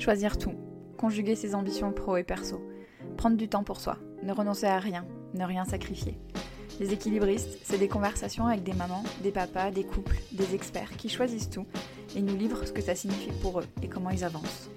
Choisir 0.00 0.38
tout, 0.38 0.54
conjuguer 0.96 1.36
ses 1.36 1.54
ambitions 1.54 1.92
pro 1.92 2.16
et 2.16 2.24
perso, 2.24 2.66
prendre 3.18 3.36
du 3.36 3.50
temps 3.50 3.64
pour 3.64 3.80
soi, 3.80 3.98
ne 4.22 4.32
renoncer 4.32 4.64
à 4.64 4.78
rien, 4.78 5.04
ne 5.34 5.44
rien 5.44 5.66
sacrifier. 5.66 6.16
Les 6.80 6.94
équilibristes, 6.94 7.58
c'est 7.64 7.76
des 7.76 7.86
conversations 7.86 8.46
avec 8.46 8.62
des 8.62 8.72
mamans, 8.72 9.02
des 9.22 9.30
papas, 9.30 9.70
des 9.70 9.84
couples, 9.84 10.16
des 10.32 10.54
experts 10.54 10.96
qui 10.96 11.10
choisissent 11.10 11.50
tout 11.50 11.66
et 12.16 12.22
nous 12.22 12.34
livrent 12.34 12.64
ce 12.64 12.72
que 12.72 12.80
ça 12.80 12.94
signifie 12.94 13.30
pour 13.42 13.60
eux 13.60 13.66
et 13.82 13.88
comment 13.88 14.08
ils 14.08 14.24
avancent. 14.24 14.70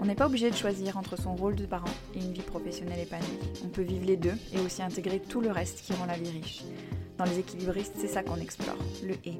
On 0.00 0.06
n'est 0.06 0.14
pas 0.14 0.24
obligé 0.24 0.50
de 0.50 0.56
choisir 0.56 0.96
entre 0.96 1.20
son 1.20 1.36
rôle 1.36 1.54
de 1.54 1.66
parent 1.66 1.84
et 2.14 2.20
une 2.20 2.32
vie 2.32 2.40
professionnelle 2.40 3.00
épanouie. 3.00 3.26
On 3.66 3.68
peut 3.68 3.82
vivre 3.82 4.06
les 4.06 4.16
deux 4.16 4.38
et 4.54 4.60
aussi 4.60 4.82
intégrer 4.82 5.20
tout 5.20 5.42
le 5.42 5.50
reste 5.50 5.82
qui 5.82 5.92
rend 5.92 6.06
la 6.06 6.16
vie 6.16 6.30
riche. 6.30 6.62
Dans 7.18 7.26
les 7.26 7.40
équilibristes, 7.40 7.96
c'est 7.98 8.08
ça 8.08 8.22
qu'on 8.22 8.40
explore, 8.40 8.78
le 9.04 9.16
et. 9.26 9.38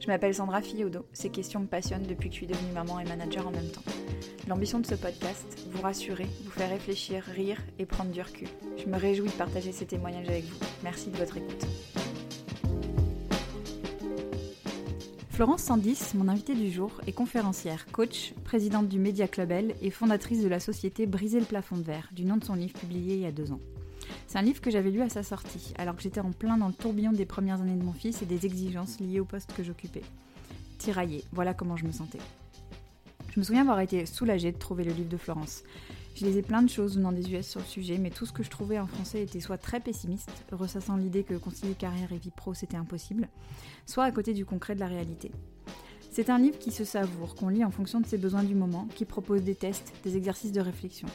Je 0.00 0.06
m'appelle 0.06 0.34
Sandra 0.34 0.60
Fiodo. 0.60 1.06
Ces 1.14 1.30
questions 1.30 1.60
me 1.60 1.66
passionnent 1.66 2.06
depuis 2.06 2.28
que 2.28 2.34
je 2.34 2.40
suis 2.40 2.46
devenue 2.46 2.72
maman 2.74 3.00
et 3.00 3.04
manager 3.04 3.48
en 3.48 3.52
même 3.52 3.70
temps. 3.70 3.82
L'ambition 4.48 4.78
de 4.78 4.86
ce 4.86 4.94
podcast, 4.94 5.66
vous 5.70 5.82
rassurer, 5.82 6.26
vous 6.44 6.50
faire 6.50 6.70
réfléchir, 6.70 7.22
rire 7.24 7.58
et 7.78 7.86
prendre 7.86 8.10
du 8.10 8.20
recul. 8.20 8.48
Je 8.78 8.86
me 8.90 8.96
réjouis 8.96 9.28
de 9.28 9.34
partager 9.34 9.72
ces 9.72 9.86
témoignages 9.86 10.28
avec 10.28 10.44
vous. 10.44 10.58
Merci 10.82 11.10
de 11.10 11.16
votre 11.16 11.36
écoute. 11.36 11.66
Florence 15.40 15.62
Sandis, 15.62 16.12
mon 16.14 16.28
invitée 16.28 16.54
du 16.54 16.70
jour, 16.70 17.00
est 17.06 17.12
conférencière, 17.12 17.86
coach, 17.92 18.34
présidente 18.44 18.88
du 18.88 18.98
Media 18.98 19.26
Club 19.26 19.52
L 19.52 19.74
et 19.80 19.90
fondatrice 19.90 20.42
de 20.42 20.48
la 20.48 20.60
société 20.60 21.06
Briser 21.06 21.40
le 21.40 21.46
plafond 21.46 21.78
de 21.78 21.82
verre, 21.82 22.10
du 22.12 22.26
nom 22.26 22.36
de 22.36 22.44
son 22.44 22.54
livre 22.54 22.78
publié 22.78 23.14
il 23.14 23.22
y 23.22 23.26
a 23.26 23.32
deux 23.32 23.50
ans. 23.50 23.60
C'est 24.26 24.38
un 24.38 24.42
livre 24.42 24.60
que 24.60 24.70
j'avais 24.70 24.90
lu 24.90 25.00
à 25.00 25.08
sa 25.08 25.22
sortie, 25.22 25.72
alors 25.78 25.96
que 25.96 26.02
j'étais 26.02 26.20
en 26.20 26.32
plein 26.32 26.58
dans 26.58 26.68
le 26.68 26.74
tourbillon 26.74 27.12
des 27.12 27.24
premières 27.24 27.60
années 27.60 27.74
de 27.74 27.82
mon 27.82 27.92
fils 27.92 28.20
et 28.20 28.26
des 28.26 28.44
exigences 28.44 29.00
liées 29.00 29.20
au 29.20 29.24
poste 29.24 29.54
que 29.56 29.62
j'occupais. 29.62 30.02
Tiraillée, 30.78 31.24
voilà 31.32 31.54
comment 31.54 31.76
je 31.76 31.86
me 31.86 31.92
sentais. 31.92 32.18
Je 33.32 33.38
me 33.38 33.44
souviens 33.44 33.62
avoir 33.62 33.78
été 33.78 34.06
soulagée 34.06 34.50
de 34.50 34.58
trouver 34.58 34.82
le 34.82 34.92
livre 34.92 35.08
de 35.08 35.16
Florence. 35.16 35.62
Je 36.16 36.26
lisais 36.26 36.42
plein 36.42 36.62
de 36.62 36.68
choses 36.68 36.96
venant 36.96 37.12
des 37.12 37.32
US 37.32 37.46
sur 37.46 37.60
le 37.60 37.66
sujet, 37.66 37.96
mais 37.96 38.10
tout 38.10 38.26
ce 38.26 38.32
que 38.32 38.42
je 38.42 38.50
trouvais 38.50 38.78
en 38.78 38.88
français 38.88 39.22
était 39.22 39.38
soit 39.38 39.56
très 39.56 39.78
pessimiste, 39.78 40.30
ressassant 40.50 40.96
l'idée 40.96 41.22
que 41.22 41.34
concilier 41.34 41.74
carrière 41.74 42.12
et 42.12 42.18
vie 42.18 42.32
pro 42.36 42.54
c'était 42.54 42.76
impossible, 42.76 43.28
soit 43.86 44.02
à 44.02 44.10
côté 44.10 44.34
du 44.34 44.44
concret 44.44 44.74
de 44.74 44.80
la 44.80 44.88
réalité. 44.88 45.30
C'est 46.10 46.28
un 46.28 46.38
livre 46.38 46.58
qui 46.58 46.72
se 46.72 46.84
savoure, 46.84 47.36
qu'on 47.36 47.48
lit 47.48 47.64
en 47.64 47.70
fonction 47.70 48.00
de 48.00 48.06
ses 48.06 48.18
besoins 48.18 48.42
du 48.42 48.56
moment, 48.56 48.88
qui 48.96 49.04
propose 49.04 49.42
des 49.44 49.54
tests, 49.54 49.92
des 50.02 50.16
exercices 50.16 50.50
de 50.50 50.60
réflexion. 50.60 51.06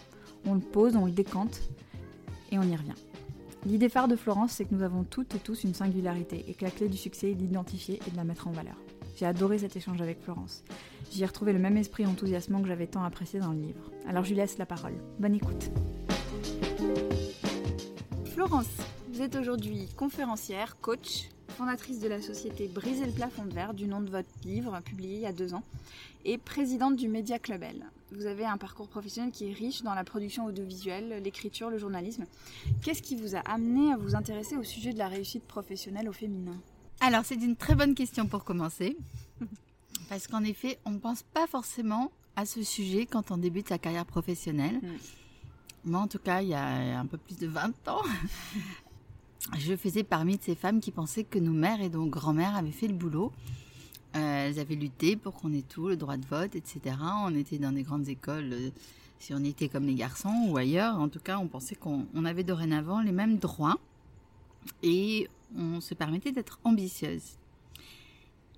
On 0.46 0.54
le 0.54 0.62
pose, 0.62 0.96
on 0.96 1.06
le 1.06 1.12
décante, 1.12 1.60
et 2.52 2.58
on 2.58 2.64
y 2.64 2.76
revient. 2.78 2.94
L'idée 3.66 3.90
phare 3.90 4.08
de 4.08 4.16
Florence, 4.16 4.54
c'est 4.54 4.64
que 4.64 4.74
nous 4.74 4.84
avons 4.84 5.04
toutes 5.04 5.36
et 5.36 5.40
tous 5.40 5.66
une 5.66 5.74
singularité 5.74 6.46
et 6.48 6.54
que 6.54 6.64
la 6.64 6.72
clé 6.72 6.88
du 6.88 6.98
succès 6.98 7.32
est 7.32 7.36
d'identifier 7.36 8.00
et 8.08 8.12
de 8.12 8.16
la 8.16 8.24
mettre 8.24 8.48
en 8.48 8.52
valeur. 8.52 8.78
J'ai 9.18 9.26
adoré 9.26 9.58
cet 9.58 9.76
échange 9.76 10.02
avec 10.02 10.22
Florence. 10.22 10.64
J'y 11.12 11.24
ai 11.24 11.26
retrouvé 11.26 11.54
le 11.54 11.60
même 11.60 11.78
esprit 11.78 12.06
enthousiasmant 12.06 12.62
que 12.62 12.68
j'avais 12.68 12.88
tant 12.88 13.04
apprécié 13.04 13.40
dans 13.40 13.52
le 13.52 13.60
livre. 13.60 13.92
Alors 14.08 14.24
je 14.24 14.30
lui 14.30 14.36
laisse 14.38 14.58
la 14.58 14.66
parole. 14.66 14.94
Bonne 15.20 15.36
écoute. 15.36 15.70
Florence, 18.34 18.68
vous 19.12 19.22
êtes 19.22 19.36
aujourd'hui 19.36 19.88
conférencière, 19.96 20.78
coach, 20.82 21.30
fondatrice 21.56 22.00
de 22.00 22.10
la 22.10 22.22
société 22.22 22.68
Briser 22.68 23.06
le 23.06 23.14
plafond 23.14 23.46
de 23.46 23.54
verre, 23.54 23.74
du 23.74 23.88
nom 23.88 24.02
de 24.02 24.10
votre 24.10 24.30
livre 24.44 24.80
publié 24.82 25.16
il 25.16 25.22
y 25.22 25.26
a 25.26 25.32
deux 25.32 25.54
ans, 25.54 25.64
et 26.26 26.38
présidente 26.38 26.98
du 26.98 27.08
Media 27.08 27.40
Club 27.40 27.64
L. 27.64 27.86
Vous 28.12 28.26
avez 28.26 28.46
un 28.46 28.58
parcours 28.58 28.88
professionnel 28.88 29.32
qui 29.32 29.50
est 29.50 29.54
riche 29.54 29.84
dans 29.84 29.94
la 29.94 30.04
production 30.04 30.46
audiovisuelle, 30.46 31.22
l'écriture, 31.24 31.70
le 31.70 31.78
journalisme. 31.78 32.26
Qu'est-ce 32.82 33.02
qui 33.02 33.16
vous 33.16 33.36
a 33.36 33.40
amené 33.40 33.92
à 33.92 33.98
vous 33.98 34.16
intéresser 34.16 34.58
au 34.58 34.64
sujet 34.64 34.92
de 34.92 34.98
la 34.98 35.08
réussite 35.08 35.46
professionnelle 35.46 36.10
au 36.10 36.14
féminin? 36.14 36.58
Alors, 37.00 37.26
c'est 37.26 37.36
une 37.36 37.56
très 37.56 37.76
bonne 37.76 37.96
question 37.96 38.28
pour 38.28 38.44
commencer. 38.44 38.98
Parce 40.10 40.28
qu'en 40.28 40.44
effet, 40.44 40.80
on 40.86 40.92
ne 40.92 41.00
pense 41.00 41.24
pas 41.24 41.48
forcément 41.48 42.12
à 42.36 42.46
ce 42.46 42.64
sujet 42.64 43.06
quand 43.06 43.32
on 43.32 43.38
débute 43.38 43.70
sa 43.70 43.78
carrière 43.78 44.06
professionnelle. 44.06 44.80
Mm. 44.82 45.92
Moi, 45.92 46.00
en 46.02 46.08
tout 46.08 46.20
cas, 46.20 46.42
il 46.42 46.50
y 46.50 46.54
a 46.54 47.00
un 47.00 47.06
peu 47.06 47.18
plus 47.18 47.38
de 47.38 47.48
20 47.48 47.88
ans, 47.88 48.02
je 49.58 49.76
faisais 49.76 50.04
parmi 50.04 50.38
de 50.38 50.44
ces 50.44 50.56
femmes 50.56 50.80
qui 50.80 50.92
pensaient 50.92 51.24
que 51.24 51.38
nos 51.38 51.54
mères 51.54 51.82
et 51.82 51.90
nos 51.90 52.08
grands-mères 52.08 52.56
avaient 52.56 52.72
fait 52.72 52.88
le 52.88 52.96
boulot. 52.96 53.32
Euh, 54.16 54.48
elles 54.48 54.60
avaient 54.60 54.76
lutté 54.76 55.16
pour 55.16 55.34
qu'on 55.34 55.54
ait 55.54 55.62
tout, 55.62 55.88
le 55.88 55.98
droit 55.98 56.18
de 56.18 56.26
vote, 56.26 56.56
etc. 56.56 56.96
On 57.24 57.36
était 57.36 57.58
dans 57.58 57.74
des 57.74 57.84
grandes 57.84 58.08
écoles, 58.08 58.50
euh, 58.54 58.70
si 59.20 59.34
on 59.34 59.44
était 59.44 59.70
comme 59.70 59.86
les 59.86 59.96
garçons 59.96 60.48
ou 60.48 60.58
ailleurs. 60.58 60.98
En 60.98 61.10
tout 61.10 61.20
cas, 61.20 61.38
on 61.38 61.48
pensait 61.48 61.76
qu'on 61.76 62.26
avait 62.26 62.44
dorénavant 62.44 63.02
les 63.02 63.12
mêmes 63.12 63.38
droits 63.38 63.78
et 64.82 65.30
on 65.58 65.82
se 65.82 65.94
permettait 65.94 66.32
d'être 66.32 66.60
ambitieuse. 66.64 67.38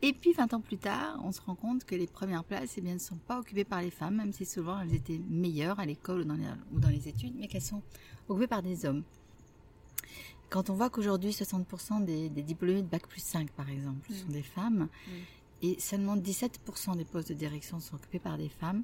Et 0.01 0.13
puis 0.13 0.33
20 0.33 0.53
ans 0.53 0.61
plus 0.61 0.77
tard, 0.77 1.19
on 1.23 1.31
se 1.31 1.41
rend 1.41 1.55
compte 1.55 1.83
que 1.83 1.95
les 1.95 2.07
premières 2.07 2.43
places 2.43 2.75
eh 2.77 2.81
bien, 2.81 2.93
ne 2.93 2.99
sont 2.99 3.17
pas 3.17 3.39
occupées 3.39 3.63
par 3.63 3.81
les 3.81 3.89
femmes, 3.89 4.17
même 4.17 4.31
si 4.31 4.45
souvent 4.45 4.79
elles 4.79 4.93
étaient 4.93 5.19
meilleures 5.29 5.79
à 5.79 5.85
l'école 5.85 6.21
ou, 6.21 6.75
ou, 6.75 6.79
dans 6.79 6.89
les 6.89 7.07
études, 7.07 7.33
mais 7.35 7.47
qu'elles 7.47 7.61
sont 7.61 7.81
occupées 8.29 8.47
par 8.47 8.61
des 8.61 8.85
hommes. 8.85 9.03
Quand 10.49 10.69
on 10.69 10.75
voit 10.75 10.89
qu'aujourd'hui 10.89 11.31
60% 11.31 12.05
des, 12.05 12.29
diplômés 12.29 12.81
de 12.81 12.87
Bac 12.87 13.07
plus 13.07 13.21
5 13.21 13.51
par 13.51 13.69
exemple 13.69 14.13
sont 14.13 14.27
mm. 14.27 14.31
des 14.31 14.43
femmes 14.43 14.87
mm. 14.87 15.11
et 15.63 15.79
seulement 15.79 16.15
17% 16.15 16.95
des 16.95 17.03
postes 17.03 17.29
de 17.29 17.33
direction 17.33 17.79
sont 17.79 17.95
occupés 17.95 18.19
par 18.19 18.37
des 18.37 18.47
femmes, 18.47 18.83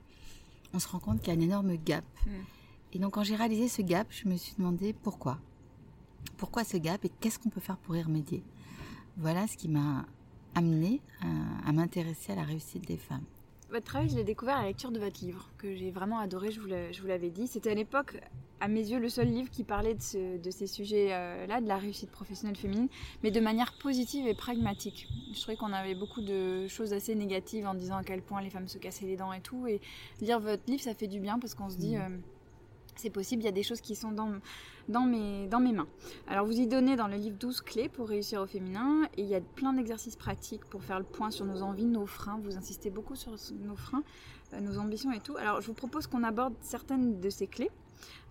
on 0.73 0.79
se 0.79 0.87
rend 0.87 0.99
compte 0.99 1.21
qu'il 1.21 1.33
y 1.33 1.37
a 1.37 1.39
un 1.39 1.43
énorme 1.43 1.75
gap. 1.77 2.03
Mm. 2.25 2.29
Et 2.93 2.99
donc 2.99 3.13
quand 3.13 3.23
j'ai 3.23 3.35
réalisé 3.35 3.69
ce 3.69 3.81
gap, 3.81 4.07
je 4.09 4.27
me 4.27 4.35
suis 4.35 4.55
demandé 4.57 4.93
pourquoi. 4.93 5.39
Pourquoi 6.37 6.63
ce 6.63 6.77
gap 6.77 7.03
et 7.05 7.09
qu'est-ce 7.09 7.39
qu'on 7.39 7.49
peut 7.49 7.61
faire 7.61 7.77
pour 7.77 7.95
y 7.95 8.01
remédier? 8.01 8.43
Voilà 9.17 9.47
ce 9.47 9.55
qui 9.55 9.69
m'a 9.69 10.05
amené 10.55 11.01
à 11.65 11.71
m'intéresser 11.71 12.33
à 12.33 12.35
la 12.35 12.43
réussite 12.43 12.87
des 12.87 12.97
femmes. 12.97 13.23
Votre 13.73 13.85
travail, 13.85 14.07
je 14.07 14.15
l'ai 14.15 14.23
découvert 14.23 14.57
à 14.57 14.61
la 14.61 14.67
lecture 14.67 14.91
de 14.91 14.99
votre 14.99 15.25
livre, 15.25 15.49
que 15.57 15.73
j'ai 15.75 15.89
vraiment 15.89 16.19
adoré, 16.19 16.51
je 16.51 16.59
vous 16.59 17.07
l'avais 17.07 17.31
dit. 17.31 17.47
C'était 17.47 17.71
à 17.71 17.73
l'époque, 17.73 18.21
à 18.59 18.67
mes 18.67 18.81
yeux, 18.81 18.99
le 18.99 19.09
seul 19.09 19.27
livre 19.27 19.49
qui 19.49 19.63
parlait 19.63 19.95
de, 19.95 20.51
ces 20.51 20.67
sujets-là, 20.67 21.59
de 21.59 21.67
la 21.67 21.77
réussite 21.77 22.11
professionnelle 22.11 22.55
féminine, 22.55 22.87
mais 23.23 23.31
de 23.31 23.39
manière 23.39 23.73
positive 23.79 24.27
et 24.27 24.35
pragmatique. 24.35 25.07
Je 25.33 25.41
trouvais 25.41 25.57
qu'on 25.57 25.73
avait 25.73 25.95
beaucoup 25.95 26.21
de 26.21 26.67
choses 26.67 26.93
assez 26.93 27.15
négatives 27.15 27.65
en 27.65 27.73
disant 27.73 27.95
à 27.95 28.03
quel 28.03 28.21
point 28.21 28.43
les 28.43 28.51
femmes 28.51 28.67
se 28.67 28.77
cassaient 28.77 29.07
les 29.07 29.17
dents 29.17 29.33
et 29.33 29.41
tout. 29.41 29.65
Et 29.65 29.81
lire 30.21 30.39
votre 30.39 30.61
livre, 30.67 30.83
ça 30.83 30.93
fait 30.93 31.07
du 31.07 31.19
bien 31.19 31.39
parce 31.39 31.55
qu'on 31.55 31.71
se 31.71 31.77
dit... 31.77 31.95
Mmh. 31.95 32.01
Euh, 32.01 32.17
c'est 32.95 33.09
possible, 33.09 33.41
il 33.41 33.45
y 33.45 33.49
a 33.49 33.53
des 33.53 33.63
choses 33.63 33.81
qui 33.81 33.95
sont 33.95 34.11
dans, 34.11 35.05
mes, 35.05 35.47
mains. 35.47 35.87
Alors 36.27 36.45
vous 36.45 36.59
y 36.59 36.67
donnez 36.67 36.95
dans 36.95 37.07
le 37.07 37.15
livre 37.15 37.37
12 37.39 37.61
clés 37.61 37.89
pour 37.89 38.07
réussir 38.07 38.41
au 38.41 38.45
féminin 38.45 39.03
et 39.17 39.21
il 39.21 39.27
y 39.27 39.35
a 39.35 39.41
plein 39.41 39.73
d'exercices 39.73 40.15
pratiques 40.15 40.65
pour 40.65 40.83
faire 40.83 40.99
le 40.99 41.05
point 41.05 41.31
sur 41.31 41.45
nos 41.45 41.61
envies, 41.61 41.85
nos 41.85 42.05
freins. 42.05 42.39
Vous 42.43 42.57
insistez 42.57 42.89
beaucoup 42.89 43.15
sur 43.15 43.35
nos 43.65 43.75
freins, 43.75 44.03
euh, 44.53 44.59
nos 44.59 44.77
ambitions 44.77 45.11
et 45.11 45.19
tout. 45.19 45.35
Alors 45.37 45.61
je 45.61 45.67
vous 45.67 45.73
propose 45.73 46.07
qu'on 46.07 46.23
aborde 46.23 46.53
certaines 46.61 47.19
de 47.19 47.29
ces 47.29 47.47
clés 47.47 47.71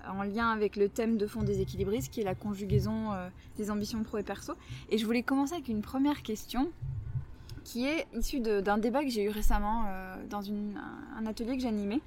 euh, 0.05 0.11
en 0.11 0.23
lien 0.23 0.50
avec 0.50 0.77
le 0.77 0.89
thème 0.89 1.17
de 1.17 1.27
fond 1.27 1.43
des 1.43 1.61
équilibristes 1.61 2.12
qui 2.12 2.21
est 2.21 2.25
la 2.25 2.34
conjugaison 2.34 3.12
euh, 3.12 3.29
des 3.56 3.71
ambitions 3.71 4.03
pro 4.03 4.19
et 4.19 4.23
perso. 4.23 4.55
Et 4.91 4.99
je 4.99 5.06
voulais 5.06 5.23
commencer 5.23 5.55
avec 5.55 5.69
une 5.69 5.83
première 5.83 6.23
question 6.23 6.71
qui 7.65 7.87
est 7.87 8.06
issue 8.15 8.41
d'un 8.41 8.77
débat 8.77 9.05
que 9.05 9.11
j'ai 9.11 9.23
eu 9.23 9.29
récemment 9.29 9.84
dans 10.29 10.43
un 10.50 11.27
atelier 11.27 11.56
que 11.56 11.62
j'animais. 11.62 12.00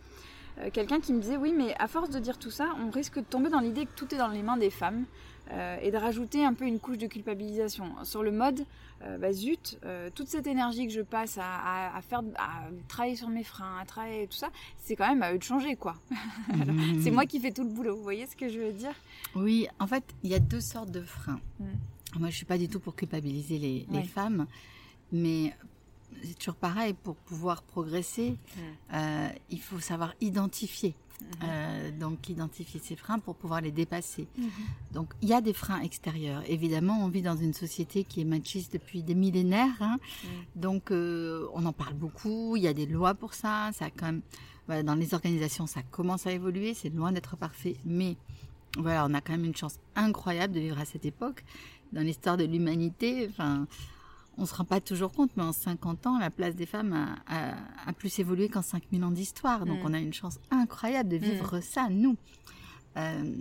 Euh, 0.60 0.70
quelqu'un 0.72 1.00
qui 1.00 1.12
me 1.14 1.22
disait 1.22 1.38
oui 1.38 1.54
mais 1.56 1.76
à 1.80 1.88
force 1.88 2.10
de 2.10 2.20
dire 2.20 2.38
tout 2.38 2.52
ça 2.52 2.70
on 2.80 2.90
risque 2.90 3.18
de 3.18 3.26
tomber 3.26 3.50
dans 3.50 3.60
l'idée 3.60 3.86
que 3.86 3.92
tout 3.96 4.14
est 4.14 4.18
dans 4.18 4.30
les 4.30 4.42
mains 4.42 4.56
des 4.58 4.70
femmes 4.70 5.06
euh, 5.52 5.78
et 5.82 5.92
de 5.92 5.98
rajouter 5.98 6.46
un 6.46 6.54
peu 6.54 6.66
une 6.66 6.80
couche 6.80 6.98
de 6.98 7.08
culpabilisation. 7.08 7.94
Sur 8.04 8.24
le 8.24 8.32
mode 8.32 8.66
euh, 9.04 9.18
bah 9.18 9.34
zut 9.34 9.78
toute 10.16 10.28
cette 10.28 10.48
énergie 10.48 10.88
que 10.88 10.94
je 10.94 11.02
passe 11.02 11.38
à, 11.38 12.00
faire 12.02 12.22
à 12.38 12.70
travailler 12.88 13.18
sur 13.18 13.28
mes 13.28 13.44
freins 13.44 13.78
à 13.82 13.86
travailler 13.86 14.28
tout 14.28 14.38
ça 14.38 14.50
c'est 14.78 14.96
quand 14.96 15.08
même 15.08 15.22
à 15.24 15.34
eux 15.34 15.38
de 15.38 15.44
changer 15.44 15.76
quoi. 15.76 15.96
Mmh. 16.56 17.02
c'est 17.02 17.12
moi 17.12 17.26
qui 17.26 17.40
fais 17.40 17.52
tout 17.52 17.64
le 17.64 17.70
boulot 17.70 17.96
vous 17.96 18.04
voyez 18.04 18.26
ce 18.28 18.36
que 18.36 18.48
je 18.48 18.60
veux 18.60 18.72
dire? 18.72 18.94
Oui 19.36 19.68
en 19.80 19.88
fait 19.88 20.04
il 20.24 20.30
y 20.30 20.36
a 20.36 20.40
deux 20.40 20.62
sortes 20.62 20.92
de 20.92 21.02
freins. 21.02 21.40
Mmh. 21.60 21.66
moi 22.20 22.30
je 22.30 22.36
suis 22.36 22.46
pas 22.46 22.58
du 22.58 22.70
tout 22.70 22.80
pour 22.80 22.96
culpabiliser 22.96 23.58
les, 23.58 23.86
les 23.92 24.04
femmes 24.04 24.46
mais 25.12 25.54
c'est 26.24 26.38
toujours 26.38 26.56
pareil, 26.56 26.94
pour 26.94 27.16
pouvoir 27.16 27.64
progresser, 27.64 28.38
euh, 28.94 29.30
il 29.50 29.62
faut 29.62 29.80
savoir 29.80 30.14
identifier. 30.22 30.96
Mhm. 31.22 31.28
Euh, 31.44 31.92
donc 31.92 32.28
identifier 32.28 32.80
ses 32.84 32.96
freins 32.96 33.20
pour 33.20 33.36
pouvoir 33.36 33.62
les 33.62 33.72
dépasser. 33.72 34.28
Mhm. 34.38 34.50
Donc 34.92 35.14
il 35.22 35.30
y 35.30 35.34
a 35.34 35.42
des 35.42 35.54
freins 35.54 35.82
extérieurs. 35.82 36.44
Évidemment, 36.48 37.06
on 37.06 37.08
vit 37.08 37.22
dans 37.22 37.38
une 37.38 37.54
société 37.54 38.04
qui 38.04 38.22
est 38.22 38.26
machiste 38.26 38.74
depuis 38.74 39.02
des 39.02 39.16
millénaires. 39.16 39.82
Hein. 39.82 39.98
Donc 40.56 40.92
euh, 40.92 41.48
on 41.54 41.66
en 41.66 41.74
parle 41.74 41.94
beaucoup. 41.94 42.58
Il 42.58 42.64
y 42.64 42.68
a 42.68 42.74
des 42.74 42.86
lois 42.86 43.14
pour 43.14 43.34
ça. 43.34 43.70
Ça 43.74 43.90
quand 43.90 44.08
même, 44.08 44.22
voilà, 44.68 44.84
dans 44.84 44.96
les 44.96 45.14
organisations, 45.14 45.68
ça 45.68 45.84
commence 45.84 46.28
à 46.28 46.32
évoluer. 46.32 46.74
C'est 46.74 46.90
loin 46.90 47.12
d'être 47.14 47.38
parfait, 47.38 47.78
mais 47.86 48.18
voilà, 48.78 49.06
on 49.10 49.14
a 49.14 49.22
quand 49.22 49.34
même 49.34 49.46
une 49.46 49.56
chance 49.56 49.80
incroyable 49.96 50.54
de 50.54 50.60
vivre 50.60 50.80
à 50.80 50.86
cette 50.86 51.06
époque 51.06 51.46
dans 51.94 52.02
l'histoire 52.02 52.36
de 52.36 52.44
l'humanité. 52.44 53.28
Enfin 53.30 53.68
on 54.38 54.46
se 54.46 54.54
rend 54.54 54.66
pas 54.66 54.82
toujours 54.82 55.12
compte, 55.12 55.32
mais 55.38 55.44
en 55.44 55.54
50 55.54 56.08
ans, 56.08 56.20
la 56.20 56.30
place 56.30 56.56
des 56.56 56.66
femmes 56.66 57.16
a, 57.28 57.94
plus 57.94 58.20
évolué 58.20 58.50
qu'en 58.50 58.62
5000 58.62 59.04
ans 59.04 59.12
d'histoire. 59.12 59.66
Donc, 59.66 59.80
mm. 59.80 59.86
on 59.86 59.94
a 59.94 60.00
une 60.00 60.14
chance 60.14 60.40
incroyable 60.52 61.10
de 61.10 61.18
vivre 61.18 61.58
mm. 61.58 61.62
ça, 61.62 61.90
nous. 61.90 62.18
Euh, 62.98 63.36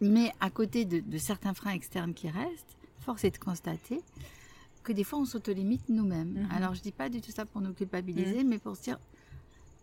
mais 0.00 0.32
à 0.40 0.50
côté 0.50 0.84
de, 0.84 1.18
certains 1.18 1.54
freins 1.54 1.72
externes 1.72 2.14
qui 2.14 2.28
restent, 2.28 2.76
force 3.00 3.24
est 3.24 3.30
de 3.30 3.38
constater 3.38 4.00
que 4.82 4.92
des 4.92 5.04
fois, 5.04 5.18
on 5.18 5.24
s'autolimite 5.24 5.88
nous-mêmes. 5.88 6.34
Mm-hmm. 6.48 6.56
Alors, 6.56 6.74
je 6.74 6.80
dis 6.80 6.92
pas 6.92 7.08
du 7.08 7.20
tout 7.20 7.30
ça 7.30 7.44
pour 7.44 7.60
nous 7.60 7.72
culpabiliser, 7.72 8.42
mm. 8.42 8.48
mais 8.48 8.58
pour 8.58 8.76
se 8.76 8.82
dire, 8.82 8.98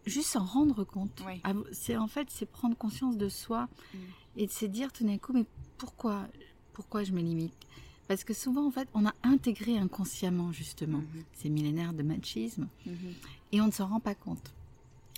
juste 0.06 0.30
s'en 0.30 0.44
rendre 0.44 0.84
compte. 0.84 1.24
C'est 1.72 1.96
en 1.98 2.08
fait, 2.08 2.28
c'est 2.30 2.46
prendre 2.46 2.76
conscience 2.76 3.18
de 3.18 3.30
soi 3.30 3.70
et 4.36 4.48
de 4.48 4.52
se 4.52 4.66
dire 4.66 4.92
tout 4.92 5.06
d'un 5.06 5.18
coup, 5.18 5.34
mais 5.34 5.46
pourquoi, 5.78 6.28
pourquoi 6.74 7.04
je 7.04 7.12
me 7.12 7.22
limite? 7.22 7.54
Parce 8.08 8.24
que 8.24 8.34
souvent, 8.34 8.66
en 8.66 8.72
fait, 8.72 8.88
on 8.94 9.06
a 9.06 9.14
intégré 9.24 9.78
inconsciemment 9.78 10.52
justement 10.52 11.00
mm-hmm. 11.00 11.24
ces 11.34 11.50
millénaires 11.50 11.94
de 11.94 12.04
machisme 12.04 12.68
mm-hmm. 12.88 13.14
et 13.52 13.62
on 13.62 13.68
ne 13.68 13.72
s'en 13.72 13.88
rend 13.88 14.00
pas 14.00 14.16
compte. 14.16 14.54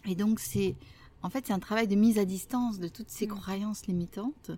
Et 0.05 0.15
donc, 0.15 0.39
c'est 0.39 0.75
en 1.21 1.29
fait, 1.29 1.47
c'est 1.47 1.53
un 1.53 1.59
travail 1.59 1.87
de 1.87 1.95
mise 1.95 2.17
à 2.17 2.25
distance 2.25 2.79
de 2.79 2.87
toutes 2.87 3.09
ces 3.09 3.27
mm. 3.27 3.29
croyances 3.29 3.87
limitantes 3.87 4.51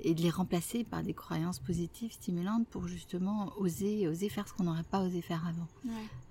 et 0.00 0.14
de 0.14 0.22
les 0.22 0.30
remplacer 0.30 0.84
par 0.84 1.02
des 1.02 1.14
croyances 1.14 1.58
positives, 1.58 2.12
stimulantes, 2.12 2.66
pour 2.68 2.88
justement 2.88 3.52
oser, 3.58 4.08
oser 4.08 4.28
faire 4.28 4.48
ce 4.48 4.52
qu'on 4.52 4.64
n'aurait 4.64 4.82
pas 4.82 5.00
osé 5.00 5.20
faire 5.20 5.46
avant. 5.46 5.68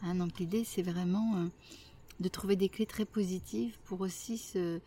Hein, 0.02 0.16
donc 0.16 0.40
l'idée, 0.40 0.64
c'est 0.64 0.82
vraiment 0.82 1.36
euh, 1.38 1.48
de 2.20 2.28
trouver 2.28 2.56
des 2.56 2.70
clés 2.70 2.86
très 2.86 3.06
positives 3.06 3.78
pour 3.86 4.02
aussi 4.02 4.38
se, 4.38 4.80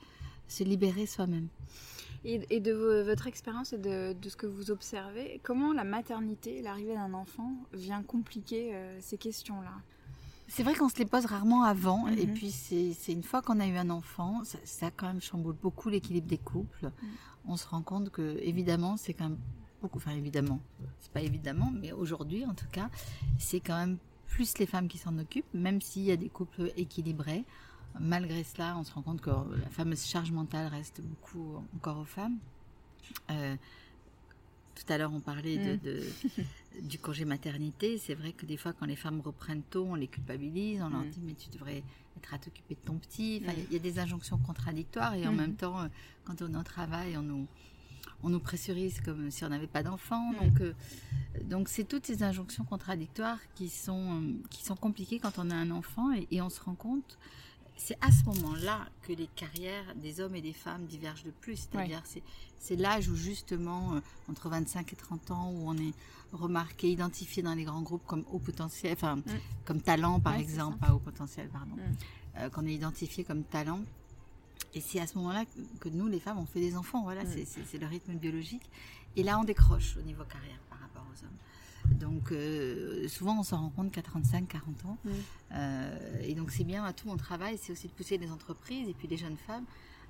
se 0.49 0.65
libérer 0.65 1.07
soi-même. 1.07 1.49
Et, 2.25 2.61
de 2.61 3.03
votre 3.03 3.27
expérience 3.27 3.75
et 3.75 3.79
de, 3.79 4.15
de, 4.15 4.29
ce 4.31 4.37
que 4.37 4.47
vous 4.47 4.71
observez, 4.71 5.41
comment 5.43 5.73
la 5.73 5.85
maternité, 5.85 6.63
l'arrivée 6.63 6.95
d'un 6.95 7.13
enfant, 7.13 7.53
vient 7.75 8.03
compliquer 8.03 8.75
euh, 8.75 8.99
ces 9.01 9.19
questions-là? 9.19 9.75
C'est 10.49 10.63
vrai 10.63 10.75
qu'on 10.75 10.89
se 10.89 10.97
les 10.97 11.05
pose 11.05 11.27
rarement 11.27 11.65
avant, 11.65 12.09
et 12.09 12.27
mhm. 12.27 12.35
puis 12.35 12.51
c'est 12.51 13.13
une 13.13 13.23
fois 13.23 13.43
qu'on 13.43 13.61
a 13.61 13.67
eu 13.67 13.77
un 13.77 13.91
enfant, 13.91 14.43
ça, 14.45 14.59
ça, 14.65 14.91
quand 14.91 15.07
même 15.07 15.21
chamboule 15.21 15.57
beaucoup 15.61 15.89
l'équilibre 15.89 16.27
des 16.27 16.39
couples. 16.39 16.87
Mm 16.87 17.07
on 17.47 17.57
se 17.57 17.67
rend 17.67 17.83
compte 17.83 18.11
que 18.11 18.39
évidemment 18.41 18.97
c'est 18.97 19.15
quand 19.15 19.29
même 19.29 19.39
beaucoup, 19.83 19.99
enfin 19.99 20.13
évidemment, 20.13 20.61
c'est 20.99 21.13
pas 21.13 21.21
évidemment, 21.21 21.71
mais 21.75 21.93
aujourd'hui 21.93 22.45
en 22.47 22.55
tout 22.55 22.69
cas, 22.73 22.89
c'est 23.39 23.61
quand 23.61 23.77
même 23.77 23.99
plus 24.27 24.59
les 24.59 24.67
femmes 24.67 24.89
qui 24.89 24.99
s'en 24.99 25.19
occupent, 25.19 25.53
même 25.53 25.81
s'il 25.81 26.03
y 26.03 26.11
a 26.11 26.17
des 26.17 26.29
couples 26.29 26.73
équilibrés. 26.77 27.45
Malgré 28.01 28.43
cela, 28.45 28.77
on 28.77 28.85
se 28.85 28.93
rend 28.93 29.03
compte 29.03 29.21
que 29.21 29.31
la 29.31 29.69
fameuse 29.71 30.05
charge 30.05 30.33
mentale 30.33 30.67
reste 30.69 31.01
beaucoup 31.01 31.63
encore 31.77 31.99
aux 31.99 32.05
femmes. 32.05 32.39
Euh, 33.31 33.57
tout 34.75 34.93
à 34.93 34.99
l'heure, 34.99 35.13
on 35.13 35.21
parlait 35.21 35.77
de, 35.79 36.03
mm. 36.03 36.83
du 36.83 36.99
congé 36.99 37.25
maternité. 37.25 37.99
C'est 37.99 38.15
vrai 38.15 38.33
que 38.33 38.47
des 38.47 38.57
fois, 38.57 38.73
quand 38.73 38.87
les 38.87 38.97
femmes 38.97 39.21
reprennent 39.21 39.63
tôt, 39.63 39.87
on 39.89 39.95
les 39.95 40.09
culpabilise, 40.09 40.83
on 40.83 40.89
leur 40.89 41.03
mm. 41.03 41.11
dit 41.11 41.21
mais 41.25 41.35
tu 41.35 41.49
devrais 41.51 41.83
être 42.17 42.35
à 42.35 42.39
t'occuper 42.39 42.75
de 42.75 42.81
ton 42.81 42.95
petit. 42.95 43.41
Mm. 43.41 43.51
il 43.71 43.73
y 43.73 43.77
a 43.77 43.79
des 43.79 43.99
injonctions 43.99 44.39
contradictoires 44.39 45.15
et 45.15 45.27
en 45.27 45.33
même 45.33 45.55
temps, 45.55 45.81
euh, 45.81 45.89
quand 46.25 46.43
on 46.43 46.53
est 46.53 46.57
au 46.57 46.63
travail, 46.63 47.17
on 47.17 47.23
nous, 47.23 47.47
on 48.23 48.29
nous 48.29 48.41
pressurise 48.41 49.01
comme 49.01 49.31
si 49.31 49.45
on 49.45 49.49
n'avait 49.49 49.67
pas 49.67 49.83
d'enfant. 49.83 50.33
Donc, 50.33 50.61
euh, 50.61 50.73
donc 51.45 51.69
c'est 51.69 51.85
toutes 51.85 52.07
ces 52.07 52.23
injonctions 52.23 52.65
contradictoires 52.65 53.39
qui 53.55 53.69
sont, 53.69 54.21
euh, 54.21 54.33
qui 54.51 54.65
sont 54.65 54.77
compliquées 54.77 55.19
quand 55.19 55.39
on 55.39 55.51
a 55.51 55.55
un 55.55 55.71
enfant 55.71 56.13
et 56.31 56.43
on 56.43 56.51
se 56.51 56.61
rend 56.61 56.75
compte 56.75 57.19
c'est 57.77 57.97
à 58.01 58.11
ce 58.11 58.25
moment-là 58.25 58.87
que 59.03 59.13
les 59.13 59.27
carrières 59.27 59.95
des 59.97 60.21
hommes 60.21 60.37
et 60.37 60.41
des 60.41 60.53
femmes 60.53 60.87
divergent 60.87 61.25
le 61.25 61.33
plus. 61.33 61.57
C'est-à-dire, 61.57 62.03
c'est 62.59 62.77
l'âge 62.77 63.09
où 63.09 63.17
justement, 63.17 63.95
euh, 63.95 64.01
entre 64.31 64.49
25 64.49 64.93
et 64.93 64.97
30 64.97 65.31
ans, 65.33 65.51
où 65.51 65.69
on 65.69 65.77
est 65.77 65.93
remarqué, 66.33 66.91
identifié 66.91 67.43
dans 67.43 67.55
les 67.55 67.65
grands 67.65 67.83
groupes 67.83 68.07
comme 68.07 68.25
haut 68.33 68.39
potentiel, 68.39 68.93
enfin, 68.93 69.17
mm. 69.17 69.23
comme 69.65 69.81
talent 69.81 70.21
par 70.21 70.35
exemple, 70.35 70.79
pas 70.79 70.93
haut 70.93 70.99
potentiel, 70.99 71.49
pardon, 71.49 71.77
mm. 71.77 72.39
euh, 72.39 72.51
qu'on 72.51 72.67
est 72.67 72.75
identifié 72.75 73.25
comme 73.25 73.45
talent. 73.45 73.81
Et 74.73 74.81
c'est 74.81 75.01
à 75.01 75.07
ce 75.07 75.17
moment-là 75.19 75.45
que 75.81 75.89
nous, 75.89 76.07
les 76.09 76.21
femmes, 76.21 76.39
on 76.39 76.47
fait 76.47 76.61
des 76.61 76.77
enfants. 76.77 77.03
Voilà, 77.03 77.25
mm. 77.25 77.45
c'est 77.67 77.79
le 77.79 77.87
rythme 77.87 78.15
biologique. 78.15 78.69
Et 79.17 79.23
là, 79.23 79.39
on 79.39 79.45
décroche 79.45 79.97
au 79.97 80.03
niveau 80.03 80.25
carrière 80.25 80.59
par 80.69 80.81
rapport 80.81 81.05
aux 81.13 81.25
hommes. 81.25 81.39
Donc 81.93 82.33
euh, 82.33 83.07
souvent 83.09 83.39
on 83.41 83.43
s'en 83.43 83.59
rend 83.59 83.71
compte 83.71 83.93
qu'à 83.93 84.03
35, 84.03 84.49
40 84.49 84.85
ans. 84.87 84.99
Euh, 85.53 86.23
et 86.23 86.35
donc 86.35 86.51
c'est 86.51 86.65
bien 86.65 86.85
à 86.85 86.93
tout 86.93 87.09
mon 87.09 87.17
travail, 87.17 87.59
c'est 87.61 87.73
aussi 87.73 87.89
de 87.89 87.93
pousser 87.93 88.19
les 88.19 88.31
entreprises 88.31 88.89
et 88.89 88.95
puis 88.95 89.09
les 89.09 89.17
jeunes 89.17 89.37
femmes 89.37 89.65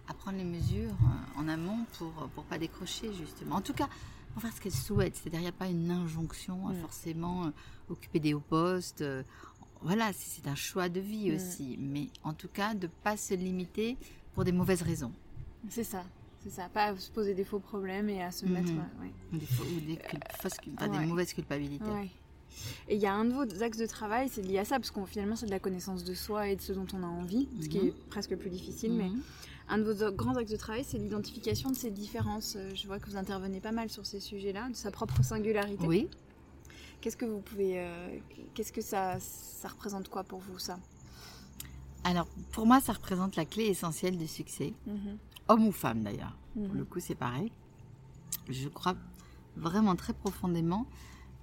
à 0.08 0.14
prendre 0.14 0.38
les 0.38 0.44
mesures 0.44 0.90
euh, 0.90 1.40
en 1.40 1.48
amont 1.48 1.84
pour 1.98 2.12
pour 2.34 2.44
pas 2.44 2.58
décrocher 2.58 3.12
justement. 3.12 3.56
En 3.56 3.60
tout 3.60 3.72
cas, 3.72 3.88
pour 4.32 4.42
faire 4.42 4.52
ce 4.52 4.60
qu'elles 4.60 4.72
souhaitent. 4.72 5.16
C'est-à-dire 5.16 5.40
il 5.40 5.44
n'y 5.44 5.48
a 5.48 5.52
pas 5.52 5.68
une 5.68 5.90
injonction 5.90 6.68
à 6.68 6.74
forcément 6.74 7.52
occuper 7.88 8.20
des 8.20 8.34
hauts 8.34 8.40
postes. 8.40 9.04
voilà, 9.82 10.12
c'est 10.12 10.48
un 10.48 10.54
choix 10.56 10.88
de 10.88 11.00
vie 11.00 11.32
aussi. 11.32 11.76
Mais 11.78 12.08
en 12.22 12.32
tout 12.32 12.48
cas, 12.48 12.74
de 12.74 12.86
pas 12.86 13.16
se 13.16 13.34
limiter 13.34 13.96
pour 14.34 14.44
des 14.44 14.52
mauvaises 14.52 14.82
raisons. 14.82 15.12
C'est 15.68 15.84
ça. 15.84 16.04
C'est 16.44 16.50
ça, 16.50 16.68
pas 16.68 16.88
à 16.88 16.96
se 16.96 17.10
poser 17.10 17.32
des 17.32 17.44
faux 17.44 17.58
problèmes 17.58 18.10
et 18.10 18.22
à 18.22 18.30
se 18.30 18.44
mettre. 18.44 18.70
Mhm. 18.70 19.08
Des, 19.32 19.46
ou 19.46 19.80
des, 19.80 20.98
des 20.98 21.06
mauvaises 21.06 21.32
culpabilités. 21.32 21.84
Et 22.86 22.96
il 22.96 23.00
y 23.00 23.06
a 23.06 23.14
un 23.14 23.24
de 23.24 23.32
vos 23.32 23.62
axes 23.62 23.78
de 23.78 23.86
travail, 23.86 24.28
c'est 24.28 24.42
lié 24.42 24.58
à 24.58 24.64
ça, 24.66 24.76
parce 24.76 24.90
qu'on 24.90 25.06
finalement 25.06 25.36
c'est 25.36 25.46
de 25.46 25.50
la 25.50 25.58
connaissance 25.58 26.04
de 26.04 26.14
soi 26.14 26.48
et 26.48 26.56
de 26.56 26.60
ce 26.60 26.72
dont 26.72 26.86
on 26.92 27.02
a 27.02 27.06
envie, 27.06 27.48
ce 27.62 27.68
qui 27.68 27.78
est 27.78 27.82
mhm. 27.82 27.94
presque 28.10 28.36
plus 28.36 28.50
difficile, 28.50 28.92
mais 28.92 29.08
mhm. 29.08 29.22
un 29.70 29.78
de 29.78 29.90
vos 29.90 30.12
grands 30.12 30.36
axes 30.36 30.50
de 30.50 30.56
travail, 30.56 30.84
c'est 30.86 30.98
l'identification 30.98 31.70
de 31.70 31.76
ces 31.76 31.90
différences. 31.90 32.56
Euh, 32.56 32.74
je 32.74 32.86
vois 32.86 32.98
que 32.98 33.08
vous 33.08 33.16
intervenez 33.16 33.60
pas 33.60 33.72
mal 33.72 33.88
sur 33.88 34.04
ces 34.04 34.20
sujets-là, 34.20 34.68
de 34.68 34.76
sa 34.76 34.90
propre 34.90 35.24
singularité. 35.24 35.86
Oui. 35.86 36.08
Qu'est-ce 37.00 37.16
que 37.16 37.24
vous 37.24 37.40
pouvez, 37.40 37.80
euh, 37.80 38.18
qu'est-ce 38.52 38.72
que 38.72 38.82
ça, 38.82 39.18
ça 39.18 39.68
représente 39.68 40.08
quoi 40.08 40.24
pour 40.24 40.40
vous 40.40 40.58
ça? 40.58 40.78
Alors 42.04 42.28
pour 42.52 42.66
moi, 42.66 42.80
ça 42.80 42.92
représente 42.92 43.36
la 43.36 43.46
clé 43.46 43.64
essentielle 43.64 44.18
du 44.18 44.28
succès 44.28 44.74
homme 45.48 45.66
ou 45.66 45.72
femme 45.72 46.02
d'ailleurs. 46.02 46.36
Pour 46.54 46.68
mhm. 46.68 46.78
le 46.78 46.84
coup, 46.84 47.00
c'est 47.00 47.14
pareil. 47.14 47.52
Je 48.48 48.68
crois 48.68 48.94
vraiment 49.56 49.96
très 49.96 50.12
profondément 50.12 50.86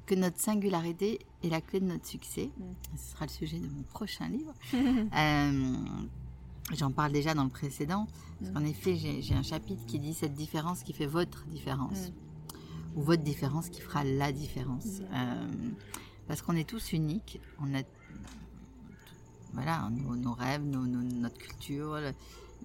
que 0.05 0.15
notre 0.15 0.39
singularité 0.39 1.19
est 1.43 1.49
la 1.49 1.61
clé 1.61 1.79
de 1.79 1.85
notre 1.85 2.05
succès. 2.05 2.51
Mhm. 2.57 2.75
Ce 2.97 3.11
sera 3.11 3.25
le 3.25 3.31
sujet 3.31 3.59
de 3.59 3.67
mon 3.67 3.83
prochain 3.83 4.27
livre. 4.29 4.53
Euh, 5.13 5.75
j'en 6.73 6.91
parle 6.91 7.11
déjà 7.11 7.33
dans 7.33 7.43
le 7.43 7.49
précédent. 7.49 8.07
Parce 8.39 8.51
mhm. 8.51 8.57
qu'en 8.57 8.65
effet, 8.65 8.95
j'ai 8.95 9.35
un 9.35 9.43
chapitre 9.43 9.85
qui 9.85 9.99
dit 9.99 10.13
cette 10.13 10.33
différence 10.33 10.83
qui 10.83 10.93
fait 10.93 11.05
votre 11.05 11.45
différence. 11.45 12.11
Ou 12.95 13.01
votre 13.01 13.23
différence 13.23 13.69
qui 13.69 13.81
fera 13.81 14.03
la 14.03 14.31
différence. 14.31 15.01
Euh, 15.13 15.47
parce 16.27 16.41
qu'on 16.41 16.55
est 16.55 16.67
tous 16.67 16.93
uniques. 16.93 17.39
On 17.59 17.73
a 17.73 17.81
voilà, 19.53 19.89
nos, 19.89 20.33
rêves, 20.33 20.63
notre 20.63 21.37
culture, 21.37 21.99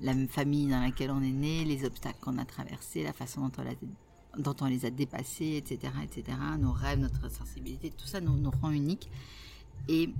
la 0.01 0.15
même 0.15 0.29
famille 0.29 0.69
dans 0.69 0.81
laquelle 0.81 1.11
on 1.11 1.23
est 1.23 1.33
né, 1.33 1.65
les 1.65 1.85
obstacles 1.85 2.19
qu'on 2.21 2.39
a 2.39 2.45
traversés, 2.45 3.03
la 3.03 3.13
façon 3.13 3.49
dont 3.49 3.53
on, 3.59 4.43
dont 4.43 4.57
on, 4.61 4.67
les 4.67 4.85
a 4.85 4.91
dépassés, 4.91 5.57
etc., 5.57 5.93
etc., 6.03 6.39
nos 6.59 6.73
rêves, 6.73 6.99
notre 6.99 7.31
sensibilité, 7.31 7.91
tout 7.91 8.07
ça 8.07 8.21
nous, 8.21 8.37
nous 8.37 8.51
rend 8.51 8.71
uniques. 8.71 9.11
Et 9.89 10.11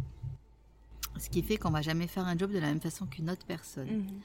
ce 1.19 1.29
qui 1.29 1.43
fait 1.43 1.57
qu'on 1.57 1.71
va 1.71 1.83
jamais 1.83 2.07
faire 2.07 2.27
un 2.27 2.37
job 2.37 2.53
de 2.53 2.59
la 2.59 2.67
même 2.67 2.81
façon 2.81 3.07
qu'une 3.07 3.31
autre 3.31 3.47
personne. 3.47 3.89
Mhm. 3.89 4.21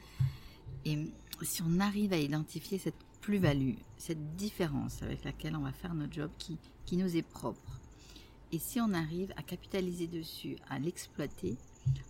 Et 0.85 1.11
si 1.43 1.61
on 1.61 1.79
arrive 1.79 2.13
à 2.13 2.17
identifier 2.17 2.77
cette 2.77 2.95
plus-value, 3.21 3.75
cette 3.97 4.35
différence 4.35 5.03
avec 5.03 5.23
laquelle 5.23 5.55
on 5.55 5.61
va 5.61 5.71
faire 5.71 5.93
notre 5.93 6.13
job 6.13 6.31
qui, 6.37 6.57
qui 6.85 6.97
nous 6.97 7.15
est 7.15 7.21
propre, 7.21 7.79
et 8.51 8.59
si 8.59 8.81
on 8.81 8.93
arrive 8.93 9.31
à 9.37 9.43
capitaliser 9.43 10.07
dessus, 10.07 10.57
à 10.69 10.77
l'exploiter, 10.79 11.55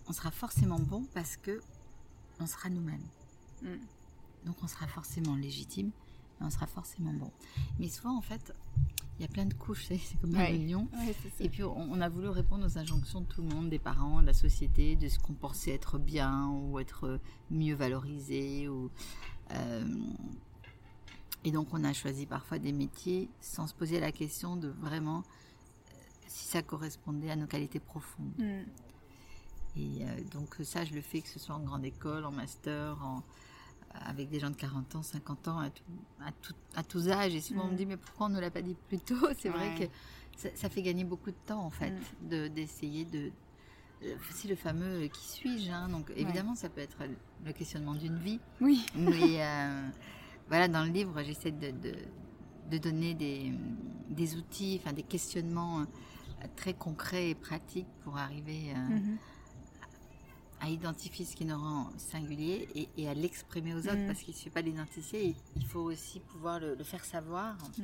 on 0.07 0.13
sera 0.13 0.31
forcément 0.31 0.79
bon 0.79 1.05
parce 1.13 1.38
que 1.38 1.62
on 2.39 2.48
sera 2.48 2.69
nous-mêmes. 2.69 3.05
Mm. 3.62 4.46
Donc 4.46 4.56
on 4.63 4.68
sera 4.68 4.88
forcément 4.88 5.36
légitime, 5.36 5.91
et 6.39 6.44
on 6.44 6.50
sera 6.50 6.68
forcément 6.68 7.13
bon. 7.13 7.32
Mais 7.80 7.89
souvent, 7.89 8.18
en 8.18 8.22
fait, 8.22 8.53
il 9.18 9.22
y 9.22 9.25
a 9.25 9.27
plein 9.27 9.46
de 9.46 9.53
couches, 9.53 9.86
c'est 9.88 10.20
comme 10.20 10.36
un 10.36 10.50
lion. 10.50 10.88
et 11.39 11.50
puis 11.50 11.63
on, 11.63 12.01
a 12.01 12.10
voulu 12.10 12.30
répondre 12.30 12.65
aux 12.65 12.77
injonctions 12.77 13.22
de 13.22 13.25
tout 13.25 13.41
le 13.41 13.50
monde, 13.50 13.70
des 13.70 13.80
parents, 13.80 14.22
de 14.22 14.27
la 14.27 14.34
société, 14.34 14.96
de 14.96 15.08
ce 15.08 15.20
qu'on 15.20 15.34
pensait 15.34 15.72
être 15.72 16.00
bien 16.00 16.48
ou 16.50 16.80
être 16.80 17.20
mieux 17.50 17.75
valorisé. 17.75 18.68
Ou, 18.68 18.89
euh, 19.51 19.86
et 21.44 21.51
donc 21.51 21.68
on 21.74 21.84
a 21.84 21.94
choisi 21.94 22.25
parfois 22.25 22.60
des 22.60 22.72
métiers 22.72 23.30
sans 23.41 23.68
se 23.68 23.74
poser 23.74 24.00
la 24.00 24.12
question 24.12 24.56
de 24.56 24.70
vraiment 24.70 25.20
euh, 25.20 25.94
si 26.27 26.48
ça 26.48 26.62
correspondait 26.62 27.32
à 27.32 27.36
nos 27.36 27.48
qualités 27.48 27.80
profondes. 27.80 28.34
Mm. 28.38 28.63
Et 29.77 30.06
euh, 30.06 30.24
donc 30.32 30.56
ça, 30.63 30.84
je 30.84 30.94
le 30.94 31.01
fais 31.01 31.22
que 31.22 31.30
ce 31.30 31.39
soit 31.39 31.56
en 31.56 31.62
grande 31.62 31.86
école, 31.86 32.25
en 32.25 32.32
master, 32.32 32.98
en, 33.03 33.24
avec 34.05 34.29
des 34.29 34.39
gens 34.39 34.50
de 34.50 34.55
40 34.55 34.95
ans, 34.95 35.03
50 35.03 35.48
ans, 35.48 35.60
à, 35.60 35.69
à, 36.75 36.83
tous 36.83 37.10
âges. 37.10 37.36
Et 37.36 37.41
souvent 37.41 37.65
on 37.65 37.67
me 37.67 37.74
mm. 37.74 37.75
dit, 37.75 37.86
mais 37.86 37.98
pourquoi 37.98 38.27
on 38.27 38.29
ne 38.29 38.39
l'a 38.39 38.51
pas 38.51 38.62
dit 38.62 38.75
plus 38.88 39.00
tôt? 39.00 39.27
C'est 39.39 39.50
vrai 39.50 39.75
que 39.77 40.50
ça, 40.55 40.69
fait 40.69 40.81
gagner 40.81 41.03
beaucoup 41.03 41.31
de 41.31 41.38
temps, 41.45 41.63
en 41.63 41.69
fait, 41.69 41.93
mm. 42.24 42.50
d'essayer 42.50 43.05
de, 43.05 43.31
C'est 44.31 44.48
le 44.48 44.55
fameux 44.55 45.03
euh, 45.03 45.07
qui 45.07 45.27
suis-je 45.27 45.71
hein? 45.71 45.89
Donc 45.89 46.12
évidemment, 46.15 46.55
ça 46.55 46.69
peut 46.69 46.81
être 46.81 46.98
le 47.45 47.53
questionnement 47.53 47.95
d'une 47.95 48.17
vie. 48.17 48.39
Oui. 48.60 48.86
Mais 48.95 49.12
euh, 49.43 49.88
voilà, 50.48 50.67
dans 50.67 50.83
le 50.83 50.91
livre, 50.91 51.21
j'essaie 51.24 51.51
de, 51.51 51.71
de, 52.69 52.77
donner 52.77 53.13
des, 53.13 53.51
des, 54.10 54.36
outils, 54.36 54.79
enfin 54.81 54.93
des 54.93 55.03
questionnements 55.03 55.81
euh, 55.81 55.86
très 56.55 56.74
concrets 56.74 57.29
et 57.29 57.36
pratiques 57.36 57.89
pour 58.03 58.17
arriver. 58.17 58.74
Mm-hmm 58.74 59.17
à 60.62 60.70
identifier 60.70 61.25
ce 61.25 61.36
qui 61.36 61.44
nous 61.44 61.58
rend 61.58 61.89
singulier 61.98 62.68
et, 62.98 63.08
à 63.08 63.13
l'exprimer 63.13 63.74
aux 63.74 63.80
autres, 63.80 63.98
mm. 63.98 64.08
parce 64.08 64.20
qu'il 64.20 64.34
ne 64.34 64.38
suffit 64.38 64.50
pas 64.51 64.62
d'identifier, 64.62 65.36
il 65.56 65.65
faut 65.65 65.82
aussi 65.82 66.20
pouvoir 66.20 66.60
le, 66.60 66.77
faire 66.84 67.03
savoir 67.03 67.58
mm. 67.77 67.84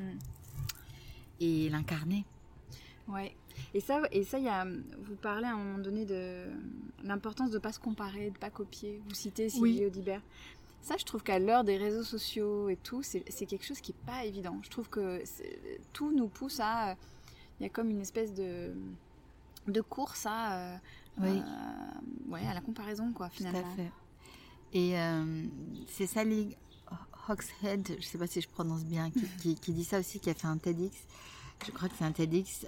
et 1.39 1.69
l'incarner. 1.69 2.23
Ouais. 3.07 3.35
Et 3.73 3.79
ça, 3.79 4.01
et 4.11 4.23
ça, 4.23 4.37
y 4.37 4.47
a, 4.47 4.65
vous 4.65 5.15
parlez 5.15 5.45
à 5.45 5.53
un 5.53 5.57
moment 5.57 5.79
donné 5.79 6.05
de 6.05 6.45
l'importance 7.03 7.49
de 7.49 7.55
ne 7.55 7.61
pas 7.61 7.71
se 7.71 7.79
comparer, 7.79 8.25
de 8.25 8.35
ne 8.35 8.39
pas 8.39 8.51
copier. 8.51 9.01
Vous 9.07 9.15
citez 9.15 9.49
Sylvie 9.49 9.85
Audibert. 9.85 10.21
Ça, 10.81 10.95
je 10.97 11.03
trouve 11.03 11.23
qu'à 11.23 11.39
l'heure 11.39 11.63
des 11.63 11.77
réseaux 11.77 12.03
sociaux 12.03 12.69
et 12.69 12.75
tout, 12.75 13.01
c'est 13.01 13.23
quelque 13.47 13.65
chose 13.65 13.81
qui 13.81 13.91
n'est 13.93 14.05
pas 14.05 14.23
évident. 14.25 14.59
Je 14.61 14.69
trouve 14.69 14.89
que 14.89 15.23
tout 15.93 16.11
nous 16.11 16.27
pousse 16.27 16.59
à... 16.59 16.95
Il 17.59 17.63
y 17.63 17.65
a 17.65 17.69
comme 17.69 17.89
une 17.89 18.01
espèce 18.01 18.35
de, 18.35 18.71
de 19.67 19.81
course 19.81 20.27
à, 20.27 20.53
euh, 20.53 20.77
oui. 21.19 21.39
Euh, 21.39 22.31
ouais, 22.31 22.45
à 22.47 22.53
la 22.53 22.61
comparaison, 22.61 23.11
quoi, 23.13 23.29
finalement. 23.29 23.61
Tout 23.61 23.67
à 23.67 23.75
fait. 23.75 23.91
Et 24.73 24.99
euh, 24.99 25.45
c'est 25.87 26.07
Sally 26.07 26.55
Hoxhead, 27.29 27.87
je 27.87 27.95
ne 27.95 28.01
sais 28.01 28.17
pas 28.17 28.27
si 28.27 28.41
je 28.41 28.49
prononce 28.49 28.85
bien, 28.85 29.09
qui, 29.41 29.55
qui, 29.55 29.73
dit 29.73 29.83
ça 29.83 29.99
aussi, 29.99 30.19
qui 30.19 30.29
a 30.29 30.33
fait 30.33 30.47
un 30.47 30.57
TEDx. 30.57 30.95
Je 31.65 31.71
crois 31.71 31.89
que 31.89 31.95
c'est 31.97 32.05
un 32.05 32.11
TEDx. 32.11 32.65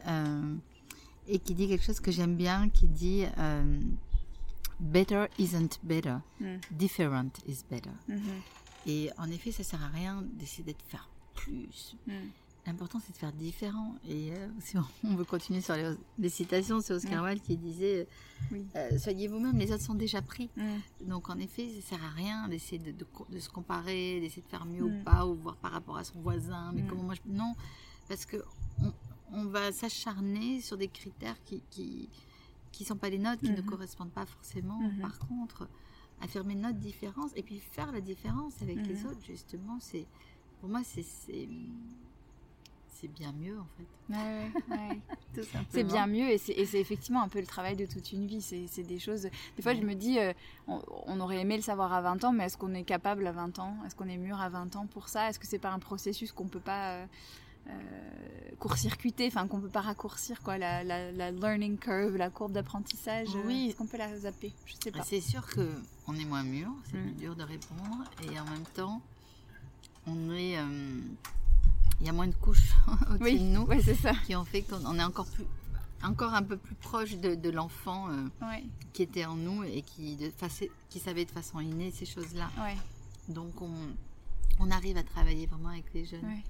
et 1.27 1.39
qui 1.39 1.53
dit 1.53 1.67
quelque 1.67 1.83
chose 1.83 1.99
que 1.99 2.11
j'aime 2.11 2.35
bien, 2.35 2.69
qui 2.69 2.87
dit 2.87 3.25
Better 4.79 5.27
isn't 5.37 5.79
better. 5.83 6.21
Hmm. 6.39 6.59
Different 6.71 7.39
is 7.45 7.63
better. 7.69 7.91
Mhm. 8.07 8.41
Et 8.87 9.09
en 9.17 9.29
effet, 9.29 9.51
ça 9.51 9.63
sert 9.63 9.83
à 9.83 9.89
rien 9.89 10.23
d'essayer 10.33 10.63
de 10.63 10.75
faire 10.87 11.09
plus. 11.35 11.97
Hmm. 12.07 12.29
L'important, 12.65 12.99
c'est 13.03 13.13
de 13.13 13.17
faire 13.17 13.33
différent. 13.33 13.95
Et 14.07 14.31
euh, 14.31 14.47
si 14.59 14.77
on 14.77 15.15
veut 15.15 15.25
continuer 15.25 15.61
sur 15.61 15.75
les, 16.17 16.29
citations, 16.29 16.81
c'est 16.81 16.93
Oscar 16.93 17.23
Wilde 17.23 17.41
qui 17.41 17.57
disait 17.57 18.07
euh, 18.75 18.97
Soyez 18.97 19.27
vous-même, 19.27 19.57
les 19.57 19.71
autres 19.71 19.83
sont 19.83 19.95
déjà 19.95 20.21
pris. 20.21 20.49
Donc, 21.01 21.29
en 21.29 21.37
effet, 21.39 21.69
ça 21.81 21.95
sert 21.95 22.03
à 22.03 22.09
rien 22.09 22.47
d'essayer 22.47 22.79
de, 22.79 22.91
de, 22.91 23.39
se 23.39 23.49
comparer, 23.49 24.19
d'essayer 24.19 24.41
de 24.41 24.47
faire 24.47 24.65
mieux 24.65 24.83
ou 24.83 25.03
pas, 25.03 25.25
ou 25.25 25.35
voir 25.35 25.55
par 25.57 25.71
rapport 25.71 25.97
à 25.97 26.03
son 26.03 26.19
voisin. 26.19 26.71
Mais 26.73 26.83
comment 26.83 27.03
moi 27.03 27.15
je... 27.15 27.21
Non, 27.31 27.55
parce 28.07 28.25
que 28.25 28.37
on, 28.81 28.93
on 29.31 29.45
va 29.45 29.71
s'acharner 29.71 30.61
sur 30.61 30.77
des 30.77 30.87
critères 30.87 31.41
qui, 31.45 31.61
qui 31.69 32.09
qui 32.71 32.85
sont 32.85 32.95
pas 32.95 33.09
les 33.09 33.17
notes, 33.17 33.39
qui 33.39 33.51
ne 33.51 33.61
mhm. 33.61 33.65
correspondent 33.65 34.11
pas 34.11 34.25
forcément. 34.25 34.79
Mhm. 34.79 35.01
Par 35.01 35.19
contre, 35.19 35.67
affirmer 36.21 36.55
notre 36.55 36.77
différence 36.79 37.31
et 37.35 37.43
puis 37.43 37.59
faire 37.59 37.91
la 37.91 38.01
différence 38.01 38.61
avec 38.61 38.77
les 38.87 38.95
mhm. 38.95 39.05
autres, 39.07 39.25
justement, 39.25 39.77
c'est 39.79 40.05
pour 40.59 40.69
moi, 40.69 40.81
c'est 40.83 41.05
c'est 42.99 43.07
bien 43.07 43.31
mieux 43.31 43.57
en 43.59 43.67
fait. 43.77 44.13
Ouais, 44.13 44.51
ouais. 44.69 45.43
c'est 45.69 45.83
bien 45.83 46.07
mieux 46.07 46.29
et 46.29 46.37
c'est 46.37 46.57
effectivement 46.57 47.21
un 47.21 47.29
peu 47.29 47.39
le 47.39 47.45
travail 47.45 47.75
de 47.75 47.85
toute 47.85 48.11
une 48.11 48.25
vie. 48.25 48.41
C'est 48.41 48.83
des 48.83 48.99
choses. 48.99 49.27
Des 49.55 49.61
fois, 49.61 49.73
je 49.73 49.81
me 49.81 49.93
dis, 49.93 50.19
euh, 50.19 50.33
on, 50.67 51.19
aurait 51.19 51.39
aimé 51.39 51.55
le 51.55 51.63
savoir 51.63 51.93
à 51.93 52.01
20 52.01 52.23
ans, 52.25 52.33
mais 52.33 52.45
est-ce 52.45 52.57
qu'on 52.57 52.73
est 52.73 52.83
capable 52.83 53.25
à 53.27 53.31
20 53.31 53.59
ans? 53.59 53.75
Est-ce 53.85 53.95
qu'on 53.95 54.09
est 54.09 54.17
mûr 54.17 54.39
à 54.41 54.49
20 54.49 54.75
ans 54.75 54.87
pour 54.87 55.09
ça? 55.09 55.29
Est-ce 55.29 55.39
que 55.39 55.47
c'est 55.47 55.59
pas 55.59 55.71
un 55.71 55.79
processus 55.79 56.31
qu'on 56.31 56.47
peut 56.47 56.59
pas. 56.59 56.93
Euh, 56.93 57.05
euh, 57.67 57.71
court-circuiter, 58.57 59.27
enfin 59.27 59.47
qu'on 59.47 59.59
peut 59.59 59.69
pas 59.69 59.81
raccourcir 59.81 60.41
quoi, 60.41 60.57
la, 60.57 60.83
la, 60.83 61.31
learning 61.31 61.77
curve, 61.77 62.15
la 62.15 62.29
courbe 62.29 62.53
d'apprentissage. 62.53 63.27
Oui, 63.45 63.67
est-ce 63.67 63.75
qu'on 63.75 63.85
peut 63.85 63.97
la 63.97 64.17
zapper? 64.17 64.53
Je 64.65 64.73
sais 64.81 64.91
pas. 64.91 65.03
C'est 65.03 65.21
sûr 65.21 65.45
que 65.45 65.69
on 66.07 66.15
est 66.15 66.25
moins 66.25 66.43
mûr, 66.43 66.69
c'est 66.85 66.97
mm. 66.97 67.01
plus 67.03 67.11
dur 67.11 67.35
de 67.35 67.43
répondre, 67.43 68.05
et 68.23 68.39
en 68.39 68.45
même 68.45 68.65
temps, 68.73 69.01
on 70.07 70.31
est, 70.31 70.57
euh, 70.57 70.99
il 71.99 72.05
y 72.05 72.09
a 72.09 72.13
moins 72.13 72.27
de 72.27 72.35
couches 72.35 72.73
au-dessus 73.11 73.39
de 73.39 73.43
nous, 73.43 73.67
ça, 74.01 74.13
qui 74.25 74.35
ont 74.35 74.45
fait 74.45 74.61
qu'on 74.61 74.97
est 74.97 75.03
encore 75.03 75.27
plus 75.27 75.45
encore 76.01 76.33
un 76.33 76.43
peu 76.43 76.55
plus 76.55 76.75
proche 76.75 77.17
de, 77.17 77.49
l'enfant 77.49 78.07
qui 78.93 79.03
était 79.03 79.25
en 79.25 79.35
nous 79.35 79.63
et 79.63 79.81
qui, 79.81 80.15
de, 80.15 80.31
qui 80.89 80.99
savait 80.99 81.25
de 81.25 81.31
façon 81.31 81.59
innée 81.59 81.91
ces 81.91 82.05
choses-là. 82.05 82.49
Donc 83.27 83.61
on, 83.61 83.73
on, 84.59 84.71
arrive 84.71 84.97
à 84.97 85.03
travailler 85.03 85.45
vraiment 85.45 85.69
avec 85.69 85.93
les 85.93 86.05
jeunes. 86.05 86.41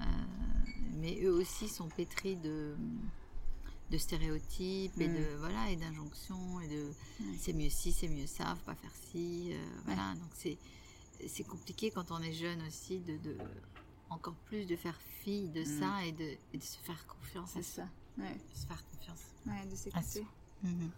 Euh, 0.00 0.04
mais 0.96 1.20
eux 1.22 1.32
aussi 1.32 1.68
sont 1.68 1.88
pétris 1.88 2.36
de, 2.36 2.74
de 3.90 3.98
stéréotypes 3.98 4.98
et 5.00 5.08
de 5.08 5.18
mm. 5.18 5.38
voilà 5.38 5.70
et 5.70 5.76
d'injonctions 5.76 6.60
et 6.60 6.68
de 6.68 6.86
c'est 7.38 7.52
mieux 7.52 7.70
ci, 7.70 7.92
c'est 7.92 8.08
mieux 8.08 8.26
ça, 8.26 8.56
faut 8.56 8.66
pas 8.66 8.74
faire 8.74 8.92
ci, 9.10 9.50
euh, 9.52 9.56
voilà. 9.84 10.14
Donc 10.14 10.30
c'est 10.34 10.58
c'est 11.28 11.44
compliqué 11.44 11.90
quand 11.90 12.10
on 12.12 12.20
est 12.22 12.32
jeune 12.32 12.62
aussi 12.66 12.98
de, 13.00 13.16
de 13.18 13.36
encore 14.10 14.34
plus 14.46 14.66
de 14.66 14.76
faire 14.76 14.98
fi 15.22 15.48
de 15.48 15.62
mm. 15.62 15.80
ça 15.80 16.04
et 16.06 16.12
de, 16.12 16.58
de, 16.58 16.62
se 16.62 16.78
faire 16.78 17.06
confiance. 17.06 17.50
C'est 17.54 17.62
ça. 17.62 17.86
Ouais. 18.18 18.24
De 18.32 18.58
se 18.58 18.66
faire 18.66 18.84
confiance. 18.92 19.20
Ouais, 19.46 19.70
de 19.70 19.76
s'écouter. 19.76 20.26
Mhm. 20.62 20.90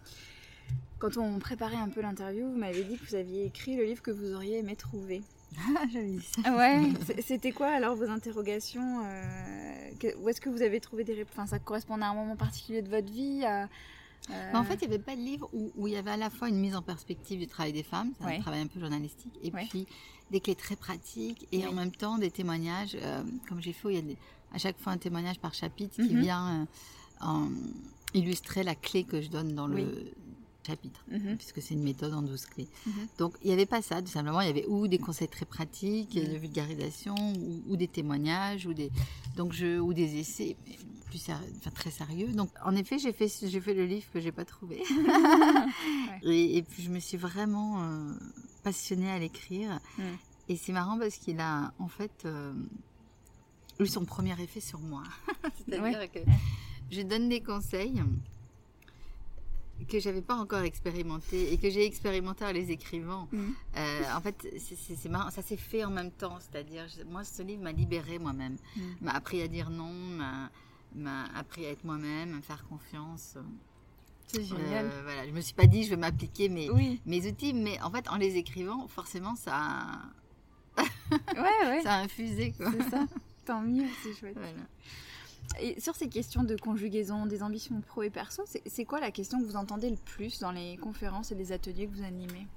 Quand 0.99 1.17
on 1.17 1.39
préparait 1.39 1.77
un 1.77 1.89
peu 1.89 2.01
l'interview, 2.01 2.49
vous 2.49 2.57
m'avez 2.57 2.83
dit 2.83 2.97
que 2.97 3.05
vous 3.05 3.15
aviez 3.15 3.45
écrit 3.45 3.75
le 3.75 3.83
livre 3.83 4.01
que 4.01 4.11
vous 4.11 4.33
auriez 4.33 4.59
aimé 4.59 4.75
trouver. 4.75 5.21
Ah, 5.77 5.83
j'avais 5.91 6.09
dit 6.09 6.25
ça. 6.43 6.55
Ouais. 6.55 6.81
C'était 7.21 7.51
quoi 7.51 7.67
alors 7.67 7.95
vos 7.95 8.09
interrogations 8.09 9.05
euh, 9.05 10.11
Où 10.19 10.29
est-ce 10.29 10.41
que 10.41 10.49
vous 10.49 10.63
avez 10.63 10.79
trouvé 10.79 11.03
des 11.03 11.13
réponses 11.13 11.33
enfin, 11.33 11.45
Ça 11.45 11.59
correspondait 11.59 12.05
à 12.05 12.09
un 12.09 12.15
moment 12.15 12.35
particulier 12.35 12.81
de 12.81 12.89
votre 12.89 13.11
vie 13.11 13.43
euh, 14.29 14.53
En 14.53 14.63
fait, 14.63 14.75
il 14.75 14.87
n'y 14.87 14.95
avait 14.95 15.03
pas 15.03 15.15
de 15.15 15.21
livre 15.21 15.49
où, 15.53 15.87
il 15.87 15.93
y 15.93 15.97
avait 15.97 16.11
à 16.11 16.17
la 16.17 16.29
fois 16.29 16.49
une 16.49 16.59
mise 16.59 16.75
en 16.75 16.81
perspective 16.81 17.39
du 17.39 17.47
travail 17.47 17.73
des 17.73 17.83
femmes, 17.83 18.11
un 18.21 18.39
travail 18.39 18.61
un 18.61 18.67
peu 18.67 18.79
journalistique, 18.79 19.33
et 19.41 19.51
puis 19.51 19.87
des 20.31 20.39
clés 20.39 20.55
très 20.55 20.75
pratiques, 20.75 21.47
et 21.51 21.67
en 21.67 21.73
même 21.73 21.91
temps 21.91 22.17
des 22.17 22.31
témoignages, 22.31 22.97
euh, 23.01 23.23
comme 23.47 23.61
j'ai 23.61 23.73
fait, 23.73 23.93
il 23.93 24.09
y 24.09 24.13
a 24.13 24.15
à 24.53 24.57
chaque 24.57 24.79
fois 24.79 24.93
un 24.93 24.97
témoignage 24.97 25.39
par 25.39 25.53
chapitre 25.53 25.95
qui 25.95 26.13
mhm. 26.13 26.21
vient 26.21 26.67
illustrer 28.13 28.63
la 28.63 28.75
clé 28.75 29.03
que 29.03 29.21
je 29.21 29.29
donne 29.29 29.55
dans 29.55 29.67
le 29.67 30.13
chapitre, 30.65 31.03
mhm. 31.11 31.37
puisque 31.37 31.61
c'est 31.61 31.73
une 31.73 31.83
méthode 31.83 32.13
en 32.13 32.21
12 32.21 32.45
clés. 32.47 32.67
Mhm. 32.85 32.93
Donc, 33.17 33.35
il 33.43 33.47
n'y 33.47 33.53
avait 33.53 33.65
pas 33.65 33.81
ça, 33.81 34.01
tout 34.01 34.11
simplement. 34.11 34.41
Il 34.41 34.47
y 34.47 34.49
avait 34.49 34.65
ou 34.67 34.87
des 34.87 34.97
conseils 34.97 35.27
très 35.27 35.45
pratiques, 35.45 36.15
de 36.15 36.37
vulgarisation, 36.37 37.15
ou, 37.67 37.75
des 37.75 37.87
témoignages, 37.87 38.65
ou 38.65 38.73
des, 38.73 38.91
donc 39.35 39.53
je, 39.53 39.79
ou 39.79 39.93
des 39.93 40.15
essais 40.17 40.55
plus 41.13 41.29
enfin, 41.29 41.69
très 41.71 41.91
sérieux. 41.91 42.29
Donc, 42.33 42.49
en 42.65 42.75
effet, 42.75 42.97
j'ai 42.97 43.13
fait, 43.13 43.27
j'ai 43.43 43.61
fait 43.61 43.75
le 43.75 43.85
livre 43.85 44.05
que 44.11 44.19
j'ai 44.19 44.31
pas 44.31 44.45
trouvé. 44.45 44.83
et, 46.23 46.63
puis, 46.63 46.81
je 46.81 46.89
me 46.89 46.99
suis 46.99 47.17
vraiment 47.17 47.83
euh, 47.83 48.13
passionnée 48.63 49.11
à 49.11 49.19
l'écrire. 49.19 49.79
Et 50.49 50.57
c'est 50.57 50.71
marrant 50.71 50.97
parce 50.97 51.17
qu'il 51.17 51.39
a, 51.39 51.71
en 51.77 51.87
fait, 51.87 52.23
euh, 52.25 52.53
eu 53.79 53.85
son 53.85 54.05
premier 54.05 54.39
effet 54.41 54.59
sur 54.59 54.79
moi. 54.79 55.03
C'est-à-dire 55.67 56.11
que 56.11 56.19
je 56.91 57.01
donne 57.01 57.29
des 57.29 57.41
conseils 57.41 58.01
que 59.87 59.99
j'avais 59.99 60.21
pas 60.21 60.35
encore 60.35 60.61
expérimenté 60.61 61.51
et 61.51 61.57
que 61.57 61.69
j'ai 61.69 61.85
expérimenté 61.85 62.45
en 62.45 62.51
les 62.51 62.71
écrivant. 62.71 63.27
Mm. 63.31 63.51
Euh, 63.77 64.01
en 64.15 64.21
fait, 64.21 64.47
c'est 64.57 65.09
marrant, 65.09 65.29
ça 65.29 65.41
s'est 65.41 65.57
fait 65.57 65.83
en 65.83 65.89
même 65.89 66.11
temps. 66.11 66.37
C'est-à-dire, 66.39 66.85
moi, 67.07 67.23
ce 67.23 67.43
livre 67.43 67.63
m'a 67.63 67.71
libérée 67.71 68.17
moi-même, 68.17 68.57
mm. 68.75 68.81
m'a 69.01 69.11
appris 69.11 69.41
à 69.41 69.47
dire 69.47 69.69
non, 69.69 69.91
m'a 69.91 70.49
appris 71.35 71.65
à 71.65 71.69
être 71.69 71.83
moi-même, 71.83 72.33
à 72.33 72.37
me 72.37 72.41
faire 72.41 72.65
confiance. 72.67 73.37
C'est 74.27 74.43
génial. 74.43 74.85
Euh, 74.85 75.01
voilà, 75.03 75.27
je 75.27 75.31
me 75.31 75.41
suis 75.41 75.53
pas 75.53 75.67
dit 75.67 75.83
je 75.83 75.91
vais 75.91 75.97
m'appliquer 75.97 76.49
mes, 76.49 76.69
mes 77.05 77.27
outils, 77.27 77.53
mais 77.53 77.79
en 77.81 77.91
fait, 77.91 78.09
en 78.09 78.15
les 78.17 78.35
écrivant, 78.37 78.87
forcément, 78.87 79.35
ça 79.35 79.53
a, 79.55 80.01
ouais, 80.77 81.67
ouais. 81.67 81.81
ça 81.83 81.95
a 81.95 81.99
infusé. 81.99 82.53
C'est 82.57 82.89
ça. 82.89 83.05
Tant 83.45 83.61
mieux, 83.61 83.87
c'est 84.01 84.13
chouette. 84.13 84.35
Voilà. 84.35 84.53
Et 85.59 85.79
sur 85.79 85.95
ces 85.95 86.07
questions 86.07 86.43
de 86.43 86.55
conjugaison 86.55 87.25
des 87.25 87.43
ambitions 87.43 87.81
pro 87.81 88.03
et 88.03 88.09
perso, 88.09 88.43
c'est 88.65 88.85
quoi 88.85 88.99
la 88.99 89.11
question 89.11 89.39
que 89.39 89.45
vous 89.45 89.57
entendez 89.57 89.89
le 89.89 89.97
plus 89.97 90.39
dans 90.39 90.51
les 90.51 90.77
conférences 90.77 91.31
et 91.31 91.35
les 91.35 91.51
ateliers 91.51 91.87
que 91.87 91.95
vous 91.95 92.03
animez? 92.03 92.47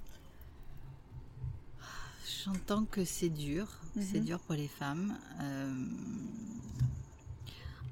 J'entends 2.43 2.85
que 2.85 3.03
c'est 3.03 3.29
dur, 3.29 3.67
c'est 3.99 4.19
mhm. 4.19 4.25
dur 4.25 4.39
pour 4.39 4.55
les 4.55 4.69
femmes. 4.69 5.17
Euh, 5.41 5.73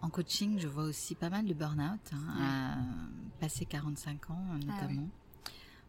en 0.06 0.10
coaching, 0.10 0.60
je 0.60 0.68
vois 0.68 0.84
aussi 0.84 1.16
pas 1.16 1.30
mal 1.30 1.46
de 1.46 1.54
burn-out, 1.54 2.00
hein, 2.14 2.78
passé 3.40 3.66
45 3.66 4.30
ans 4.30 4.46
ah 4.52 4.58
notamment. 4.66 5.10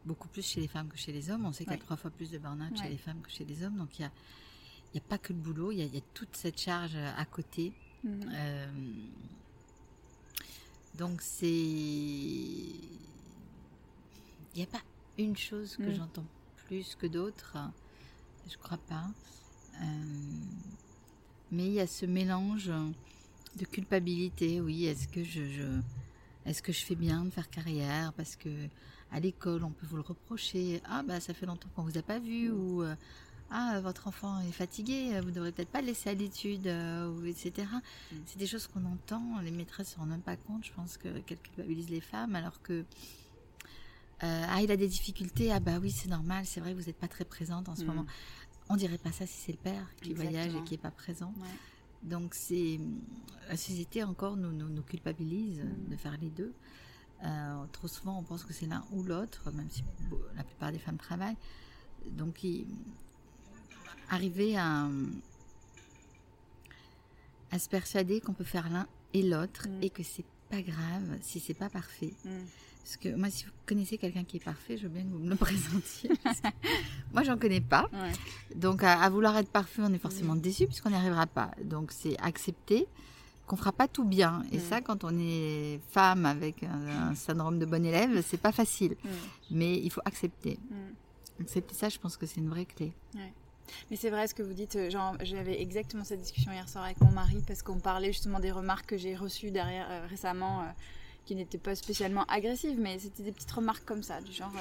Beaucoup 0.05 0.29
plus 0.29 0.47
chez 0.47 0.61
les 0.61 0.69
femmes 0.69 0.89
que 0.89 0.97
chez 0.97 1.13
les 1.13 1.31
hommes. 1.31 1.45
On 1.45 1.53
sait 1.53 1.65
qu'il 1.65 1.73
y 1.73 1.77
a 1.77 1.81
trois 1.81 1.97
fois 1.97 2.11
plus 2.11 2.31
de 2.31 2.39
burn-out 2.39 2.77
chez 2.77 2.89
les 2.89 2.97
femmes 2.97 3.21
que 3.23 3.31
chez 3.31 3.45
les 3.45 3.65
hommes. 3.65 3.77
Donc 3.77 3.99
il 3.99 4.03
n'y 4.03 4.09
a, 4.09 4.13
a, 4.97 5.01
pas 5.01 5.19
que 5.19 5.33
le 5.33 5.39
boulot, 5.39 5.73
il 5.73 5.81
y, 5.81 5.87
y, 5.87 5.99
a 5.99 6.01
toute 6.15 6.37
cette 6.37 6.61
charge 6.61 6.97
à 6.97 7.25
côté 7.25 7.73
Mhm. 8.07 8.31
Euh, 8.33 8.67
donc 10.95 11.21
c'est... 11.21 11.47
Il 14.55 14.61
n'y 14.61 14.63
a 14.63 14.67
pas 14.67 14.83
une 15.19 15.37
chose 15.37 15.77
que 15.77 15.83
mhm. 15.83 15.95
j'entends 15.95 16.25
plus 16.67 16.95
que 16.95 17.07
d'autres, 17.07 17.59
je 18.49 18.57
crois 18.57 18.79
pas. 18.79 19.07
Euh, 19.83 19.85
mais 21.53 21.67
il 21.67 21.73
y 21.75 21.81
a 21.81 21.87
ce 21.87 22.07
mélange 22.07 22.71
de 23.57 23.65
culpabilité, 23.65 24.61
oui, 24.61 24.87
est-ce 24.87 25.09
que 25.09 25.25
je, 25.25 25.45
je 25.45 25.81
est-ce 26.47 26.63
que 26.63 26.73
je 26.73 26.85
fais 26.85 26.95
bien 26.95 27.25
de 27.25 27.31
faire 27.31 27.51
carrière 27.51 28.13
parce 28.13 28.37
que 28.37 28.49
à 29.11 29.21
l'école 29.21 29.65
on 29.65 29.71
peut 29.71 29.87
vous 29.87 29.97
le 29.97 30.03
reprocher, 30.03 30.81
ah 30.85 31.03
bah 31.03 31.21
ça 31.21 31.35
fait 31.35 31.47
longtemps 31.47 31.69
qu'on 31.75 31.83
vous 31.83 31.99
a 31.99 32.03
pas 32.03 32.19
vu 32.19 32.51
ou 32.51 32.83
euh, 32.83 32.95
ah 33.51 33.81
votre 33.81 34.09
enfant 34.09 34.41
est 34.41 34.53
fatigué, 34.53 35.21
vous 35.21 35.29
ne 35.29 35.35
devrez 35.35 35.53
peut-être 35.53 35.71
pas 35.71 35.81
le 35.81 35.89
laisser 35.89 36.11
à 36.11 36.15
l'étude, 36.15 36.67
euh, 36.67 37.25
etc. 37.25 37.67
Mm. 38.13 38.17
C'est 38.27 38.39
des 38.39 38.47
choses 38.47 38.67
qu'on 38.67 38.85
entend, 38.85 39.41
les 39.43 39.51
maîtresses 39.51 39.89
ne 39.89 39.93
se 39.95 39.99
rendent 39.99 40.11
même 40.11 40.21
pas 40.21 40.37
compte, 40.37 40.65
je 40.65 40.73
pense 40.73 40.99
qu'elles 40.99 41.23
culpabilisent 41.25 41.91
les 41.91 42.01
femmes, 42.01 42.35
alors 42.35 42.61
que 42.63 42.85
euh, 44.23 44.45
ah 44.49 44.63
il 44.63 44.71
a 44.71 44.77
des 44.77 44.89
difficultés, 44.89 45.53
ah 45.53 45.61
bah 45.61 45.79
oui 45.81 45.91
c'est 45.91 46.09
normal, 46.09 46.45
c'est 46.47 46.61
vrai 46.61 46.75
vous 46.75 46.83
n'êtes 46.83 46.97
pas 46.99 47.09
très 47.09 47.25
présente 47.25 47.69
en 47.69 47.77
ce 47.77 47.83
mm. 47.83 47.87
moment. 47.87 48.07
On 48.69 48.77
dirait 48.77 48.99
pas 48.99 49.13
ça 49.13 49.27
si 49.27 49.35
c'est 49.35 49.53
le 49.53 49.59
père 49.59 49.87
qui 50.01 50.13
voyage 50.13 50.55
et 50.55 50.63
qui 50.65 50.75
est 50.75 50.79
pas 50.79 50.91
présent. 50.91 51.33
Donc 52.07 52.35
c'est 52.35 52.79
la 53.49 53.57
société 53.57 54.03
encore 54.03 54.37
nous, 54.37 54.53
nous, 54.53 54.83
culpabilise 54.83 55.63
de 55.89 55.97
faire 55.97 56.17
les 56.21 56.31
deux. 56.31 56.53
Euh, 57.25 57.65
trop 57.73 57.89
souvent, 57.89 58.19
on 58.19 58.23
pense 58.23 58.45
que 58.45 58.53
c'est 58.53 58.67
l'un 58.67 58.85
ou 58.93 59.03
l'autre, 59.03 59.51
même 59.53 59.69
si 59.71 59.83
la 60.37 60.45
plupart 60.45 60.71
des 60.73 60.79
femmes 60.79 60.99
travaillent. 60.99 61.37
Donc, 62.11 62.47
arriver 64.09 64.57
à, 64.57 64.89
à 67.51 67.59
se 67.59 67.69
persuader 67.69 68.21
qu'on 68.21 68.35
peut 68.35 68.45
faire 68.45 68.69
l'un 68.69 68.87
et 69.13 69.23
l'autre 69.23 69.69
mm. 69.69 69.83
et 69.83 69.91
que 69.91 70.03
c'est 70.03 70.25
pas 70.51 70.63
grave 70.63 71.19
si 71.23 71.41
c'est 71.41 71.55
pas 71.55 71.69
parfait. 71.71 72.13
Mm. 72.25 72.31
Parce 72.87 72.99
que 72.99 73.09
moi, 73.17 73.29
si 73.31 73.45
vous 73.45 73.51
connaissez 73.67 73.99
quelqu'un 73.99 74.23
qui 74.23 74.37
est 74.37 74.45
parfait, 74.45 74.77
je 74.77 74.85
veux 74.85 74.89
bien 74.89 75.03
que 75.03 75.09
vous 75.09 75.19
me 75.19 75.29
le 75.29 75.35
présentiez. 75.49 76.09
moi, 77.13 77.25
j'en 77.25 77.37
connais 77.37 77.61
pas. 77.61 77.91
Donc, 78.55 78.85
à, 78.85 79.09
vouloir 79.11 79.37
être 79.39 79.51
parfait, 79.51 79.83
on 79.85 79.93
est 79.93 79.99
forcément 79.99 80.37
déçu 80.37 80.67
puisqu'on 80.67 80.91
n'y 80.91 80.95
arrivera 80.95 81.27
pas. 81.27 81.51
Donc, 81.65 81.91
c'est 81.91 82.17
accepter 82.21 82.87
qu'on 83.49 83.57
fera 83.57 83.73
pas 83.73 83.89
tout 83.89 84.05
bien. 84.05 84.45
Et 84.53 84.61
ça, 84.61 84.81
quand 84.81 85.03
on 85.03 85.19
est 85.19 85.81
femme 85.91 86.27
avec 86.27 86.63
un, 86.63 87.13
syndrome 87.17 87.59
de 87.59 87.67
bon 87.67 87.85
élève, 87.85 88.23
c'est 88.25 88.41
pas 88.41 88.53
facile. 88.53 88.95
Mais 89.51 89.77
il 89.79 89.91
faut 89.91 90.03
accepter. 90.05 90.57
Accepter 91.41 91.75
ça, 91.75 91.89
je 91.89 91.99
pense 91.99 92.17
que 92.17 92.25
c'est 92.25 92.39
une 92.39 92.49
vraie 92.49 92.67
clé. 92.67 92.93
Mais 93.91 93.97
c'est 93.97 94.11
vrai 94.11 94.29
ce 94.29 94.35
que 94.35 94.45
vous 94.45 94.55
dites. 94.55 94.77
Euh, 94.77 94.91
genre, 94.91 95.17
j'avais 95.23 95.61
exactement 95.61 96.05
cette 96.05 96.21
discussion 96.21 96.53
hier 96.53 96.69
soir 96.69 96.85
avec 96.85 97.01
mon 97.01 97.11
mari 97.11 97.43
parce 97.49 97.65
qu'on 97.65 97.81
parlait 97.81 98.13
justement 98.13 98.39
des 98.39 98.53
remarques 98.53 98.87
que 98.87 98.97
j'ai 98.97 99.17
reçues 99.17 99.51
derrière 99.51 99.89
euh, 99.91 100.07
récemment. 100.09 100.61
Euh, 100.61 100.67
qui 101.27 101.35
n'étaient 101.35 101.59
pas 101.59 101.75
spécialement 101.75 102.25
agressives, 102.25 102.79
mais 102.79 102.99
c'était 102.99 103.23
des 103.23 103.33
petites 103.33 103.51
remarques 103.51 103.85
comme 103.85 104.03
ça, 104.03 104.21
du 104.21 104.33
genre 104.33 104.53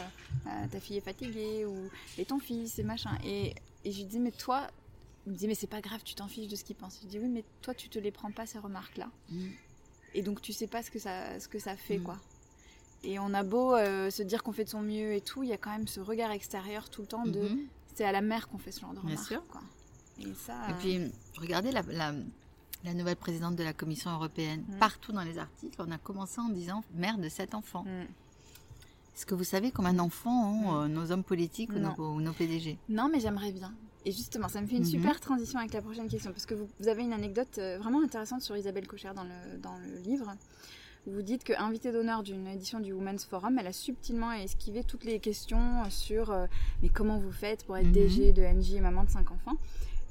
ta 0.71 0.79
fille 0.79 0.97
est 0.97 1.01
fatiguée 1.01 1.65
ou 1.65 1.89
et 2.17 2.25
ton 2.25 2.39
fils 2.39 2.79
et 2.79 2.83
machin. 2.83 3.17
Et, 3.23 3.53
et 3.85 3.91
je 3.91 3.97
lui 3.97 4.05
dis 4.05 4.19
mais 4.19 4.31
toi, 4.31 4.67
il 5.25 5.31
me 5.31 5.37
dit 5.37 5.47
mais 5.47 5.55
c'est 5.55 5.67
pas 5.67 5.81
grave, 5.81 6.01
tu 6.03 6.15
t'en 6.15 6.27
fiches 6.27 6.47
de 6.47 6.55
ce 6.55 6.63
qu'il 6.63 6.75
pense. 6.75 6.99
Je 7.03 7.07
dis 7.07 7.19
oui 7.19 7.29
mais 7.29 7.43
toi 7.61 7.73
tu 7.73 7.87
te 7.87 7.99
les 7.99 8.11
prends 8.11 8.31
pas 8.31 8.45
ces 8.45 8.59
remarques 8.59 8.97
là. 8.97 9.09
Mm. 9.29 9.47
Et 10.15 10.21
donc 10.21 10.41
tu 10.41 10.51
sais 10.51 10.67
pas 10.67 10.83
ce 10.83 10.91
que 10.91 10.99
ça, 10.99 11.39
ce 11.39 11.47
que 11.47 11.59
ça 11.59 11.77
fait 11.77 11.99
mm. 11.99 12.03
quoi. 12.03 12.17
Et 13.03 13.19
on 13.19 13.33
a 13.35 13.43
beau 13.43 13.77
se 13.77 14.23
dire 14.23 14.41
qu'on 14.41 14.51
fait 14.51 14.63
de 14.63 14.69
son 14.69 14.81
mieux 14.81 15.13
et 15.13 15.21
tout, 15.21 15.43
il 15.43 15.49
y 15.49 15.53
a 15.53 15.57
quand 15.57 15.69
même 15.69 15.87
ce 15.87 15.99
regard 15.99 16.31
extérieur 16.31 16.89
tout 16.89 17.01
le 17.01 17.07
temps 17.07 17.25
de 17.25 17.39
mm-hmm 17.39 17.67
c'est 17.95 18.05
à 18.05 18.11
la 18.11 18.21
mère 18.21 18.47
qu'on 18.47 18.57
fait 18.57 18.71
ce 18.71 18.81
genre 18.81 18.93
de 18.93 18.99
remarques. 18.99 19.15
Bien 19.15 19.25
sûr. 19.25 19.47
Quoi. 19.47 19.61
Et, 20.19 20.33
ça, 20.33 20.69
et 20.69 20.73
puis, 20.73 21.11
regardez 21.37 21.71
la, 21.71 21.81
la, 21.87 22.13
nouvelle 22.93 23.15
présidente 23.15 23.55
de 23.55 23.63
la 23.63 23.73
Commission 23.73 24.11
européenne. 24.11 24.63
Mm. 24.67 24.77
Partout 24.79 25.11
dans 25.11 25.23
les 25.23 25.37
articles, 25.37 25.75
on 25.79 25.91
a 25.91 25.97
commencé 25.97 26.39
en 26.39 26.49
disant 26.49 26.83
mère 26.93 27.17
de 27.17 27.29
sept 27.29 27.55
enfants. 27.55 27.83
Mm. 27.83 28.05
Est-ce 29.15 29.25
que 29.25 29.35
vous 29.35 29.43
savez 29.43 29.71
combien 29.71 29.93
d'enfants 29.93 30.51
ont 30.51 30.71
mm. 30.71 30.83
euh, 30.83 30.87
nos 30.87 31.11
hommes 31.11 31.23
politiques 31.23 31.71
ou 31.73 31.79
nos, 32.19 32.33
PDG 32.33 32.77
Non, 32.89 33.09
mais 33.11 33.19
j'aimerais 33.19 33.51
bien. 33.51 33.73
Et 34.05 34.11
justement, 34.11 34.49
ça 34.49 34.61
me 34.61 34.67
fait 34.67 34.75
une 34.75 34.83
mm-hmm. 34.83 34.89
super 35.01 35.19
transition 35.19 35.59
avec 35.59 35.73
la 35.73 35.81
prochaine 35.81 36.07
question, 36.07 36.31
parce 36.31 36.45
que 36.45 36.53
vous, 36.53 36.67
vous 36.79 36.87
avez 36.87 37.03
une 37.03 37.13
anecdote 37.13 37.57
euh, 37.57 37.77
vraiment 37.79 38.01
intéressante 38.03 38.41
sur 38.41 38.55
Isabelle 38.55 38.87
Cocher 38.87 39.11
dans 39.15 39.23
le, 39.23 39.57
dans 39.57 39.77
le 39.77 39.99
livre. 40.01 40.35
Vous 41.07 41.21
dites 41.21 41.43
que 41.43 41.53
invitée 41.53 41.91
d'honneur 41.91 42.23
d'une 42.23 42.47
édition 42.47 42.79
du 42.79 42.91
Women's 42.91 43.25
Forum, 43.25 43.59
elle 43.59 43.67
a 43.67 43.73
subtilement 43.73 44.31
esquivé 44.31 44.83
toutes 44.83 45.03
les 45.03 45.19
questions 45.19 45.83
sur 45.89 46.31
euh, 46.31 46.47
mais 46.81 46.89
comment 46.89 47.19
vous 47.19 47.31
faites 47.31 47.63
pour 47.65 47.77
être 47.77 47.85
mhm. 47.85 47.93
DG 47.93 48.33
de 48.33 48.41
NJ 48.41 48.73
et 48.73 48.81
maman 48.81 49.03
de 49.03 49.11
5 49.11 49.31
enfants? 49.31 49.57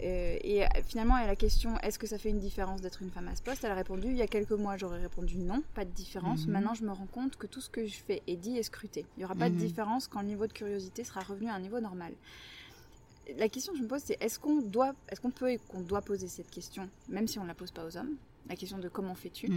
Euh, 0.01 0.37
et 0.43 0.65
euh, 0.65 0.69
finalement, 0.87 1.15
à 1.15 1.27
la 1.27 1.37
question 1.37 1.79
est-ce 1.79 1.99
que 1.99 2.07
ça 2.07 2.19
fait 2.19 2.31
une 2.31 2.41
différence 2.41 2.81
d'être 2.81 3.01
une 3.03 3.11
femme 3.11 3.29
à 3.29 3.37
ce 3.37 3.43
poste 3.43 3.63
Elle 3.63 3.71
a 3.71 3.77
répondu 3.77 4.09
il 4.09 4.17
y 4.17 4.23
a 4.23 4.27
quelques 4.27 4.53
mois, 4.53 4.77
j'aurais 4.77 5.01
répondu 5.01 5.39
non, 5.39 5.63
pas 5.75 5.85
de 5.85 5.91
différence. 5.91 6.47
Mhm. 6.47 6.53
Maintenant, 6.53 6.75
je 6.75 6.85
me 6.85 6.91
rends 6.91 7.07
compte 7.07 7.37
que 7.37 7.47
tout 7.47 7.61
ce 7.61 7.71
que 7.71 7.87
je 7.87 7.97
fais 7.97 8.23
est 8.27 8.37
dit 8.37 8.57
est 8.59 8.65
scruté. 8.65 9.07
Il 9.17 9.21
n'y 9.21 9.25
aura 9.25 9.35
pas 9.35 9.49
de 9.49 9.55
mhm. 9.55 9.61
différence 9.61 10.09
quand 10.09 10.21
le 10.21 10.27
niveau 10.27 10.47
de 10.47 10.53
curiosité 10.53 11.05
sera 11.05 11.21
revenu 11.21 11.49
à 11.49 11.55
un 11.55 11.61
niveau 11.61 11.81
normal. 11.81 12.13
La 13.39 13.49
question 13.49 13.73
que 13.73 13.79
je 13.79 13.85
me 13.85 13.89
pose, 13.89 14.03
c'est 14.05 14.23
est-ce 14.23 14.39
qu'on 14.39 14.61
doit, 14.61 14.95
est-ce 15.09 15.21
qu'on 15.21 15.31
peut 15.31 15.51
et 15.51 15.59
qu'on 15.69 15.81
doit 15.81 16.03
poser 16.03 16.29
cette 16.29 16.51
question, 16.51 16.91
même 17.09 17.27
si 17.27 17.39
on 17.39 17.43
ne 17.43 17.49
la 17.49 17.55
pose 17.55 17.71
pas 17.71 17.85
aux 17.87 17.97
hommes? 17.97 18.17
La 18.49 18.57
question 18.57 18.77
de 18.77 18.89
comment 18.89 19.15
fais-tu? 19.15 19.49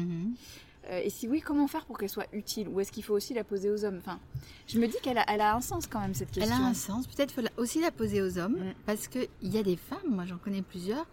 Euh, 0.90 1.02
et 1.04 1.10
si 1.10 1.28
oui, 1.28 1.42
comment 1.42 1.68
faire 1.68 1.86
pour 1.86 1.98
qu'elle 1.98 2.10
soit 2.10 2.28
utile? 2.34 2.68
Ou 2.70 2.80
est-ce 2.80 2.92
qu'il 2.92 3.04
faut 3.04 3.14
aussi 3.14 3.34
la 3.34 3.44
poser 3.44 3.70
aux 3.70 3.84
hommes? 3.84 3.98
Enfin, 4.00 4.20
Je 4.68 4.80
me 4.80 4.88
dis 4.88 4.98
qu'elle 5.02 5.18
a, 5.18 5.26
elle 5.28 5.42
a 5.42 5.56
un 5.56 5.62
sens 5.62 5.88
quand 5.88 6.00
même, 6.00 6.14
cette 6.14 6.32
question. 6.32 6.56
Elle 6.56 6.62
a 6.62 6.66
un 6.66 6.74
sens. 6.74 7.08
Peut-être 7.08 7.32
faut 7.32 7.42
aussi 7.58 7.82
la 7.82 7.92
poser 7.92 8.22
aux 8.22 8.38
hommes, 8.38 8.58
mm. 8.58 8.74
parce 8.86 9.08
qu'il 9.08 9.28
y 9.42 9.58
a 9.58 9.64
des 9.64 9.76
femmes, 9.78 10.10
moi 10.10 10.26
j'en 10.26 10.38
connais 10.38 10.62
plusieurs, 10.62 11.06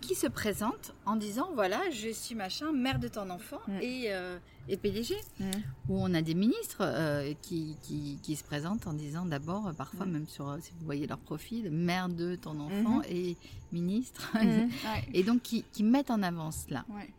qui 0.00 0.14
se 0.14 0.26
présentent 0.26 0.94
en 1.04 1.16
disant 1.16 1.50
voilà, 1.54 1.78
je 1.90 2.08
suis 2.08 2.34
machin, 2.34 2.72
mère 2.72 2.98
de 2.98 3.08
ton 3.08 3.30
enfant 3.30 3.60
mm. 3.68 3.78
et, 3.82 4.04
euh, 4.08 4.38
et, 4.68 4.76
PDG. 4.76 5.14
Mm. 5.38 5.44
Ou 5.88 5.98
on 6.00 6.14
a 6.14 6.22
des 6.22 6.34
ministres 6.34 6.80
euh, 6.80 7.32
qui, 7.42 7.76
qui, 7.82 8.36
se 8.36 8.44
présentent 8.44 8.86
en 8.86 8.94
disant 8.94 9.26
d'abord, 9.26 9.72
parfois 9.76 10.06
même 10.06 10.26
sur, 10.26 10.56
si 10.60 10.72
vous 10.78 10.86
voyez 10.86 11.06
leur 11.06 11.18
profil, 11.18 11.70
mère 11.70 12.08
de 12.08 12.34
ton 12.34 12.58
enfant 12.58 13.00
mm-hmm. 13.00 13.12
et 13.12 13.36
ministre. 13.72 14.32
et 15.14 15.22
donc 15.22 15.42
qui, 15.42 15.64
qui, 15.72 15.84
mettent 15.84 16.10
en 16.10 16.22
avant 16.22 16.50
cela. 16.50 16.84
Ouais. 16.88 17.10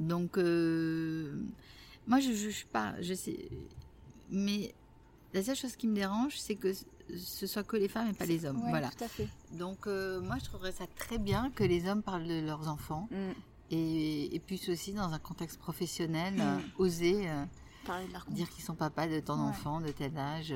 Donc, 0.00 0.38
euh, 0.38 1.40
moi, 2.06 2.20
je 2.20 2.30
ne 2.30 2.34
juge 2.34 2.66
pas, 2.66 2.94
je 3.00 3.14
sais. 3.14 3.48
Mais 4.30 4.74
la 5.32 5.42
seule 5.42 5.56
chose 5.56 5.76
qui 5.76 5.86
me 5.86 5.94
dérange, 5.94 6.38
c'est 6.38 6.56
que 6.56 6.72
ce 7.16 7.46
soit 7.46 7.64
que 7.64 7.76
les 7.76 7.88
femmes 7.88 8.08
et 8.08 8.14
pas 8.14 8.26
les 8.26 8.44
hommes. 8.44 8.62
voilà. 8.68 8.90
Tout 8.90 9.04
à 9.04 9.08
fait. 9.08 9.28
Donc, 9.52 9.86
euh, 9.86 10.20
moi, 10.20 10.36
je 10.38 10.44
trouverais 10.44 10.72
ça 10.72 10.86
très 10.96 11.18
bien 11.18 11.50
que 11.50 11.64
les 11.64 11.88
hommes 11.88 12.02
parlent 12.02 12.26
de 12.26 12.40
leurs 12.40 12.68
enfants 12.68 13.08
mm. 13.10 13.16
et, 13.70 14.34
et, 14.34 14.38
puissent 14.40 14.68
aussi, 14.68 14.92
dans 14.92 15.12
un 15.12 15.18
contexte 15.18 15.58
professionnel, 15.58 16.34
mm. 16.34 16.40
euh, 16.40 16.58
oser 16.78 17.28
dire 18.30 18.48
qu'ils 18.50 18.64
sont 18.64 18.74
papa 18.74 19.06
de 19.06 19.20
ton 19.20 19.34
enfant, 19.34 19.80
de 19.80 19.90
tel 19.90 20.16
âge. 20.16 20.54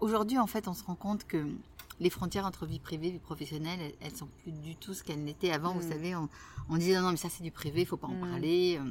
Aujourd'hui, 0.00 0.38
en 0.38 0.46
fait, 0.46 0.66
on 0.68 0.74
se 0.74 0.82
rend 0.84 0.96
compte 0.96 1.24
que 1.24 1.46
les 2.02 2.10
frontières 2.10 2.44
entre 2.44 2.66
vie 2.66 2.80
privée 2.80 3.08
et 3.08 3.10
vie 3.12 3.18
professionnelle, 3.18 3.78
elles, 4.00 4.16
sont 4.16 4.28
plus 4.42 4.50
du 4.52 4.74
tout 4.74 4.92
ce 4.92 5.04
qu'elles 5.04 5.22
n'étaient 5.22 5.52
avant. 5.52 5.72
Vous 5.72 5.86
mm. 5.86 5.92
savez, 5.92 6.16
on, 6.68 6.76
disait 6.76 7.00
non, 7.00 7.12
mais 7.12 7.16
ça 7.16 7.28
c'est 7.28 7.44
du 7.44 7.52
privé, 7.52 7.82
il 7.82 7.86
faut 7.86 7.96
pas 7.96 8.08
en 8.08 8.14
mm. 8.14 8.20
parler. 8.20 8.78
Euh, 8.80 8.90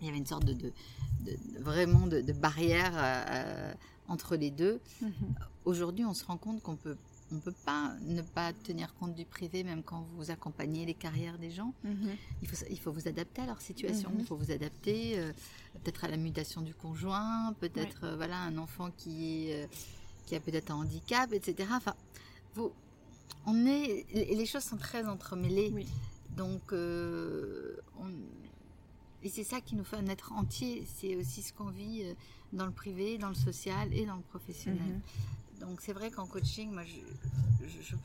il 0.00 0.06
y 0.06 0.08
avait 0.10 0.18
une 0.18 0.26
sorte 0.26 0.44
de, 0.44 0.72
vraiment 1.60 2.06
de, 2.06 2.20
barrière 2.32 2.92
euh, 2.94 3.24
euh, 3.30 3.74
entre 4.08 4.36
les 4.36 4.50
deux. 4.50 4.80
Mm-hmm. 5.02 5.10
Aujourd'hui, 5.64 6.04
on 6.04 6.14
se 6.14 6.24
rend 6.24 6.36
compte 6.36 6.62
qu'on 6.62 6.76
peut 6.76 6.96
on 7.32 7.40
peut 7.40 7.54
pas 7.64 7.92
ne 8.02 8.22
pas 8.22 8.52
tenir 8.52 8.94
compte 8.94 9.16
du 9.16 9.24
privé, 9.24 9.64
même 9.64 9.82
quand 9.82 10.06
vous 10.14 10.30
accompagnez 10.30 10.86
les 10.86 10.94
carrières 10.94 11.38
des 11.38 11.50
gens. 11.50 11.74
Mm-hmm. 11.84 12.16
il, 12.42 12.48
faut, 12.48 12.66
il 12.70 12.78
faut 12.78 12.92
vous 12.92 13.08
adapter 13.08 13.42
à 13.42 13.46
leur 13.46 13.60
situation, 13.60 14.10
mm-hmm. 14.10 14.20
il 14.20 14.24
faut 14.26 14.36
vous 14.36 14.52
adapter 14.52 15.20
peut-être 15.82 16.04
à 16.04 16.08
la 16.08 16.18
mutation 16.18 16.60
du 16.60 16.72
conjoint, 16.72 17.52
peut-être 17.58 18.14
voilà 18.14 18.38
un 18.38 18.56
enfant 18.58 18.92
qui, 18.96 19.48
est, 19.48 19.68
qui 20.26 20.36
a 20.36 20.40
peut-être 20.40 20.70
un 20.70 20.76
handicap, 20.76 21.32
etc. 21.32 21.68
Enfin, 21.72 21.96
on 23.46 23.66
est, 23.66 24.06
les 24.12 24.46
choses 24.46 24.64
sont 24.64 24.76
très 24.76 25.04
entremêlées. 25.06 25.72
Donc, 26.36 26.72
euh, 26.72 27.76
et 29.22 29.28
c'est 29.28 29.44
ça 29.44 29.60
qui 29.60 29.74
nous 29.74 29.84
fait 29.84 29.96
un 29.96 30.06
être 30.06 30.32
entier. 30.32 30.86
C'est 30.96 31.16
aussi 31.16 31.42
ce 31.42 31.52
qu'on 31.52 31.70
vit 31.70 32.02
euh, 32.02 32.14
dans 32.52 32.66
le 32.66 32.72
privé, 32.72 33.18
dans 33.18 33.28
le 33.28 33.34
social 33.34 33.92
et 33.92 34.04
dans 34.06 34.16
le 34.16 34.22
professionnel. 34.22 35.00
Mhm. 35.60 35.60
Donc, 35.60 35.80
c'est 35.80 35.92
vrai 35.92 36.10
qu'en 36.10 36.26
coaching, 36.26 36.70
moi, 36.70 36.82
je, 36.84 37.96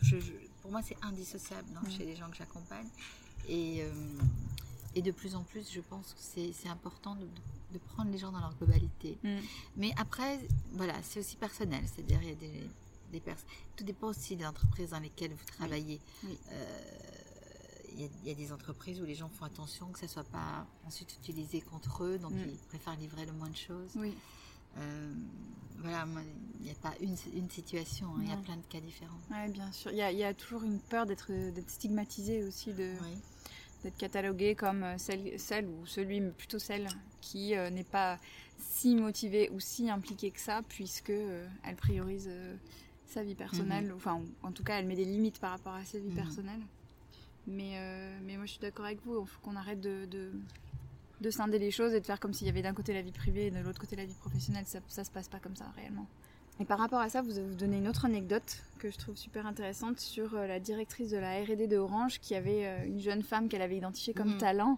pour 0.61 0.71
moi, 0.71 0.81
c'est 0.83 0.97
indissociable 1.01 1.67
mhm. 1.83 1.91
chez 1.91 2.05
les 2.05 2.15
gens 2.15 2.29
que 2.29 2.37
j'accompagne. 2.37 2.87
Et, 3.49 3.83
euh, 3.83 3.91
et 4.95 5.01
de 5.01 5.11
plus 5.11 5.35
en 5.35 5.43
plus, 5.43 5.71
je 5.71 5.81
pense 5.81 6.13
que 6.13 6.51
c'est 6.53 6.69
important 6.69 7.15
de, 7.15 7.27
prendre 7.93 8.11
les 8.11 8.17
gens 8.17 8.31
dans 8.31 8.39
leur 8.39 8.55
globalité. 8.55 9.17
Mhm. 9.23 9.39
Mais 9.77 9.91
après, 9.97 10.39
voilà, 10.73 10.93
c'est 11.03 11.19
aussi 11.19 11.35
personnel. 11.35 11.83
C'est-à-dire, 11.85 12.19
il 12.21 12.29
y 12.29 12.31
a 12.31 12.35
des 12.35 12.69
tout 13.75 13.83
dépend 13.83 14.07
aussi 14.07 14.35
des 14.35 14.45
entreprises 14.45 14.91
dans 14.91 14.99
lesquelles 14.99 15.33
vous 15.33 15.45
travaillez. 15.45 15.99
Euh, 16.25 16.81
il 17.93 18.09
y, 18.25 18.31
a 18.31 18.33
des 18.33 18.51
entreprises 18.53 19.01
où 19.01 19.05
les 19.05 19.15
gens 19.15 19.29
font 19.29 19.45
attention 19.45 19.87
que 19.87 19.99
ça 19.99 20.05
ne 20.05 20.11
soit 20.11 20.23
pas 20.23 20.65
ensuite 20.87 21.13
utilisé 21.13 21.61
contre 21.61 22.05
eux, 22.05 22.17
donc 22.17 22.31
mm. 22.31 22.49
ils 22.49 22.67
préfèrent 22.69 22.95
livrer 22.95 23.25
le 23.25 23.33
moins 23.33 23.49
de 23.49 23.55
choses. 23.55 23.91
Oui. 23.95 24.13
Euh, 24.77 25.13
voilà, 25.79 26.05
il 26.59 26.65
n'y 26.65 26.71
a 26.71 26.75
pas 26.75 26.93
une, 27.01 27.49
situation, 27.49 28.07
hein, 28.15 28.21
il 28.21 28.29
y 28.29 28.31
a 28.31 28.37
plein 28.37 28.55
de 28.55 28.65
cas 28.69 28.79
différents. 28.79 29.19
Oui, 29.29 29.51
bien 29.51 29.69
sûr. 29.71 29.91
Il 29.91 29.97
y, 29.97 30.23
a, 30.23 30.33
toujours 30.33 30.63
une 30.63 30.79
peur 30.79 31.05
d'être 31.05 31.31
stigmatisé 31.67 32.43
aussi, 32.43 32.71
de, 32.71 32.93
d'être 33.83 33.97
catalogué 33.97 34.55
comme 34.55 34.85
celle, 34.97 35.37
celle, 35.37 35.67
ou 35.67 35.85
celui, 35.85 36.21
mais 36.21 36.31
plutôt 36.31 36.59
celle 36.59 36.87
qui 37.19 37.49
n'est 37.49 37.83
pas 37.83 38.19
si 38.57 38.95
motivée 38.95 39.49
ou 39.49 39.59
si 39.59 39.89
impliquée 39.89 40.31
que 40.31 40.39
ça, 40.39 40.61
puisque 40.69 41.09
elle 41.09 41.75
priorise 41.75 42.29
sa 43.11 43.23
vie 43.23 43.35
personnelle. 43.35 43.85
Mhm. 43.85 43.95
Enfin, 43.95 44.21
en 44.43 44.51
tout 44.51 44.63
cas, 44.63 44.79
elle 44.79 44.85
met 44.85 44.95
des 44.95 45.05
limites 45.05 45.39
par 45.39 45.51
rapport 45.51 45.73
à 45.73 45.83
sa 45.83 45.99
vie 45.99 46.09
mhm. 46.09 46.15
personnelle. 46.15 46.61
Mais, 47.47 47.73
euh, 47.75 48.19
mais 48.25 48.37
moi, 48.37 48.45
je 48.45 48.51
suis 48.51 48.61
d'accord 48.61 48.85
avec 48.85 48.99
vous. 49.05 49.19
Il 49.21 49.27
faut 49.27 49.39
qu'on 49.41 49.55
arrête 49.55 49.81
de, 49.81 50.05
de, 50.05 51.29
scinder 51.29 51.59
les 51.59 51.71
choses 51.71 51.93
et 51.93 51.99
de 51.99 52.05
faire 52.05 52.19
comme 52.19 52.33
s'il 52.33 52.47
y 52.47 52.49
avait 52.49 52.61
d'un 52.61 52.73
côté 52.73 52.93
la 52.93 53.01
vie 53.01 53.11
privée 53.11 53.47
et 53.47 53.51
de 53.51 53.59
l'autre 53.59 53.79
côté 53.79 53.95
la 53.95 54.05
vie 54.05 54.13
professionnelle. 54.13 54.65
Ça, 54.67 54.79
ça 54.87 55.03
se 55.03 55.11
passe 55.11 55.27
pas 55.27 55.39
comme 55.39 55.55
ça 55.55 55.65
réellement. 55.75 56.07
Et 56.59 56.65
par 56.65 56.77
rapport 56.77 56.99
à 56.99 57.09
ça, 57.09 57.21
vous 57.21 57.31
vous 57.31 57.55
donner 57.55 57.77
une 57.77 57.87
autre 57.87 58.05
anecdote 58.05 58.63
que 58.77 58.91
je 58.91 58.97
trouve 58.97 59.15
super 59.17 59.47
intéressante 59.47 59.99
sur 59.99 60.35
euh, 60.35 60.45
la 60.45 60.59
directrice 60.59 61.09
de 61.09 61.17
la 61.17 61.41
R&D 61.41 61.67
de 61.67 61.77
Orange 61.77 62.19
qui 62.19 62.35
avait 62.35 62.67
euh, 62.67 62.85
une 62.85 62.99
jeune 62.99 63.23
femme 63.23 63.49
qu'elle 63.49 63.63
avait 63.63 63.77
identifiée 63.77 64.13
comme 64.13 64.33
mhm. 64.33 64.37
talent. 64.37 64.77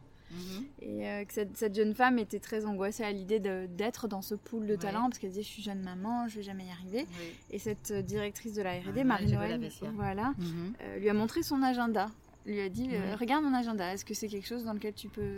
Et 0.81 1.07
euh, 1.07 1.25
que 1.25 1.33
cette, 1.33 1.75
jeune 1.75 1.93
femme 1.93 2.19
était 2.19 2.39
très 2.39 2.65
angoissée 2.65 3.03
à 3.03 3.11
l'idée 3.11 3.39
d'être 3.39 4.07
dans 4.07 4.21
ce 4.21 4.35
pool 4.35 4.67
de 4.67 4.75
talent 4.75 5.09
parce 5.09 5.19
qu'elle 5.19 5.29
disait 5.29 5.43
je 5.43 5.47
suis 5.47 5.63
jeune 5.63 5.81
maman, 5.81 6.27
je 6.27 6.37
vais 6.37 6.43
jamais 6.43 6.65
y 6.65 6.71
arriver. 6.71 7.07
Et 7.51 7.59
cette 7.59 7.91
euh, 7.91 8.01
directrice 8.01 8.53
de 8.53 8.61
la 8.61 8.73
R&D, 8.73 9.01
ah, 9.01 9.03
Marie-Noël, 9.03 9.59
voilà, 9.95 10.33
mhm. 10.37 10.73
euh, 10.81 10.99
lui 10.99 11.09
a 11.09 11.13
montré 11.13 11.43
son 11.43 11.61
agenda 11.61 12.09
lui 12.45 12.59
a 12.59 12.67
dit 12.67 12.89
Regarde 13.17 13.45
mon 13.45 13.53
agenda, 13.53 13.93
est-ce 13.93 14.03
que 14.03 14.13
c'est 14.13 14.27
quelque 14.27 14.45
chose 14.45 14.65
dans 14.65 14.73
lequel 14.73 14.93
tu 14.93 15.07
peux 15.07 15.37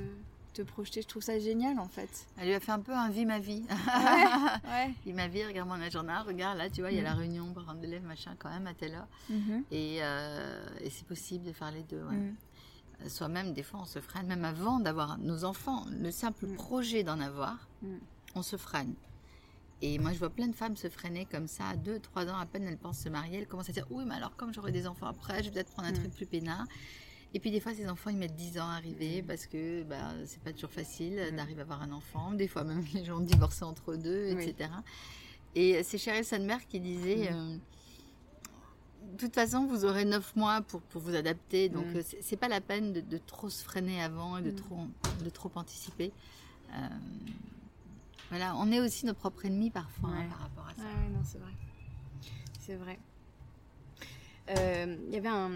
te 0.56 0.64
projeter? 0.64 1.04
Je 1.04 1.08
trouve 1.08 1.22
ça 1.22 1.38
génial 1.38 1.78
en 1.78 1.88
fait. 1.88 2.26
Elle 2.40 2.48
lui 2.48 2.56
a 2.56 2.60
fait 2.60 2.72
un 2.72 2.80
peu 2.80 2.94
un 2.94 3.12
vie 3.12 3.26
ma 3.26 3.38
vie. 3.38 3.64
Ouais, 3.70 4.92
Vie 5.06 5.14
ma 5.14 5.28
vie, 5.28 5.46
regarde 5.46 5.70
mon 5.70 5.80
agenda, 5.80 6.22
regarde 6.24 6.58
là, 6.58 6.68
tu 6.68 6.82
vois, 6.82 6.90
il 6.90 6.98
y 6.98 7.00
a 7.00 7.04
la 7.04 7.14
réunion 7.14 7.54
par 7.54 7.76
d'élèves, 7.76 8.04
machin, 8.04 8.32
quand 8.40 8.50
même, 8.50 8.66
à 8.66 8.74
telle 8.74 8.96
heure. 8.96 9.08
Mhm. 9.30 9.66
Et, 9.70 9.98
euh, 10.02 10.68
et 10.82 10.90
c'est 10.90 11.06
possible 11.06 11.46
de 11.46 11.52
faire 11.52 11.72
les 11.72 11.84
deux. 11.84 12.02
ouais. 12.02 12.16
Mhm. 12.16 12.36
Soi-même, 13.08 13.54
des 13.54 13.64
fois, 13.64 13.82
on 13.82 13.86
se 13.86 14.00
freine, 14.00 14.28
même 14.28 14.46
avant 14.46 14.80
d'avoir 14.80 15.18
nos 15.20 15.44
enfants, 15.44 15.86
le 15.92 16.12
simple 16.12 16.48
Mm. 16.48 16.56
projet 16.56 17.04
d'en 17.04 17.20
avoir, 17.20 17.70
Mm. 17.82 17.98
on 18.36 18.42
se 18.42 18.58
freine. 18.58 18.96
Et 19.82 20.00
moi, 20.00 20.14
je 20.14 20.18
vois 20.20 20.30
plein 20.30 20.48
de 20.48 20.56
femmes 20.56 20.76
se 20.78 20.90
freiner 20.90 21.26
comme 21.26 21.48
ça, 21.48 21.68
à 21.70 21.76
2, 21.76 22.00
3 22.00 22.26
ans 22.28 22.38
à 22.38 22.46
peine, 22.46 22.64
elles 22.64 22.78
pensent 22.78 23.00
se 23.00 23.10
marier, 23.10 23.40
elles 23.40 23.48
commencent 23.48 23.70
à 23.70 23.74
dire 23.74 23.86
Oui, 23.92 24.06
mais 24.08 24.16
alors, 24.16 24.36
comme 24.36 24.54
j'aurai 24.54 24.72
des 24.72 24.88
enfants 24.88 25.08
après, 25.08 25.40
je 25.44 25.50
vais 25.50 25.56
peut-être 25.56 25.72
prendre 25.72 25.90
un 25.90 25.92
Mm. 25.92 25.96
truc 26.00 26.14
plus 26.14 26.26
peinard. 26.26 26.66
Et 27.34 27.40
puis, 27.42 27.52
des 27.52 27.60
fois, 27.60 27.74
ces 27.74 27.88
enfants, 27.90 28.10
ils 28.10 28.18
mettent 28.18 28.36
10 28.36 28.58
ans 28.58 28.70
à 28.70 28.76
arriver 28.76 29.22
parce 29.22 29.46
que 29.46 29.84
bah, 29.84 30.14
c'est 30.26 30.42
pas 30.42 30.54
toujours 30.54 30.72
facile 30.72 31.34
d'arriver 31.36 31.60
à 31.60 31.64
avoir 31.64 31.82
un 31.82 31.92
enfant. 31.92 32.32
Des 32.32 32.48
fois, 32.48 32.64
même 32.64 32.82
les 32.94 33.04
gens 33.04 33.20
divorcent 33.20 33.68
entre 33.70 33.96
deux, 33.98 34.34
Oui. 34.34 34.44
etc. 34.50 34.70
Et 35.54 35.84
c'est 35.84 35.98
Cheryl 35.98 36.24
Sandberg 36.24 36.62
qui 36.68 36.80
disait. 36.80 37.32
Euh, 37.34 37.58
de 39.14 39.18
toute 39.18 39.34
façon, 39.36 39.66
vous 39.66 39.86
aurez 39.86 40.06
9 40.06 40.36
mois 40.36 40.62
pour, 40.62 40.82
pour 40.82 41.02
vous 41.02 41.16
adapter. 41.16 41.70
Donc, 41.70 41.86
Mm. 41.88 41.98
euh, 41.98 42.02
c'est- 42.22 42.38
pas 42.38 42.48
la 42.50 42.62
peine 42.62 42.94
de, 42.94 43.02
de 43.02 43.18
trop 43.18 43.50
se 43.50 43.64
freiner 43.64 44.02
avant 44.02 44.38
et 44.38 44.42
de, 44.42 44.52
Mm. 44.52 44.56
trop, 44.56 44.80
de 45.24 45.30
trop 45.30 45.52
anticiper. 45.56 46.12
Euh, 46.74 46.88
voilà, 48.30 48.56
on 48.58 48.72
est 48.72 48.80
aussi 48.80 49.06
nos 49.06 49.14
propres 49.14 49.46
ennemis 49.46 49.70
parfois 49.70 50.10
hein, 50.10 50.26
par 50.30 50.40
rapport 50.40 50.68
à 50.68 50.74
ça. 50.76 50.82
Ouais, 50.82 51.10
non, 51.14 51.22
c'est 51.24 51.38
vrai. 51.38 51.52
C'est 52.60 52.76
vrai. 52.76 53.00
Euh, 54.50 54.96
Il 55.08 55.14
y 55.14 55.18
avait 55.18 55.28
un, 55.30 55.52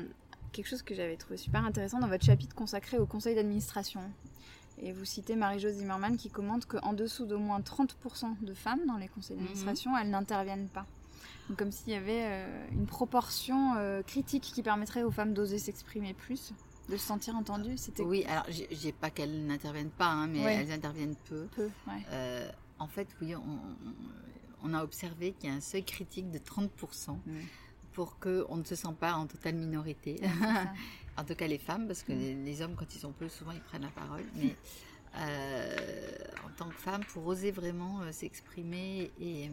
quelque 0.51 0.67
chose 0.67 0.81
que 0.81 0.95
j'avais 0.95 1.17
trouvé 1.17 1.37
super 1.37 1.63
intéressant 1.65 1.99
dans 1.99 2.07
votre 2.07 2.25
chapitre 2.25 2.55
consacré 2.55 2.97
au 2.97 3.05
conseil 3.05 3.35
d'administration. 3.35 4.01
Et 4.81 4.93
vous 4.93 5.03
citez 5.05 5.35
Marie-Jo 5.35 5.69
Zimmermann 5.71 6.15
qui 6.15 6.29
commente 6.29 6.65
qu'en 6.65 6.93
dessous 6.93 7.25
d'au 7.25 7.37
moins 7.39 7.59
30% 7.61 8.37
de 8.41 8.53
femmes 8.53 8.85
dans 8.87 8.95
les 8.97 9.09
conseils 9.09 9.35
d'administration, 9.35 9.97
elles 9.97 10.09
n'interviennent 10.09 10.69
pas. 10.69 10.85
Donc, 11.49 11.57
comme 11.57 11.71
s'il 11.71 11.91
y 11.93 11.95
avait 11.95 12.23
euh, 12.25 12.67
une 12.71 12.85
proportion 12.85 13.73
euh, 13.77 14.03
critique 14.03 14.43
qui 14.43 14.61
permettrait 14.61 15.01
aux 15.03 15.09
femmes 15.11 15.33
d'oser 15.33 15.57
s'exprimer 15.57 16.13
plus, 16.13 16.53
de 16.89 16.95
se 16.97 17.05
sentir 17.05 17.35
entendues. 17.35 17.75
C'était 17.77 18.03
Oui, 18.03 18.23
alors 18.25 18.45
j'ai 18.49 18.91
pas 18.91 19.09
qu'elles 19.09 19.45
n'interviennent 19.47 19.89
pas, 19.89 20.09
hein, 20.09 20.27
mais 20.27 20.39
elles 20.41 20.71
interviennent 20.71 21.15
peu. 21.27 21.47
peu. 21.55 21.69
Ouais. 21.87 22.03
Euh, 22.11 22.49
en 22.77 22.87
fait, 22.87 23.07
oui, 23.21 23.33
on, 24.63 24.73
a 24.75 24.83
observé 24.83 25.31
qu'il 25.33 25.49
y 25.49 25.53
a 25.53 25.55
un 25.55 25.61
seuil 25.61 25.83
critique 25.83 26.29
de 26.31 26.37
30% 26.37 27.13
Mm. 27.25 27.31
pour 27.93 28.19
qu'on 28.19 28.55
ne 28.57 28.63
se 28.63 28.75
sent 28.75 28.93
pas 28.99 29.13
en 29.13 29.25
totale 29.27 29.55
minorité. 29.55 30.21
En 31.17 31.25
tout 31.25 31.35
cas, 31.35 31.47
les 31.47 31.57
femmes, 31.57 31.85
parce 31.87 32.03
que 32.03 32.13
Mm. 32.13 32.19
les, 32.19 32.35
les 32.35 32.61
hommes, 32.61 32.75
quand 32.77 32.95
ils 32.95 32.99
sont 32.99 33.11
peu, 33.11 33.27
souvent 33.27 33.51
ils 33.51 33.59
prennent 33.59 33.81
la 33.81 33.89
parole. 33.89 34.23
Mais 34.35 34.55
en 36.45 36.49
tant 36.57 36.69
que 36.69 36.75
femme, 36.75 37.03
pour 37.13 37.25
oser 37.25 37.51
vraiment 37.51 37.99
s'exprimer 38.11 39.11
et, 39.19 39.49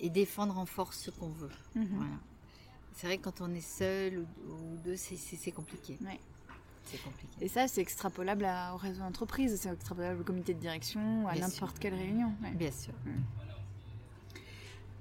et 0.00 0.10
défendre 0.10 0.58
en 0.58 0.66
force 0.66 0.98
ce 0.98 1.10
qu'on 1.10 1.28
veut. 1.28 1.50
Mhm. 1.74 1.86
Voilà. 1.96 2.14
C'est 2.94 3.06
vrai 3.06 3.18
que 3.18 3.24
quand 3.24 3.40
on 3.40 3.52
est 3.54 3.60
seul 3.60 4.18
ou, 4.18 4.52
ou 4.52 4.76
deux, 4.84 4.96
c'est- 4.96 5.50
compliqué. 5.52 5.98
Ouais. 6.02 6.18
C'est 6.84 7.02
compliqué. 7.02 7.32
Et 7.44 7.48
ça, 7.48 7.66
c'est 7.68 7.80
extrapolable 7.80 8.44
à- 8.44 8.72
au 8.74 8.76
réseau 8.78 9.00
d'entreprise, 9.00 9.58
c'est 9.60 9.70
extrapolable 9.72 10.20
au 10.20 10.24
comité 10.24 10.54
de 10.54 10.60
direction, 10.60 11.26
à 11.28 11.34
n'importe 11.36 11.78
quelle 11.78 11.94
réunion. 11.94 12.32
ouais. 12.42 12.52
Bien 12.52 12.70
sûr. 12.70 12.94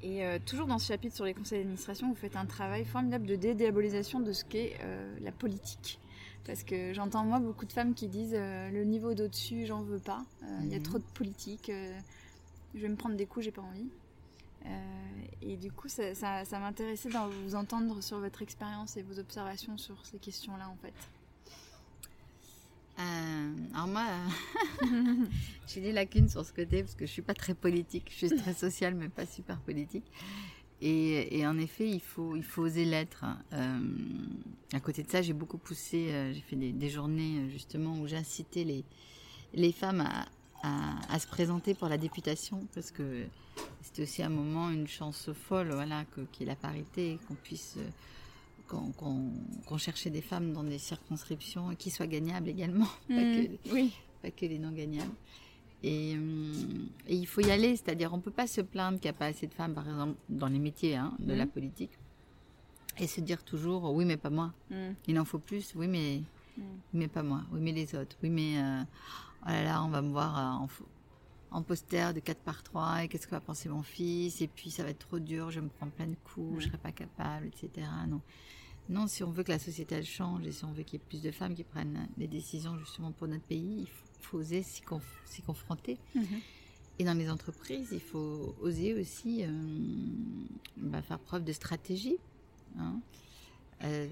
Et 0.03 0.23
euh, 0.25 0.37
toujours 0.45 0.67
dans 0.67 0.77
ce 0.77 0.87
chapitre 0.87 1.15
sur 1.15 1.25
les 1.25 1.33
conseils 1.33 1.59
d'administration, 1.59 2.09
vous 2.09 2.15
faites 2.15 2.35
un 2.35 2.45
travail 2.45 2.85
formidable 2.85 3.25
de 3.25 3.35
dédiabolisation 3.35 4.19
de 4.19 4.33
ce 4.33 4.43
qu'est 4.45 4.77
euh, 4.81 5.17
la 5.21 5.31
politique. 5.31 5.99
Parce 6.45 6.63
que 6.63 6.93
j'entends 6.93 7.23
moi 7.25 7.39
beaucoup 7.39 7.65
de 7.65 7.71
femmes 7.73 7.95
qui 7.95 8.07
disent 8.07 8.35
euh, 8.35 8.69
le 8.69 8.83
niveau 8.83 9.13
d'au-dessus, 9.15 9.65
j'en 9.65 9.81
veux 9.81 9.97
pas. 9.99 10.23
Il 10.61 10.67
y 10.69 10.75
a 10.75 10.77
Mhm. 10.77 10.83
trop 10.83 10.97
de 10.99 11.03
politique. 11.15 11.71
je 12.75 12.79
vais 12.81 12.89
me 12.89 12.97
prendre 12.97 13.15
des 13.15 13.25
coups, 13.25 13.45
j'ai 13.45 13.51
pas 13.51 13.61
envie. 13.61 13.87
Euh, 14.65 15.25
et 15.41 15.57
du 15.57 15.71
coup, 15.71 15.87
ça, 15.87 16.43
m'intéressait 16.59 17.09
de 17.09 17.45
vous 17.45 17.55
entendre 17.55 18.01
sur 18.01 18.19
votre 18.19 18.41
expérience 18.41 18.97
et 18.97 19.03
vos 19.03 19.19
observations 19.19 19.77
sur 19.77 20.05
ces 20.05 20.17
questions-là, 20.17 20.69
en 20.69 20.77
fait. 20.77 20.93
Euh, 22.97 23.53
alors 23.73 23.87
moi, 23.87 24.05
euh, 24.83 24.85
j'ai 25.67 25.81
des 25.81 25.91
lacunes 25.91 26.29
sur 26.29 26.45
ce 26.45 26.53
côté 26.53 26.81
parce 26.81 26.95
que 26.95 27.05
je 27.05 27.11
suis 27.11 27.21
pas 27.21 27.33
très 27.33 27.53
politique. 27.53 28.09
Je 28.09 28.27
suis 28.27 28.37
très 28.37 28.53
sociale, 28.53 28.95
mais 28.95 29.09
pas 29.09 29.25
super 29.25 29.59
politique. 29.59 30.05
Et, 30.81 31.47
en 31.47 31.57
effet, 31.57 31.89
il 31.89 32.01
faut, 32.01 32.35
il 32.35 32.43
faut 32.43 32.63
oser 32.63 32.85
l'être. 32.85 33.25
Euh, 33.53 33.79
à 34.73 34.79
côté 34.79 35.03
de 35.03 35.09
ça, 35.09 35.21
j'ai 35.21 35.33
beaucoup 35.33 35.57
poussé. 35.57 36.31
j'ai 36.33 36.41
fait 36.41 36.55
des, 36.55 36.73
des 36.73 36.89
journées 36.89 37.49
justement 37.49 37.97
où 37.99 38.07
j'incitais 38.07 38.63
les, 38.63 38.83
les 39.53 39.71
femmes 39.71 40.01
à, 40.01 40.25
à, 40.63 40.95
à 41.13 41.19
se 41.19 41.27
présenter 41.27 41.73
pour 41.73 41.87
la 41.89 41.97
députation 41.97 42.67
parce 42.73 42.91
que 42.91 43.25
c'était 43.81 44.03
aussi 44.03 44.23
un 44.23 44.29
moment, 44.29 44.69
une 44.71 44.87
chance 44.87 45.29
folle, 45.33 45.71
voilà, 45.71 46.05
que- 46.05 46.21
qu'il 46.21 46.41
y 46.41 46.43
ait 46.43 46.53
la 46.53 46.55
parité, 46.55 47.19
qu'on 47.27 47.35
puisse 47.35 47.75
euh, 47.77 47.87
qu'on 48.67 48.91
qu'on- 48.93 49.31
qu'on 49.67 49.77
cherchait 49.77 50.09
des 50.09 50.21
femmes 50.21 50.53
dans 50.53 50.63
des 50.63 50.79
circonscriptions 50.79 51.75
qui 51.75 51.91
soient 51.91 52.07
gagnables 52.07 52.49
également, 52.49 52.87
pas, 53.07 53.21
que, 53.23 53.41
Mhm. 53.41 53.57
Oui. 53.71 53.93
pas 54.21 54.31
que 54.31 54.45
les 54.45 54.57
non 54.57 54.71
gagnables. 54.71 55.13
Et, 55.83 56.13
hum, 56.15 56.89
et 57.07 57.15
il 57.15 57.27
faut 57.27 57.41
y 57.41 57.51
aller, 57.51 57.75
c'est-à-dire 57.75 58.11
on 58.13 58.19
peut 58.19 58.31
pas 58.31 58.47
se 58.47 58.61
plaindre 58.61 58.99
qu'il 58.99 59.09
n'y 59.11 59.15
a 59.15 59.19
pas 59.19 59.27
assez 59.27 59.45
de 59.45 59.53
femmes, 59.53 59.75
par 59.75 59.87
exemple, 59.87 60.15
dans 60.29 60.47
les 60.47 60.57
métiers 60.57 60.95
hein, 60.95 61.13
de 61.19 61.33
la 61.33 61.45
Mhm. 61.45 61.51
politique, 61.51 61.91
et 62.97 63.05
se 63.07 63.21
dire 63.21 63.43
toujours 63.43 63.93
oui 63.93 64.03
mais 64.05 64.17
pas 64.17 64.31
moi, 64.31 64.51
Mhm. 64.71 64.95
il 65.07 65.19
en 65.19 65.25
faut 65.25 65.37
plus, 65.37 65.73
oui 65.75 65.87
mais, 65.87 66.23
mais 66.91 67.07
pas 67.07 67.21
moi, 67.21 67.43
oui 67.51 67.59
mais 67.61 67.71
les 67.71 67.93
autres, 67.93 68.17
oui 68.23 68.29
mais 68.31 68.57
euh, 68.57 68.81
oh 69.45 69.49
là 69.49 69.63
là 69.63 69.83
on 69.83 69.89
va 69.89 70.01
me 70.01 70.09
voir 70.11 70.61
euh, 70.63 70.67
en, 71.51 71.61
poster 71.61 72.13
de 72.13 72.19
4 72.19 72.39
par 72.39 72.63
3 72.63 73.03
et 73.03 73.07
qu'est-ce 73.07 73.27
que 73.27 73.31
va 73.31 73.39
penser 73.39 73.69
mon 73.69 73.83
fils 73.83 74.41
et 74.41 74.47
puis 74.47 74.71
ça 74.71 74.83
va 74.83 74.89
être 74.89 75.07
trop 75.07 75.19
dur, 75.19 75.51
je 75.51 75.59
vais 75.59 75.65
me 75.65 75.69
prends 75.69 75.89
plein 75.89 76.07
de 76.07 76.15
coups, 76.33 76.61
je 76.63 76.67
serai 76.67 76.77
pas 76.77 76.91
capable, 76.91 77.47
etc. 77.47 77.87
Non. 78.07 78.21
Non, 78.87 79.07
si 79.07 79.23
on 79.23 79.31
veut 79.31 79.43
que 79.43 79.51
la 79.51 79.57
société 79.59 79.95
elle 79.95 80.05
change 80.05 80.45
et 80.45 80.51
si 80.51 80.63
on 80.65 80.71
veut 80.71 80.83
qu'il 80.83 80.99
y 80.99 81.01
ait 81.01 81.05
plus 81.07 81.21
de 81.21 81.31
femmes 81.31 81.55
qui 81.55 81.63
prennent 81.63 82.07
des 82.17 82.27
décisions 82.27 82.77
justement 82.77 83.11
pour 83.11 83.27
notre 83.27 83.45
pays, 83.45 83.79
il 83.81 83.87
faut, 83.87 84.05
faut 84.21 84.37
oser 84.39 84.61
s'y 84.63 84.81
conf- 84.83 85.01
s'y 85.25 85.41
confronter. 85.41 85.97
Mhm. 86.13 86.25
Et 86.99 87.03
dans 87.03 87.13
les 87.17 87.29
entreprises, 87.29 87.89
il 87.91 87.99
faut 87.99 88.55
oser 88.61 88.93
aussi 88.93 89.43
euh, 89.43 89.49
bah, 90.77 91.01
faire 91.01 91.19
preuve 91.19 91.43
de 91.43 91.51
stratégie. 91.51 92.17
hein. 92.77 92.99
Euh, 93.83 94.07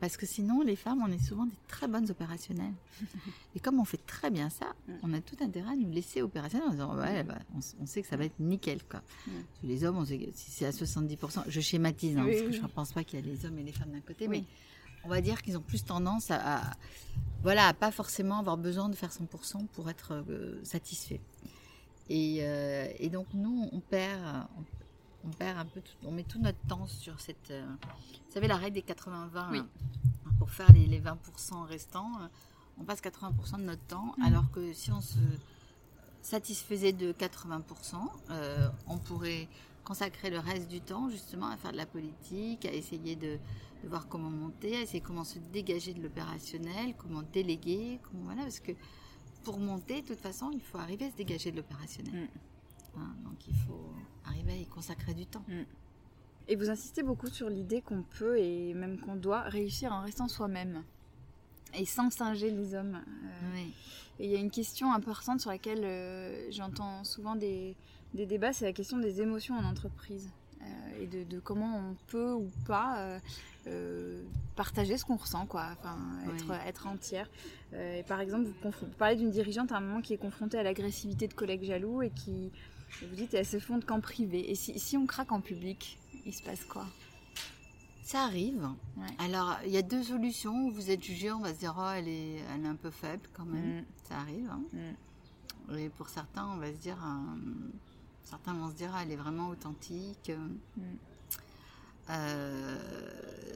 parce 0.00 0.16
que 0.16 0.24
sinon, 0.26 0.62
les 0.62 0.76
femmes, 0.76 1.02
on 1.02 1.10
est 1.12 1.18
souvent 1.22 1.46
des 1.46 1.56
très 1.68 1.88
bonnes 1.88 2.10
opérationnelles. 2.10 2.72
Et 3.56 3.60
comme 3.60 3.80
on 3.80 3.84
fait 3.84 4.04
très 4.06 4.30
bien 4.30 4.48
ça, 4.50 4.66
Mm. 4.88 4.92
on 5.02 5.12
a 5.14 5.20
tout 5.20 5.36
intérêt 5.40 5.72
à 5.72 5.76
nous 5.76 5.90
laisser 5.90 6.22
opérationnels 6.22 6.68
en 6.68 6.72
disant 6.72 6.96
ouais, 6.96 7.22
bah, 7.24 7.38
on, 7.80 7.86
sait 7.86 8.02
que 8.02 8.08
ça 8.08 8.16
va 8.16 8.24
être 8.24 8.38
nickel. 8.40 8.82
Quoi. 8.84 9.00
Mm. 9.26 9.30
Parce 9.32 9.60
que 9.62 9.66
Les 9.66 9.84
hommes, 9.84 9.96
on 9.98 10.04
sait 10.04 10.18
que 10.18 10.30
si 10.34 10.50
c'est 10.50 10.66
à 10.66 10.70
70%, 10.70 11.44
je 11.48 11.60
schématise, 11.60 12.16
hein, 12.16 12.22
Oui, 12.24 12.30
parce 12.30 12.42
que 12.42 12.46
oui, 12.48 12.56
je 12.56 12.62
ne 12.62 12.66
pense 12.68 12.92
pas 12.92 13.04
qu'il 13.04 13.18
y 13.20 13.22
a 13.22 13.26
les 13.26 13.44
hommes 13.46 13.58
et 13.58 13.62
les 13.62 13.72
femmes 13.72 13.90
d'un 13.92 14.00
côté, 14.00 14.26
Oui. 14.28 14.40
mais 14.40 14.44
on 15.04 15.08
va 15.08 15.20
dire 15.20 15.42
qu'ils 15.42 15.56
ont 15.56 15.62
plus 15.62 15.84
tendance 15.84 16.30
à, 16.30 16.58
à- 16.70 16.72
voilà, 17.42 17.66
à 17.68 17.74
pas 17.74 17.90
forcément 17.90 18.38
avoir 18.38 18.56
besoin 18.58 18.88
de 18.90 18.94
faire 18.94 19.10
100% 19.12 19.66
pour 19.72 19.88
être 19.90 20.12
euh, 20.28 20.60
satisfait. 20.62 21.20
Et, 22.08 22.38
euh, 22.40 22.86
et 22.98 23.08
donc 23.08 23.26
nous, 23.34 23.68
on 23.72 23.80
perd, 23.80 24.20
on, 24.58 24.62
on 25.24 25.30
perd 25.30 25.58
un 25.58 25.66
peu, 25.66 25.80
tout- 25.80 25.92
on 26.06 26.10
met 26.12 26.24
tout 26.24 26.38
notre 26.40 26.58
temps 26.66 26.86
sur 26.86 27.20
cette, 27.20 27.50
euh, 27.50 27.66
vous 27.82 28.32
savez 28.32 28.48
la 28.48 28.56
règle 28.56 28.74
des 28.74 28.82
80-20, 28.82 29.50
Oui. 29.52 29.58
hein, 29.58 30.30
pour 30.38 30.50
faire 30.50 30.72
les, 30.72 30.86
les 30.86 31.00
20% 31.00 31.62
restants, 31.66 32.10
euh, 32.20 32.26
on 32.78 32.84
passe 32.84 33.00
80% 33.00 33.58
de 33.58 33.64
notre 33.64 33.84
temps, 33.86 34.14
Mhm. 34.18 34.24
alors 34.24 34.50
que 34.50 34.72
si 34.72 34.90
on 34.90 35.00
se 35.00 35.18
satisfaisait 36.22 36.92
de 36.92 37.12
80%, 37.12 38.10
euh, 38.30 38.68
on 38.86 38.98
pourrait 38.98 39.48
consacrer 39.84 40.30
le 40.30 40.38
reste 40.38 40.68
du 40.68 40.80
temps 40.80 41.08
justement 41.10 41.48
à 41.48 41.56
faire 41.56 41.72
de 41.72 41.76
la 41.76 41.86
politique, 41.86 42.64
à 42.66 42.72
essayer 42.72 43.16
de, 43.16 43.38
de 43.82 43.88
voir 43.88 44.06
comment 44.08 44.30
monter, 44.30 44.76
à 44.76 44.80
essayer 44.82 45.00
comment 45.00 45.24
se 45.24 45.38
dégager 45.38 45.94
de 45.94 46.02
l'opérationnel, 46.02 46.94
comment 46.96 47.22
déléguer, 47.32 47.98
comment 48.04 48.24
voilà, 48.24 48.42
parce 48.42 48.60
que 48.60 48.72
pour 49.44 49.58
monter, 49.58 50.02
de 50.02 50.08
toute 50.08 50.20
façon, 50.20 50.50
il 50.52 50.60
faut 50.60 50.76
arriver 50.78 51.06
à 51.06 51.10
se 51.10 51.16
dégager 51.16 51.50
de 51.50 51.56
l'opérationnel. 51.56 52.24
Mm. 52.24 52.28
Hein, 52.96 53.14
donc 53.24 53.46
il 53.48 53.54
faut 53.54 53.92
arriver 54.26 54.52
à 54.52 54.56
y 54.56 54.66
consacrer 54.66 55.14
du 55.14 55.26
temps. 55.26 55.44
Et 56.48 56.56
vous 56.56 56.68
insistez 56.70 57.02
beaucoup 57.02 57.28
sur 57.28 57.48
l'idée 57.48 57.80
qu'on 57.80 58.02
peut 58.02 58.38
et 58.38 58.74
même 58.74 58.98
qu'on 58.98 59.14
doit 59.16 59.42
réussir 59.42 59.92
en 59.92 60.02
restant 60.02 60.26
soi-même 60.28 60.82
et 61.74 61.84
sans 61.86 62.10
singer 62.10 62.50
les 62.50 62.74
hommes. 62.74 62.96
Euh, 62.96 63.50
Oui. 63.54 63.72
Et 64.18 64.24
il 64.26 64.30
y 64.30 64.36
a 64.36 64.40
une 64.40 64.50
question 64.50 64.92
importante 64.92 65.40
sur 65.40 65.50
laquelle 65.50 65.84
euh, 65.84 66.50
j'entends 66.50 67.04
souvent 67.04 67.36
des, 67.36 67.74
des 68.14 68.26
débats, 68.26 68.52
c'est 68.52 68.64
la 68.66 68.72
question 68.72 68.98
des 68.98 69.20
émotions 69.22 69.54
en 69.56 69.64
entreprise 69.64 70.28
euh, 70.60 71.02
et 71.02 71.06
de, 71.06 71.22
de 71.24 71.38
comment 71.40 71.78
on 71.78 71.94
peut 72.08 72.32
ou 72.32 72.50
pas 72.66 73.18
partager 74.56 74.96
ce 74.98 75.04
qu'on 75.04 75.16
ressent, 75.16 75.46
quoi. 75.46 75.68
Enfin, 75.78 75.96
être, 76.34 76.46
Oui. 76.50 76.56
être 76.66 76.86
entière. 76.86 77.28
Et 77.72 78.02
par 78.02 78.20
exemple, 78.20 78.44
vous, 78.62 78.70
vous 78.70 78.86
parlez 78.98 79.16
d'une 79.16 79.30
dirigeante 79.30 79.70
à 79.72 79.76
un 79.76 79.80
moment 79.80 80.00
qui 80.02 80.12
est 80.14 80.18
confrontée 80.18 80.58
à 80.58 80.62
l'agressivité 80.62 81.28
de 81.28 81.34
collègues 81.34 81.64
jaloux 81.64 82.02
et 82.02 82.10
qui, 82.10 82.50
vous 83.02 83.14
dites, 83.14 83.34
elle 83.34 83.46
se 83.46 83.58
fonde 83.58 83.84
qu'en 83.84 84.00
privé. 84.00 84.50
Et 84.50 84.54
si, 84.54 84.78
si 84.78 84.96
on 84.96 85.06
craque 85.06 85.32
en 85.32 85.40
public, 85.40 85.98
il 86.26 86.34
se 86.34 86.42
passe 86.42 86.64
quoi? 86.64 86.86
Ça 88.02 88.24
arrive. 88.24 88.68
Alors, 89.18 89.56
il 89.64 89.70
y 89.70 89.76
a 89.76 89.82
deux 89.82 90.02
solutions. 90.02 90.70
Vous 90.70 90.90
êtes 90.90 91.02
jugé, 91.02 91.30
on 91.30 91.40
va 91.40 91.54
se 91.54 91.60
dire, 91.60 91.76
oh, 91.78 91.90
elle 91.94 92.08
est, 92.08 92.38
elle 92.52 92.64
est 92.64 92.68
un 92.68 92.74
peu 92.74 92.90
faible 92.90 93.28
quand 93.32 93.44
même. 93.44 93.82
Mm. 93.82 93.84
Ça 94.08 94.16
arrive. 94.16 94.50
Hein. 94.50 94.62
Mm. 95.68 95.76
Et 95.76 95.88
pour 95.90 96.08
certains, 96.08 96.48
on 96.48 96.56
va 96.56 96.72
se 96.72 96.78
dire, 96.78 96.98
euh, 97.04 97.70
certains 98.24 98.54
vont 98.54 98.68
se 98.68 98.74
dire, 98.74 98.90
ah, 98.94 99.04
elle 99.04 99.12
est 99.12 99.16
vraiment 99.16 99.48
authentique. 99.50 100.32
Mm. 100.76 100.82
Euh, 102.10 102.78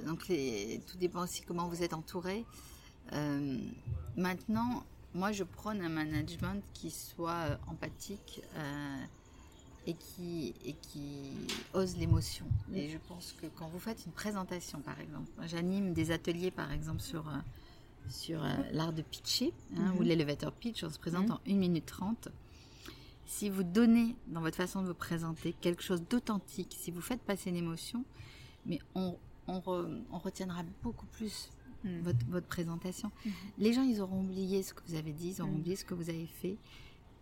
donc, 0.07 0.20
tout 0.27 0.99
dépend 0.99 1.25
aussi 1.25 1.42
comment 1.42 1.66
vous 1.66 1.83
êtes 1.83 1.92
entouré. 1.92 2.44
Euh, 3.12 3.59
maintenant, 4.16 4.85
moi, 5.14 5.33
je 5.33 5.42
prône 5.42 5.81
un 5.81 5.88
management 5.88 6.62
qui 6.75 6.92
soit 6.92 7.59
empathique 7.66 8.40
et 9.87 9.94
qui, 9.94 10.55
et 10.64 10.75
qui 10.75 11.31
ose 11.75 11.97
l'émotion. 11.97 12.47
Et 12.75 12.88
je 12.88 12.99
pense 13.09 13.35
que 13.40 13.47
quand 13.47 13.68
vous 13.68 13.79
faites 13.79 14.05
une 14.07 14.12
présentation, 14.12 14.81
par 14.81 14.99
exemple, 15.01 15.31
j'anime 15.47 15.92
des 15.92 16.11
ateliers, 16.11 16.51
par 16.51 16.73
exemple, 16.73 17.01
sur, 17.01 17.29
euh, 17.29 17.33
sur 18.09 18.42
euh, 18.42 18.49
l'art 18.73 18.92
de 18.92 19.03
pitcher, 19.03 19.53
hein, 19.77 19.92
ou 19.97 20.03
mhm. 20.03 20.09
l'elevator 20.09 20.53
pitch, 20.53 20.85
on 20.85 20.90
se 20.90 20.99
présente 20.99 21.27
mhm. 21.29 21.33
en 21.33 21.40
1 21.47 21.55
minute 21.55 21.87
30. 21.87 22.29
Si 23.27 23.51
vous 23.51 23.62
donnez 23.62 24.16
dans 24.29 24.40
votre 24.40 24.57
façon 24.57 24.83
de 24.83 24.88
vous 24.88 24.94
présenter 24.94 25.55
quelque 25.61 25.83
chose 25.83 26.03
d'authentique, 26.09 26.75
si 26.79 26.90
vous 26.90 27.01
faites 27.01 27.20
passer 27.20 27.51
une 27.51 27.57
émotion, 27.57 28.05
mais 28.66 28.79
on, 28.94 29.16
on, 29.49 29.62
on 29.66 30.18
retiendra 30.18 30.62
beaucoup 30.83 31.07
plus 31.07 31.51
mhm. 31.85 32.01
votre, 32.03 32.27
votre, 32.29 32.47
présentation. 32.47 33.11
Les 33.59 33.75
gens, 33.75 33.83
ils 33.83 34.01
auront 34.01 34.20
oublié 34.20 34.62
ce 34.62 34.73
que 34.73 34.81
vous 34.88 34.94
avez 34.94 35.12
dit, 35.12 35.35
ils 35.37 35.42
auront 35.42 35.53
oublié 35.53 35.77
ce 35.77 35.85
que 35.85 35.94
vous 35.94 36.09
avez 36.09 36.27
fait 36.27 36.57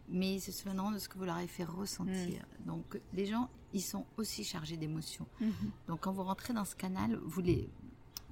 mais 0.08 0.34
ils 0.34 0.40
se 0.40 0.52
souviendront 0.52 0.90
de 0.90 0.98
ce 0.98 1.08
que 1.08 1.18
vous 1.18 1.24
leur 1.24 1.36
avez 1.36 1.46
fait 1.46 1.64
ressentir. 1.64 2.44
Mm. 2.60 2.66
Donc 2.66 3.00
les 3.12 3.26
gens, 3.26 3.48
ils 3.72 3.82
sont 3.82 4.04
aussi 4.16 4.44
chargés 4.44 4.76
d'émotions. 4.76 5.26
Mm-hmm. 5.40 5.88
Donc 5.88 6.00
quand 6.00 6.12
vous 6.12 6.24
rentrez 6.24 6.52
dans 6.52 6.64
ce 6.64 6.74
canal, 6.74 7.18
vous 7.24 7.40
les, 7.40 7.68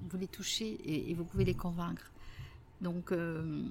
vous 0.09 0.17
les 0.17 0.27
touchez 0.27 0.79
et, 1.09 1.13
vous 1.13 1.25
pouvez 1.25 1.45
les 1.45 1.55
convaincre. 1.55 2.11
Donc 2.81 3.11
euh, 3.11 3.63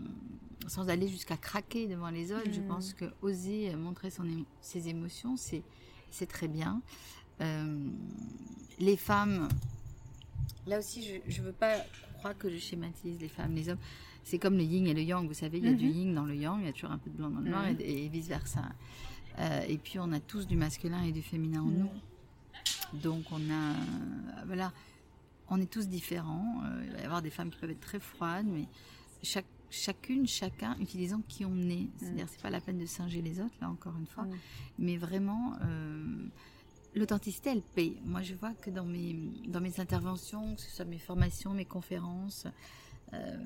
sans 0.66 0.88
aller 0.88 1.08
jusqu'à 1.08 1.36
craquer 1.36 1.86
devant 1.86 2.10
les 2.10 2.32
autres, 2.32 2.52
je 2.52 2.60
mm. 2.60 2.66
pense 2.66 2.94
que 2.94 3.06
oser 3.22 3.74
montrer 3.76 4.10
son, 4.10 4.24
ses 4.60 4.88
émotions, 4.88 5.36
c'est, 5.36 5.62
c'est 6.10 6.26
très 6.26 6.48
bien. 6.48 6.82
Euh, 7.40 7.88
les 8.78 8.96
femmes, 8.96 9.48
là 10.66 10.78
aussi, 10.78 11.20
je 11.26 11.40
ne 11.40 11.46
veux 11.46 11.52
pas 11.52 11.76
croire 12.18 12.36
que 12.36 12.50
je 12.50 12.58
schématise 12.58 13.18
les 13.20 13.28
femmes, 13.28 13.54
les 13.54 13.68
hommes 13.68 13.78
c'est 14.24 14.38
comme 14.38 14.56
le 14.56 14.62
yin 14.62 14.87
et 14.87 14.94
le 14.94 15.02
yang. 15.02 15.26
Vous 15.26 15.35
savez, 15.35 15.59
il 15.59 15.64
y 15.64 15.68
a 15.68 15.72
du 15.72 15.87
mhm. 15.87 15.92
yin 15.92 16.14
dans 16.14 16.24
le 16.24 16.35
yang, 16.35 16.61
il 16.61 16.66
y 16.66 16.68
a 16.68 16.72
toujours 16.72 16.90
un 16.90 16.98
peu 16.98 17.11
de 17.11 17.16
blanc 17.16 17.30
dans 17.30 17.40
le 17.40 17.50
noir 17.50 17.64
mhm. 17.64 17.76
et, 17.80 18.09
vice 18.09 18.28
versa. 18.28 18.62
Euh, 19.38 19.62
et 19.68 19.78
puis 19.78 19.98
on 19.98 20.12
a 20.12 20.20
tous 20.20 20.46
du 20.46 20.56
masculin 20.56 21.02
et 21.02 21.12
du 21.12 21.22
féminin 21.22 21.62
en 21.62 21.66
mhm. 21.66 21.78
nous. 21.78 23.00
Donc 23.00 23.24
on 23.30 23.50
a, 23.50 23.72
euh, 23.72 24.44
voilà, 24.46 24.72
on 25.48 25.61
est 25.61 25.70
tous 25.70 25.88
différents. 25.88 26.62
Euh, 26.64 26.83
il 26.85 26.92
va 26.92 27.00
y 27.00 27.04
avoir 27.04 27.22
des 27.22 27.30
femmes 27.30 27.50
qui 27.50 27.59
peuvent 27.59 27.70
être 27.70 27.80
très 27.80 28.00
froides, 28.00 28.46
mais 28.46 28.66
chaque, 29.22 29.46
chacune, 29.70 30.26
chacun, 30.26 30.76
utilisant 30.80 31.22
qui 31.28 31.44
on 31.44 31.59
est. 31.68 31.88
C'est-à-dire, 31.98 32.26
c'est 32.28 32.42
pas 32.42 32.50
la 32.50 32.61
peine 32.61 32.78
de 32.78 32.87
singer 32.87 33.22
les 33.22 33.40
autres, 33.40 33.54
là 33.61 33.70
encore 33.70 33.96
une 33.98 34.06
fois, 34.06 34.26
mais 34.78 34.96
vraiment. 34.96 35.54
L'authenticité, 36.96 37.50
elle 37.50 37.62
paye. 37.62 38.00
Moi, 38.04 38.22
je 38.22 38.35
vois 38.35 38.52
que 38.52 38.68
dans 38.68 38.85
mes, 38.85 39.14
dans 39.46 39.61
mes 39.61 39.78
interventions, 39.78 40.56
que 40.56 40.61
ce 40.61 40.70
soit 40.70 40.85
mes 40.85 40.98
formations, 40.98 41.54
mes 41.54 41.64
conférences, 41.64 42.48
euh, 43.14 43.37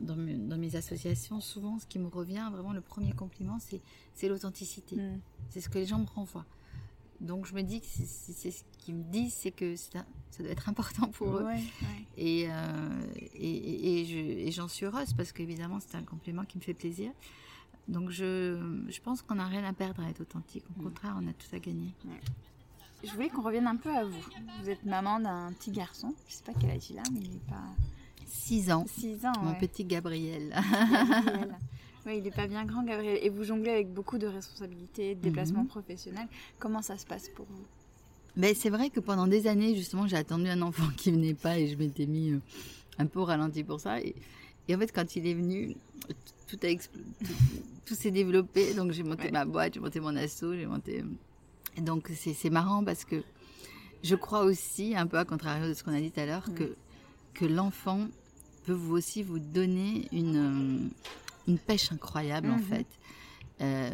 dans, 0.00 0.16
mes, 0.16 0.76
associations, 0.76 1.40
souvent, 1.40 1.78
ce 1.78 1.86
qui 1.86 1.98
me 1.98 2.08
revient, 2.08 2.48
vraiment, 2.52 2.72
le 2.72 2.80
premier 2.80 3.12
compliment, 3.12 3.58
c'est 4.14 4.28
l'authenticité. 4.28 4.96
Mm. 4.96 5.20
C'est 5.50 5.60
ce 5.60 5.68
que 5.68 5.78
les 5.78 5.86
gens 5.86 5.98
me 5.98 6.06
renvoient. 6.06 6.46
Donc, 7.20 7.46
je 7.46 7.54
me 7.54 7.62
dis 7.62 7.80
que 7.80 7.86
c'est 7.86 8.50
ce 8.50 8.62
qu'ils 8.78 8.94
me 8.94 9.02
disent, 9.02 9.34
c'est 9.34 9.50
que 9.50 9.74
ça, 9.74 10.04
doit 10.38 10.48
être 10.50 10.68
important 10.68 11.08
pour 11.08 11.36
eux. 11.36 11.46
Et, 12.16 12.46
euh, 12.48 13.06
et, 13.34 14.50
j'en 14.52 14.68
suis 14.68 14.86
heureuse 14.86 15.12
parce 15.14 15.32
qu'évidemment, 15.32 15.80
c'est 15.80 15.96
un 15.96 16.04
compliment 16.04 16.44
qui 16.44 16.58
me 16.58 16.62
fait 16.62 16.74
plaisir. 16.74 17.10
Donc, 17.88 18.10
je, 18.10 18.84
je 18.88 19.00
pense 19.00 19.22
qu'on 19.22 19.36
n'a 19.36 19.46
rien 19.46 19.64
à 19.64 19.72
perdre 19.72 20.02
à 20.02 20.10
être 20.10 20.20
authentique. 20.20 20.64
Au 20.76 20.80
mm. 20.80 20.84
contraire, 20.84 21.16
on 21.20 21.26
a 21.26 21.32
tout 21.32 21.54
à 21.54 21.58
gagner. 21.58 21.92
Je 23.02 23.10
voulais 23.12 23.30
qu'on 23.30 23.42
revienne 23.42 23.66
un 23.66 23.76
peu 23.76 23.94
à 23.94 24.04
vous. 24.04 24.24
Vous 24.62 24.70
êtes 24.70 24.84
maman 24.84 25.18
d'un 25.18 25.52
petit 25.52 25.72
garçon. 25.72 26.14
Je 26.26 26.32
ne 26.32 26.36
sais 26.36 26.44
pas 26.44 26.52
quel 26.60 26.70
âge 26.70 26.90
il 26.90 26.98
a, 26.98 27.02
mais 27.12 27.20
il 27.20 27.30
n'est 27.30 27.38
pas 27.48 27.64
6 28.28 28.70
ans. 28.72 28.84
6 28.86 29.26
ans. 29.26 29.32
Mon 29.42 29.54
petit 29.54 29.84
Gabriel. 29.84 30.54
Oui, 32.06 32.18
il 32.18 32.22
n'est 32.22 32.30
pas 32.30 32.46
bien 32.46 32.64
grand, 32.64 32.84
Gabriel. 32.84 33.18
Et 33.22 33.28
vous 33.28 33.44
jonglez 33.44 33.70
avec 33.70 33.92
beaucoup 33.92 34.16
de 34.16 34.26
responsabilités, 34.26 35.14
de 35.14 35.20
déplacements 35.20 35.64
mhm. 35.64 35.68
professionnels. 35.68 36.28
Comment 36.58 36.80
ça 36.80 36.96
se 36.96 37.04
passe 37.04 37.28
pour 37.28 37.44
vous? 37.44 37.66
Ben, 38.34 38.54
C'est 38.54 38.70
vrai 38.70 38.88
que 38.88 39.00
pendant 39.00 39.26
des 39.26 39.46
années, 39.46 39.74
justement, 39.76 40.06
j'ai 40.06 40.16
attendu 40.16 40.48
un 40.48 40.62
enfant 40.62 40.88
qui 40.96 41.10
venait 41.10 41.34
pas 41.34 41.58
et 41.58 41.66
je 41.68 41.76
m'étais 41.76 42.06
mis 42.06 42.30
euh, 42.30 42.40
un 42.98 43.04
peu 43.04 43.18
au 43.20 43.26
ralenti 43.26 43.62
pour 43.62 43.78
ça. 43.80 44.00
Et, 44.00 44.14
en 44.74 44.78
fait, 44.78 44.90
quand 44.90 45.16
il 45.16 45.26
est 45.26 45.34
venu, 45.34 45.76
tout, 46.46 46.58
a 46.62 46.68
tout, 47.84 47.94
s'est 47.94 48.10
développé. 48.10 48.72
Donc, 48.72 48.92
j'ai 48.92 49.02
monté 49.02 49.30
ma 49.30 49.44
boîte, 49.44 49.74
j'ai 49.74 49.80
monté 49.80 50.00
mon 50.00 50.16
assaut, 50.16 50.54
j'ai 50.54 50.66
monté. 50.66 51.04
donc, 51.76 52.10
c'est 52.14 52.50
marrant 52.50 52.84
parce 52.84 53.04
que 53.04 53.22
je 54.02 54.14
crois 54.14 54.44
aussi, 54.44 54.96
un 54.96 55.06
peu 55.06 55.18
à 55.18 55.26
contrario 55.26 55.68
de 55.68 55.74
ce 55.74 55.84
qu'on 55.84 55.92
a 55.92 56.00
dit 56.00 56.10
tout 56.10 56.20
à 56.20 56.24
l'heure, 56.26 56.54
que 56.54 56.74
que 57.38 57.44
l'enfant 57.44 58.08
peut 58.68 58.74
vous 58.74 58.96
aussi 58.96 59.22
vous 59.22 59.38
donner 59.38 60.08
une, 60.12 60.36
euh, 60.36 60.88
une 61.48 61.58
pêche 61.58 61.90
incroyable 61.90 62.50
en 62.50 62.58
mhm. 62.58 62.62
fait. 62.64 62.86
Euh, 63.62 63.90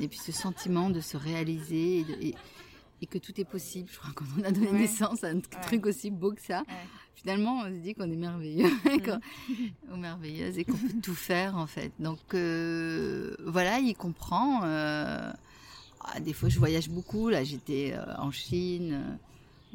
et 0.00 0.08
puis 0.08 0.18
ce 0.18 0.32
sentiment 0.32 0.88
de 0.88 1.00
se 1.00 1.18
réaliser 1.18 1.98
et, 2.20 2.34
et, 3.02 3.06
que 3.06 3.18
tout 3.18 3.38
est 3.38 3.44
possible. 3.44 3.90
Je 3.92 3.98
crois 3.98 4.12
qu'on 4.14 4.42
a 4.42 4.50
donné 4.50 4.72
naissance 4.72 5.22
à 5.22 5.28
un 5.28 5.40
truc 5.40 5.84
aussi 5.84 6.10
beau 6.10 6.32
que 6.32 6.40
ça. 6.40 6.64
Finalement, 7.14 7.58
on 7.58 7.64
se 7.64 7.80
dit 7.82 7.94
qu'on 7.94 8.10
est 8.10 8.16
merveilleux, 8.16 8.70
mhm. 8.84 9.18
ou 9.92 9.96
merveilleuse 9.98 10.56
et 10.56 10.64
qu'on 10.64 10.78
peut 10.78 11.00
tout 11.02 11.14
faire 11.14 11.58
en 11.58 11.66
fait. 11.66 11.92
Donc 11.98 12.32
euh, 12.32 13.36
voilà, 13.44 13.80
il 13.80 13.94
comprend. 13.94 14.60
Ah, 14.62 16.20
des 16.20 16.32
fois, 16.32 16.48
je 16.48 16.58
voyage 16.58 16.88
beaucoup. 16.88 17.28
Là, 17.28 17.44
j'étais 17.44 17.94
en 18.16 18.30
Chine 18.30 19.18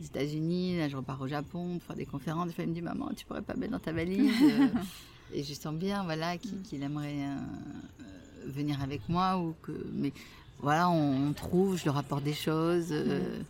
aux 0.01 0.05
États-Unis, 0.05 0.77
là 0.77 0.89
je 0.89 0.97
repars 0.97 1.21
au 1.21 1.27
Japon 1.27 1.77
pour 1.77 1.83
faire 1.83 1.95
des 1.95 2.05
conférences. 2.05 2.47
Des 2.47 2.53
fois, 2.53 2.63
il 2.63 2.69
me 2.69 2.73
dit 2.73 2.81
Maman, 2.81 3.11
tu 3.15 3.25
pourrais 3.25 3.41
pas 3.41 3.55
mettre 3.55 3.71
dans 3.71 3.79
ta 3.79 3.91
valise 3.91 4.31
euh, 4.41 4.67
Et 5.33 5.43
je 5.43 5.53
sens 5.53 5.73
bien 5.73 6.03
voilà, 6.03 6.37
qu'il 6.37 6.79
mm. 6.79 6.83
aimerait 6.83 7.25
euh, 7.25 7.37
venir 8.47 8.81
avec 8.81 9.07
moi. 9.07 9.37
Ou 9.37 9.55
que, 9.61 9.71
mais 9.93 10.11
voilà, 10.59 10.89
on, 10.89 11.31
trouve, 11.33 11.77
je 11.77 11.83
lui 11.83 11.89
rapporte 11.89 12.23
des 12.23 12.33
choses. 12.33 12.87
Euh, 12.91 13.41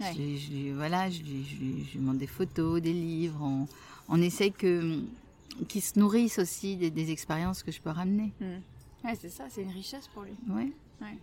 je, 0.00 0.72
voilà, 0.74 1.10
je, 1.10 1.20
lui 1.22 1.86
demande 1.94 2.18
des 2.18 2.26
photos, 2.26 2.80
des 2.80 2.94
livres. 2.94 3.40
On, 3.42 3.66
on 4.08 4.20
essaye 4.22 4.52
que 4.52 5.00
qu'il 5.68 5.82
se 5.82 5.98
nourrisse 5.98 6.38
aussi 6.38 6.76
des, 6.76 7.10
expériences 7.10 7.62
que 7.62 7.70
je 7.72 7.80
peux 7.80 7.90
ramener. 7.90 8.32
Mm. 8.40 8.44
Ouais, 9.04 9.18
c'est 9.20 9.28
ça, 9.28 9.44
c'est 9.50 9.62
une 9.62 9.72
richesse 9.72 10.08
pour 10.08 10.22
lui. 10.22 10.32
Ouais. 10.48 10.72
ouais. 11.02 11.18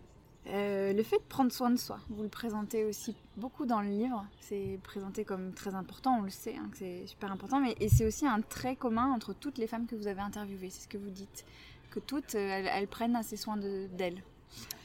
Euh, 0.50 0.94
le 0.94 1.04
fait 1.04 1.18
de 1.18 1.24
prendre 1.24 1.52
soin 1.52 1.70
de 1.70 1.76
soi, 1.76 2.00
vous 2.10 2.24
le 2.24 2.30
présentez 2.30 2.86
aussi 2.86 3.16
beaucoup 3.36 3.66
dans 3.66 3.82
le 3.82 3.90
livre. 3.90 4.26
C'est 4.40 4.80
présenté 4.82 5.26
comme 5.26 5.54
très 5.54 5.76
important, 5.76 6.20
on 6.20 6.22
le 6.22 6.30
sait, 6.30 6.56
hein, 6.56 6.70
que 6.72 6.78
c'est 6.78 7.06
super 7.06 7.32
important, 7.32 7.60
mais 7.60 7.76
et 7.82 7.90
c'est 7.90 8.06
aussi 8.06 8.26
un 8.26 8.40
trait 8.42 8.78
commun 8.78 9.12
entre 9.12 9.34
toutes 9.34 9.58
les 9.58 9.68
femmes 9.68 9.88
que 9.88 9.96
vous 9.96 10.08
avez 10.08 10.22
interviewées. 10.22 10.70
C'est 10.70 10.84
ce 10.84 10.88
que 10.88 10.98
vous 10.98 11.10
dites, 11.10 11.46
que 11.92 12.00
toutes 12.00 12.36
euh, 12.36 12.66
elles, 12.72 12.88
prennent 12.88 13.18
assez 13.18 13.36
soin 13.36 13.58
d'elles. 13.58 14.24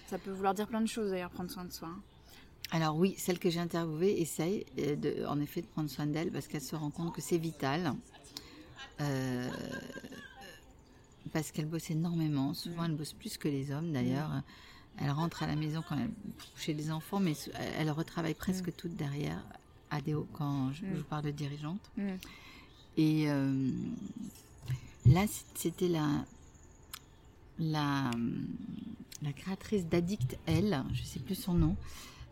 Ça 0.08 0.18
peut 0.18 0.32
vouloir 0.32 0.54
dire 0.54 0.66
plein 0.66 0.80
de 0.80 0.88
choses 0.88 1.10
d'ailleurs, 1.10 1.30
prendre 1.30 1.50
soin 1.50 1.64
de 1.64 1.72
soi. 1.72 1.88
Hein. 1.88 2.00
Alors 2.72 2.96
oui, 2.96 3.14
celle 3.16 3.38
que 3.38 3.48
j'ai 3.48 3.60
interviewée 3.60 4.20
essaye 4.20 4.66
euh, 4.78 4.96
de, 4.96 5.24
en 5.26 5.38
effet 5.40 5.60
de 5.62 5.66
prendre 5.66 5.88
soin 5.88 6.06
d'elle 6.06 6.32
parce 6.32 6.48
qu'elle 6.48 6.62
se 6.62 6.74
rend 6.74 6.90
compte 6.90 7.14
que 7.14 7.20
c'est 7.20 7.38
vital. 7.38 7.94
parce 11.32 11.52
qu'elle 11.52 11.66
bosse 11.66 11.88
énormément. 11.90 12.52
Souvent, 12.52 12.84
elle 12.84 12.96
bosse 12.96 13.12
plus 13.12 13.38
que 13.38 13.46
les 13.46 13.70
hommes 13.70 13.92
d'ailleurs. 13.92 14.42
Elle 14.98 15.10
rentre 15.10 15.42
à 15.42 15.46
la 15.46 15.56
maison 15.56 15.82
quand 15.88 15.96
elle 15.96 16.10
chez 16.56 16.74
les 16.74 16.90
enfants, 16.90 17.20
mais 17.20 17.34
elle 17.78 17.90
retravaille 17.90 18.34
presque 18.34 18.68
mm. 18.68 18.72
toute 18.72 18.94
derrière, 18.94 19.42
à 19.90 20.00
des, 20.00 20.14
quand 20.32 20.72
je, 20.72 20.84
mm. 20.84 20.94
vous 20.94 21.04
parle 21.04 21.24
de 21.24 21.30
dirigeante. 21.30 21.90
Mm. 21.96 22.08
Et 22.98 23.30
euh, 23.30 23.70
là, 25.06 25.24
c'était 25.54 25.88
la, 25.88 26.08
la, 27.58 28.10
la 29.22 29.32
créatrice 29.32 29.86
d'Addict 29.86 30.38
Elle, 30.46 30.84
je 30.92 31.02
ne 31.02 31.06
sais 31.06 31.20
plus 31.20 31.34
son 31.34 31.54
nom, 31.54 31.76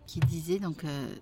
qui 0.07 0.21
disait 0.21 0.59
donc. 0.59 0.85
Euh, 0.85 1.15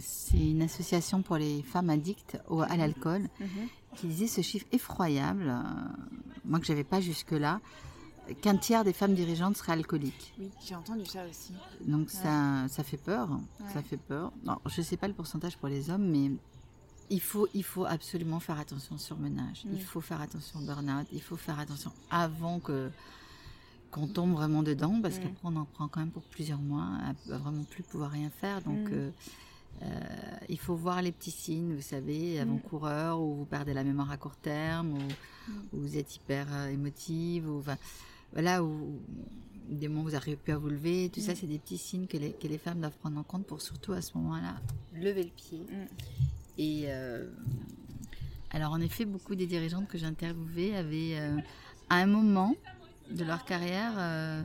c'est 0.00 0.38
une 0.38 0.62
association 0.62 1.22
pour 1.22 1.38
les 1.38 1.60
femmes 1.62 1.90
addictes 1.90 2.38
au, 2.48 2.60
à 2.60 2.76
l'alcool 2.76 3.28
mm-hmm. 3.40 3.96
qui 3.96 4.06
disait 4.06 4.28
ce 4.28 4.42
chiffre 4.42 4.66
effroyable, 4.70 5.48
euh, 5.48 5.62
moi 6.44 6.60
que 6.60 6.66
j'avais 6.66 6.84
pas 6.84 7.00
jusque 7.00 7.32
là, 7.32 7.60
qu'un 8.34 8.56
tiers 8.56 8.84
des 8.84 8.92
femmes 8.92 9.14
dirigeantes 9.14 9.56
seraient 9.56 9.72
alcooliques. 9.72 10.34
Oui, 10.38 10.50
j'ai 10.64 10.74
entendu 10.74 11.04
ça 11.06 11.24
aussi. 11.28 11.52
Donc 11.86 12.10
ça, 12.10 12.66
ça 12.68 12.82
fait 12.84 12.96
peur, 12.96 13.28
ça 13.72 13.82
fait 13.82 13.96
peur. 13.96 14.32
Non, 14.44 14.58
je 14.66 14.80
ne 14.80 14.84
sais 14.86 14.96
pas 14.96 15.08
le 15.08 15.14
pourcentage 15.14 15.56
pour 15.56 15.68
les 15.68 15.90
hommes, 15.90 16.08
mais 16.08 16.30
il 17.10 17.20
faut, 17.20 17.48
il 17.54 17.64
faut 17.64 17.84
absolument 17.84 18.40
faire 18.40 18.58
attention 18.58 18.96
au 18.96 18.98
surmenage. 18.98 19.62
Il 19.64 19.78
mm. 19.78 19.80
faut 19.80 20.00
faire 20.00 20.20
attention 20.20 20.60
au 20.60 20.62
burn-out. 20.62 21.06
Il 21.12 21.22
faut 21.22 21.36
faire 21.36 21.58
attention 21.58 21.92
avant 22.10 22.60
que 22.60 22.90
qu'on 23.90 24.06
tombe 24.06 24.32
vraiment 24.32 24.62
dedans, 24.62 25.00
parce 25.00 25.16
mm. 25.16 25.22
qu'après 25.22 25.40
on 25.44 25.56
en 25.56 25.64
prend 25.64 25.88
quand 25.88 26.00
même 26.00 26.10
pour 26.10 26.24
plusieurs 26.24 26.58
mois, 26.58 26.88
à, 27.02 27.38
vraiment 27.38 27.64
plus 27.64 27.82
pouvoir 27.82 28.10
rien 28.10 28.28
faire. 28.28 28.60
Donc 28.62 28.90
mm. 28.90 29.12
euh, 29.82 29.90
il 30.48 30.58
faut 30.58 30.74
voir 30.74 31.00
les 31.00 31.12
petits 31.12 31.30
signes, 31.30 31.74
vous 31.74 31.82
savez, 31.82 32.38
avant-coureur, 32.40 33.20
où 33.20 33.34
vous 33.34 33.44
perdez 33.46 33.72
la 33.72 33.84
mémoire 33.84 34.10
à 34.10 34.18
court 34.18 34.36
terme, 34.36 34.92
ou 34.92 35.00
où 35.72 35.80
vous 35.80 35.96
êtes 35.96 36.16
hyper 36.16 36.46
émotive, 36.66 37.48
ou 37.48 37.62
voilà, 38.32 38.62
où 38.62 39.00
des 39.68 39.88
moments 39.88 40.00
où 40.00 40.04
vous 40.04 40.10
n'arrivez 40.12 40.36
plus 40.36 40.52
à 40.52 40.58
vous 40.58 40.70
lever, 40.70 41.10
tout 41.12 41.20
ça, 41.20 41.34
c'est 41.34 41.46
des 41.46 41.58
petits 41.58 41.78
signes 41.78 42.06
que 42.06 42.16
les, 42.16 42.32
que 42.32 42.46
les 42.46 42.58
femmes 42.58 42.80
doivent 42.80 42.96
prendre 43.00 43.18
en 43.18 43.22
compte 43.22 43.46
pour 43.46 43.60
surtout 43.60 43.92
à 43.92 44.00
ce 44.00 44.16
moment-là 44.16 44.56
lever 44.94 45.24
le 45.24 45.30
pied. 45.30 45.60
Et 46.56 46.88
alors 48.50 48.72
en 48.72 48.80
effet, 48.80 49.04
beaucoup 49.04 49.34
des 49.34 49.46
dirigeantes 49.46 49.88
que 49.88 49.98
j'ai 49.98 50.06
interviewées 50.06 50.74
avaient 50.74 51.18
à 51.90 51.96
un 51.96 52.06
moment 52.06 52.54
de 53.10 53.24
leur 53.24 53.44
carrière 53.44 53.92
euh, 53.96 54.42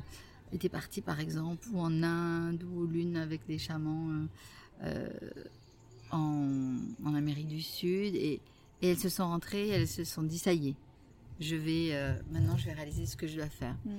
étaient 0.52 0.70
parties 0.70 1.02
par 1.02 1.20
exemple 1.20 1.68
ou 1.74 1.80
en 1.80 2.04
Inde 2.04 2.64
ou 2.64 2.86
l'une 2.86 3.18
avec 3.18 3.46
des 3.48 3.58
chamans 3.58 4.10
euh, 4.12 4.28
euh, 4.84 5.10
en, 6.12 7.16
Amérique 7.16 7.48
du 7.48 7.62
Sud 7.62 8.16
et, 8.16 8.40
elles 8.82 9.00
se 9.00 9.08
sont 9.08 9.26
rentrées, 9.26 9.70
elles 9.70 9.88
se 9.88 10.04
sont 10.04 10.24
dit 10.24 10.38
ça 10.38 10.52
y 10.52 10.70
est, 10.70 10.76
je 11.40 11.56
vais 11.56 12.16
maintenant 12.32 12.58
je 12.58 12.66
vais 12.66 12.74
réaliser 12.74 13.06
ce 13.06 13.16
que 13.16 13.28
je 13.28 13.36
dois 13.36 13.50
faire. 13.50 13.76
Mm. 13.86 13.92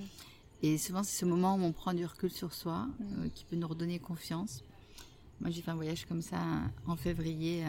Et 0.63 0.79
souvent 0.79 1.03
c'est 1.03 1.19
ce 1.19 1.25
moment 1.25 1.57
où 1.57 1.63
on 1.63 1.73
prend 1.73 1.93
du 1.95 2.05
recul 2.05 2.31
sur 2.31 2.53
soi 2.53 2.87
mm. 2.99 3.31
qui 3.35 3.45
peut 3.45 3.57
nous 3.57 3.69
redonner 3.69 3.99
confiance. 3.99 4.63
Moi 5.41 5.51
j'ai 5.51 5.63
fait 5.63 5.71
un 5.71 5.77
voyage 5.77 6.07
comme 6.07 6.23
ça 6.23 6.39
en 6.87 6.97
février 6.97 7.65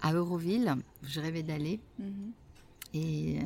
à 0.00 0.12
Euroville, 0.12 0.76
je 1.02 1.20
rêvais 1.20 1.42
d'aller. 1.42 1.80
Mm-hmm. 2.00 2.32
Et 2.94 3.38
euh, 3.38 3.42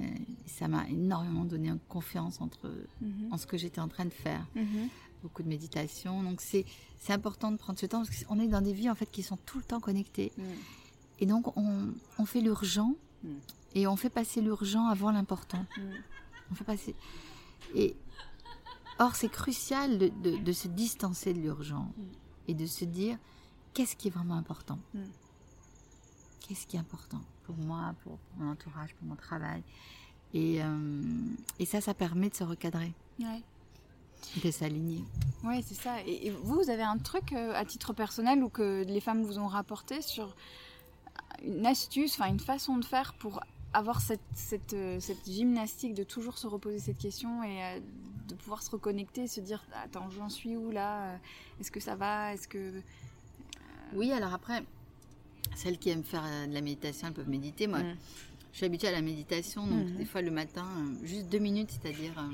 ça 0.47 0.69
m'a 0.69 0.89
énormément 0.89 1.45
donné 1.45 1.73
confiance 1.89 2.41
entre, 2.41 2.73
mhm. 3.01 3.33
en 3.33 3.37
ce 3.37 3.47
que 3.47 3.57
j'étais 3.57 3.81
en 3.81 3.89
train 3.89 4.05
de 4.05 4.11
faire. 4.11 4.47
Mhm. 4.55 4.89
Beaucoup 5.23 5.43
de 5.43 5.49
méditation. 5.49 6.23
Donc 6.23 6.41
c'est 6.41 6.65
important 7.09 7.51
de 7.51 7.57
prendre 7.57 7.79
ce 7.79 7.87
temps 7.87 8.05
parce 8.05 8.25
qu'on 8.25 8.39
est 8.39 8.49
dans 8.49 8.61
des 8.61 8.73
vies 8.73 8.91
en 8.91 8.95
fait 8.95 9.11
qui 9.11 9.23
sont 9.23 9.39
tout 9.45 9.59
le 9.59 9.65
temps 9.65 9.81
connectées. 9.81 10.33
Mhm. 10.37 10.45
Et 11.21 11.27
donc 11.27 11.57
on, 11.57 11.89
on 12.19 12.25
fait 12.25 12.41
l'urgent 12.41 12.95
et 13.75 13.87
on 13.87 13.97
fait 13.97 14.11
passer 14.11 14.41
l'urgent 14.41 14.87
avant 14.87 15.11
l'important. 15.11 15.65
On 16.51 16.55
fait 16.55 16.65
passer. 16.65 16.95
Et 17.75 17.97
or 18.99 19.15
c'est 19.17 19.31
crucial 19.31 19.99
de, 19.99 20.09
de, 20.09 20.37
de, 20.37 20.53
se 20.53 20.69
distancer 20.69 21.33
de 21.33 21.41
l'urgent 21.41 21.93
et 22.49 22.55
de 22.55 22.67
se 22.67 22.85
dire 22.85 23.17
qu'est-ce 23.75 23.97
qui 23.97 24.09
est 24.09 24.11
vraiment 24.11 24.35
important. 24.35 24.79
Qu'est-ce 26.41 26.67
qui 26.67 26.77
est 26.77 26.81
important 26.81 27.21
pour 27.45 27.57
moi, 27.57 27.95
pour, 28.03 28.19
mon 28.37 28.51
entourage, 28.51 28.95
pour 28.95 29.07
mon 29.07 29.17
travail? 29.17 29.63
Et, 30.35 30.63
euh, 30.63 31.03
et, 31.59 31.67
ça, 31.67 31.81
ça 31.81 31.95
permet 31.95 32.31
de 32.31 32.35
se 32.35 32.45
recadrer. 32.45 32.93
Ouais. 33.19 33.43
De 34.43 34.51
s'aligner. 34.51 35.05
Oui, 35.45 35.63
c'est 35.67 35.75
ça. 35.75 36.01
Et, 36.07 36.31
vous, 36.31 36.63
vous 36.63 36.71
avez 36.71 36.83
un 36.83 36.99
truc 36.99 37.33
euh, 37.33 37.55
à 37.55 37.65
titre 37.65 37.93
personnel 37.93 38.43
ou 38.43 38.49
que 38.49 38.85
les 38.85 39.01
femmes 39.01 39.23
vous 39.23 39.39
ont 39.39 39.47
rapporté 39.47 40.01
sur 40.01 40.35
une 41.45 41.67
astuce, 41.67 42.15
enfin 42.15 42.31
une 42.31 42.41
façon 42.41 42.79
de 42.79 42.85
faire 42.85 43.15
pour 43.15 43.41
avoir 43.73 44.01
cette, 44.01 44.21
cette, 44.35 44.75
euh, 44.75 45.01
cette, 45.01 45.25
gymnastique 45.25 45.95
de 45.95 46.03
toujours 46.03 46.39
se 46.39 46.47
reposer 46.47 46.79
cette 46.79 46.99
question 46.99 47.43
et 47.43 47.81
de 48.29 48.35
pouvoir 48.35 48.63
se 48.63 48.71
reconnecter, 48.71 49.27
se 49.27 49.41
dire 49.41 49.65
attends 49.85 50.11
j'en 50.11 50.29
suis 50.29 50.57
où 50.57 50.71
là 50.71 51.19
Est-ce 51.61 51.71
que 51.71 51.81
ça 51.81 51.97
va 51.97 52.35
Est-ce 52.35 52.49
que 52.49 52.83
oui 53.95 54.13
alors 54.13 54.33
après 54.33 54.63
celles 55.55 55.79
qui 55.79 55.91
aiment 55.91 56.05
faire 56.05 56.25
euh, 56.25 56.47
de 56.47 56.55
la 56.55 56.61
méditation, 56.61 57.09
elles 57.09 57.15
peuvent 57.15 57.29
méditer. 57.29 57.67
Moi, 57.67 57.81
mm. 57.81 57.97
je 58.53 58.57
suis 58.57 58.67
habituée 58.67 58.89
à 58.89 58.93
la 58.93 59.03
méditation, 59.03 59.67
donc 59.67 59.89
mm. 59.89 59.97
des 59.97 60.05
fois 60.05 60.23
le 60.23 60.31
matin, 60.31 60.67
euh, 60.79 61.07
juste 61.07 61.29
deux 61.29 61.39
minutes, 61.39 61.71
c'est-à-dire 61.71 62.13
euh, 62.19 62.29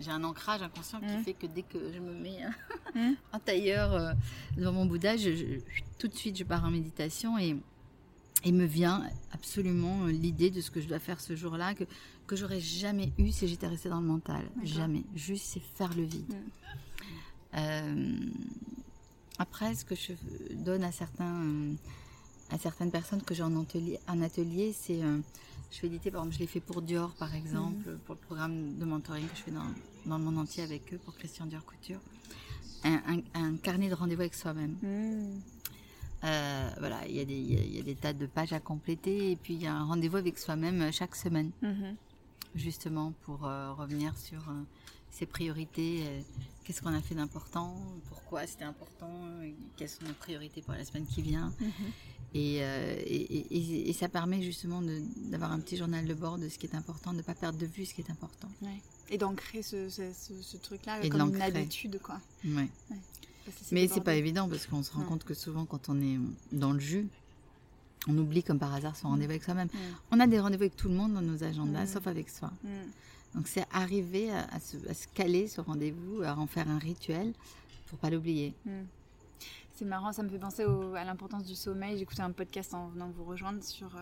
j'ai 0.00 0.10
un 0.10 0.24
ancrage 0.24 0.62
inconscient 0.62 1.00
qui 1.00 1.16
mm. 1.16 1.24
fait 1.24 1.34
que 1.34 1.46
dès 1.46 1.62
que 1.62 1.92
je 1.92 1.98
me 1.98 2.14
mets 2.14 2.40
en 3.32 3.38
tailleur 3.38 4.14
devant 4.56 4.72
mon 4.72 4.86
Bouddha, 4.86 5.14
tout 5.98 6.08
de 6.08 6.14
suite 6.14 6.36
je 6.36 6.44
pars 6.44 6.64
en 6.64 6.70
méditation 6.70 7.38
et, 7.38 7.56
et 8.44 8.52
me 8.52 8.64
vient 8.64 9.02
absolument 9.32 10.06
l'idée 10.06 10.50
de 10.50 10.60
ce 10.60 10.70
que 10.70 10.80
je 10.80 10.88
dois 10.88 10.98
faire 10.98 11.20
ce 11.20 11.36
jour-là 11.36 11.74
que, 11.74 11.84
que 12.26 12.36
j'aurais 12.36 12.60
jamais 12.60 13.12
eu 13.18 13.30
si 13.30 13.48
j'étais 13.48 13.66
restée 13.66 13.88
dans 13.88 14.00
le 14.00 14.06
mental. 14.06 14.44
Jamais. 14.62 15.02
Juste, 15.14 15.44
c'est 15.46 15.62
faire 15.76 15.94
le 15.94 16.04
vide. 16.04 16.34
après, 19.38 19.74
ce 19.74 19.84
que 19.84 19.94
je 19.94 20.12
donne 20.54 20.84
à 20.84 20.92
certains 20.92 21.74
à 22.50 22.58
certaines 22.58 22.90
personnes 22.90 23.22
que 23.22 23.34
j'ai 23.34 23.42
en 23.42 23.56
atelier, 23.60 23.98
en 24.08 24.20
atelier 24.22 24.74
c'est 24.78 25.02
euh, 25.02 25.18
je 25.70 25.82
vais 25.82 25.88
éditer 25.88 26.10
par 26.10 26.22
exemple 26.22 26.34
je 26.34 26.40
l'ai 26.40 26.46
fait 26.46 26.60
pour 26.60 26.82
Dior 26.82 27.12
par 27.14 27.34
exemple 27.34 27.88
mhm. 27.88 27.98
pour 27.98 28.14
le 28.14 28.20
programme 28.20 28.76
de 28.76 28.84
mentoring 28.84 29.26
que 29.28 29.36
je 29.36 29.42
fais 29.42 29.50
dans, 29.50 29.66
dans, 30.06 30.18
le 30.18 30.24
monde 30.24 30.38
entier 30.38 30.62
avec 30.62 30.92
eux 30.92 30.98
pour 30.98 31.14
Christian 31.14 31.46
Dior 31.46 31.64
Couture 31.64 32.00
un, 32.82 33.56
carnet 33.62 33.88
de 33.88 33.94
rendez-vous 33.94 34.22
avec 34.22 34.34
soi-même 34.34 34.76
mhm. 34.82 35.40
Euh, 36.24 36.70
voilà 36.78 37.06
il 37.08 37.16
y, 37.16 37.20
a 37.20 37.24
des, 37.24 37.34
il 37.34 37.76
y, 37.76 37.80
a 37.80 37.82
des 37.82 37.94
tas 37.94 38.12
de 38.12 38.26
pages 38.26 38.52
à 38.52 38.60
compléter 38.60 39.32
et 39.32 39.36
puis 39.36 39.54
il 39.54 39.62
y 39.62 39.66
a 39.66 39.74
un 39.74 39.84
rendez-vous 39.84 40.16
avec 40.16 40.38
soi-même 40.38 40.82
euh, 40.82 40.92
chaque 40.92 41.16
semaine 41.16 41.50
mhm. 41.62 41.96
justement 42.54 43.12
pour 43.22 43.40
revenir 43.40 44.16
sur 44.18 44.42
ses 45.10 45.26
priorités 45.26 46.04
qu'est-ce 46.64 46.82
qu'on 46.82 46.94
a 46.94 47.00
fait 47.00 47.14
d'important 47.14 47.76
pourquoi 48.08 48.46
c'était 48.46 48.64
important 48.64 49.10
quelles 49.76 49.88
sont 49.88 50.04
nos 50.04 50.14
priorités 50.14 50.62
pour 50.62 50.74
la 50.74 50.84
semaine 50.84 51.06
qui 51.06 51.22
vient 51.22 51.52
euh, 52.36 52.96
et, 53.04 53.88
et, 53.88 53.92
ça 53.92 54.08
permet 54.08 54.40
justement 54.40 54.82
d'avoir 55.16 55.52
un 55.52 55.58
petit 55.58 55.76
journal 55.76 56.06
de 56.06 56.14
bord 56.14 56.38
de 56.38 56.48
ce 56.48 56.58
qui 56.58 56.66
est 56.66 56.74
important, 56.76 57.12
de 57.12 57.18
ne 57.18 57.22
pas 57.22 57.34
perdre 57.34 57.58
de 57.58 57.66
vue 57.66 57.84
ce 57.84 57.94
qui 57.94 58.02
est 58.02 58.10
important. 58.10 58.48
Et 59.10 59.18
d'ancrer 59.18 59.62
ce, 59.62 59.88
ce, 59.88 60.56
truc-là 60.56 61.00
comme 61.08 61.34
une 61.34 61.42
habitude. 61.42 61.98
Quoi. 62.00 62.20
Ouais. 62.44 62.68
Mais 63.72 63.88
c'est 63.88 64.00
pas 64.00 64.14
évident 64.14 64.48
parce 64.48 64.66
qu'on 64.66 64.82
se 64.82 64.92
rend 64.92 65.04
compte 65.04 65.24
que 65.24 65.34
souvent 65.34 65.64
quand 65.64 65.88
on 65.88 66.00
est 66.00 66.18
dans 66.52 66.72
le 66.72 66.80
jus, 66.80 67.08
on 68.08 68.16
oublie 68.16 68.42
comme 68.42 68.58
par 68.58 68.74
hasard 68.74 68.96
son 68.96 69.08
mm. 69.08 69.10
rendez-vous 69.10 69.30
avec 69.30 69.44
soi-même. 69.44 69.68
On 70.10 70.20
a 70.20 70.26
des 70.26 70.40
rendez-vous 70.40 70.62
avec 70.62 70.76
tout 70.76 70.88
le 70.88 70.94
monde 70.94 71.14
dans 71.14 71.22
nos 71.22 71.42
agendas, 71.44 71.84
mm. 71.84 71.88
sauf 71.88 72.06
avec 72.06 72.30
soi. 72.30 72.50
Mm. 72.64 72.68
Donc 73.34 73.48
c'est 73.48 73.64
arriver 73.72 74.30
à, 74.30 74.58
se, 74.58 74.76
à, 74.88 74.94
se, 74.94 75.06
caler 75.14 75.46
ce 75.46 75.60
rendez-vous, 75.60 76.22
à 76.22 76.36
en 76.36 76.46
faire 76.46 76.68
un 76.68 76.78
rituel 76.78 77.32
pour 77.86 77.98
pas 77.98 78.10
l'oublier. 78.10 78.54
C'est 79.76 79.84
marrant, 79.84 80.12
ça 80.12 80.22
me 80.22 80.28
fait 80.28 80.38
penser 80.38 80.64
à 80.64 81.04
l'importance 81.04 81.44
du 81.44 81.54
sommeil. 81.54 81.98
J'écoutais 81.98 82.22
un 82.22 82.32
podcast 82.32 82.74
en 82.74 82.88
venant 82.88 83.10
vous 83.16 83.24
rejoindre 83.24 83.62
sur 83.62 83.96
euh, 83.96 84.00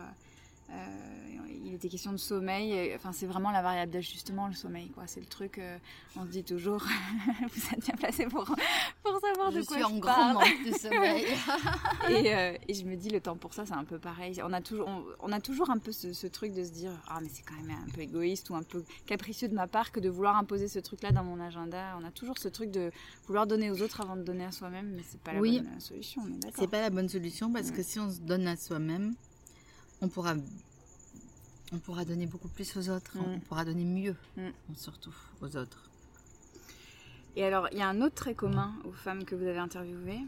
il 1.69 1.75
était 1.75 1.89
question 1.89 2.13
de 2.13 2.17
sommeil. 2.17 2.93
Enfin, 2.95 3.13
c'est 3.13 3.27
vraiment 3.27 3.51
la 3.51 3.63
variable 3.63 3.93
d'ajustement, 3.93 4.49
le 4.49 4.55
sommeil. 4.55 4.89
quoi. 4.89 5.07
C'est 5.07 5.21
le 5.21 5.27
truc, 5.27 5.59
euh, 5.59 5.79
on 6.17 6.23
se 6.23 6.29
dit 6.29 6.45
toujours, 6.45 6.83
vous 7.53 7.63
êtes 7.73 7.85
bien 7.85 7.95
placé 7.95 8.27
pour, 8.27 8.45
pour 9.03 9.21
savoir 9.21 9.53
de 9.53 9.63
quoi 9.63 9.77
suis 9.77 9.81
je 9.81 9.85
en 9.85 9.99
grand 9.99 10.35
manque 10.35 10.65
de 10.67 10.73
sommeil. 10.77 11.25
et, 12.11 12.35
euh, 12.35 12.57
et, 12.67 12.75
je 12.75 12.85
me 12.85 12.97
dis, 12.97 13.11
le 13.11 13.21
temps 13.21 13.37
pour 13.37 13.55
ça, 13.55 13.67
c'est 13.67 13.75
un 13.75 13.85
peu 13.85 13.99
pareil. 13.99 14.41
On 14.45 14.53
a 14.53 14.61
toujours, 14.61 14.89
on, 15.21 15.33
a 15.33 15.41
toujours 15.41 15.71
un 15.71 15.79
peu 15.79 15.93
ce, 15.93 16.27
truc 16.27 16.53
de 16.53 16.65
se 16.65 16.71
dire, 16.71 16.93
ah, 17.09 17.19
mais 17.23 17.29
c'est 17.33 17.43
quand 17.43 17.61
même 17.63 17.77
un 17.87 17.91
peu 17.91 18.01
égoïste 18.01 18.51
ou 18.51 18.55
un 18.55 18.63
peu 18.63 18.85
capricieux 19.07 19.49
de 19.49 19.55
ma 19.55 19.67
part 19.67 19.93
que 19.93 20.01
de 20.01 20.09
vouloir 20.09 20.37
imposer 20.37 20.69
ce 20.69 20.79
truc-là 20.79 21.13
dans 21.13 21.25
mon 21.25 21.41
agenda. 21.41 21.97
On 22.01 22.05
a 22.05 22.11
toujours 22.11 22.39
ce 22.39 22.49
truc 22.49 22.71
de 22.71 22.91
vouloir 23.27 23.47
donner 23.47 23.71
aux 23.71 23.83
autres 23.83 24.01
avant 24.01 24.17
de 24.17 24.23
donner 24.23 24.45
à 24.45 24.53
soi-même, 24.53 24.93
mais 24.95 25.03
c'est 25.07 25.21
pas 25.21 25.33
la 25.33 25.41
bonne 25.41 25.81
solution. 25.81 26.23
C'est 26.55 26.71
pas 26.71 26.81
la 26.81 26.91
bonne 26.91 27.09
solution 27.09 27.53
parce 27.53 27.71
que 27.71 27.83
si 27.83 27.99
on 27.99 28.11
se 28.11 28.21
donne 28.21 28.47
à 28.47 28.57
soi-même, 28.57 29.15
on 30.01 30.09
pourra, 30.09 30.35
on 31.73 31.79
pourra 31.79 32.05
donner 32.05 32.27
beaucoup 32.27 32.49
plus 32.49 32.77
aux 32.77 32.89
autres, 32.89 33.17
on 33.17 33.37
mm. 33.37 33.41
pourra 33.41 33.65
donner 33.65 33.85
mieux, 33.85 34.17
mm. 34.37 34.51
surtout 34.77 35.15
aux 35.41 35.57
autres. 35.57 35.91
Et 37.37 37.45
alors, 37.45 37.69
il 37.73 37.79
y 37.79 37.83
a 37.83 37.89
un 37.89 38.01
autre 38.01 38.15
trait 38.15 38.35
commun 38.35 38.75
aux 38.85 38.93
femmes 38.93 39.25
que 39.25 39.35
vous 39.35 39.45
avez 39.45 39.59
interviewées, 39.59 40.21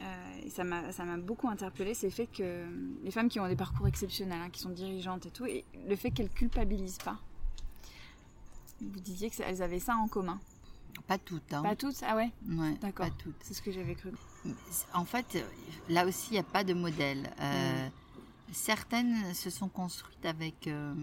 euh, 0.00 0.44
et 0.44 0.50
ça 0.50 0.64
m'a 0.64 1.16
beaucoup 1.18 1.48
interpellée, 1.48 1.94
c'est 1.94 2.06
le 2.06 2.12
fait 2.12 2.26
que 2.26 2.64
les 3.02 3.10
femmes 3.10 3.28
qui 3.28 3.38
ont 3.40 3.48
des 3.48 3.56
parcours 3.56 3.86
exceptionnels, 3.86 4.40
hein, 4.40 4.50
qui 4.50 4.60
sont 4.60 4.70
dirigeantes 4.70 5.26
et 5.26 5.30
tout, 5.30 5.46
et 5.46 5.64
le 5.86 5.96
fait 5.96 6.10
qu'elles 6.10 6.30
culpabilisent 6.30 6.98
pas. 6.98 7.18
Vous 8.80 9.00
disiez 9.00 9.30
qu'elles 9.30 9.62
avaient 9.62 9.80
ça 9.80 9.96
en 9.96 10.08
commun. 10.08 10.40
Pas 11.06 11.18
toutes. 11.18 11.52
Hein. 11.52 11.62
Pas 11.62 11.76
toutes? 11.76 12.02
Ah 12.06 12.16
ouais? 12.16 12.30
Ouais, 12.48 12.74
D'accord. 12.80 13.06
Pas 13.06 13.14
toutes. 13.18 13.36
C'est 13.42 13.54
ce 13.54 13.62
que 13.62 13.72
j'avais 13.72 13.94
cru. 13.94 14.10
En 14.92 15.04
fait, 15.04 15.44
là 15.88 16.06
aussi, 16.06 16.30
il 16.30 16.32
n'y 16.34 16.38
a 16.38 16.44
pas 16.44 16.64
de 16.64 16.74
modèle. 16.74 17.30
Euh, 17.40 17.86
mm. 17.86 17.90
Certaines 18.54 19.34
se 19.34 19.50
sont 19.50 19.68
construites 19.68 20.24
avec 20.24 20.68
euh, 20.68 20.94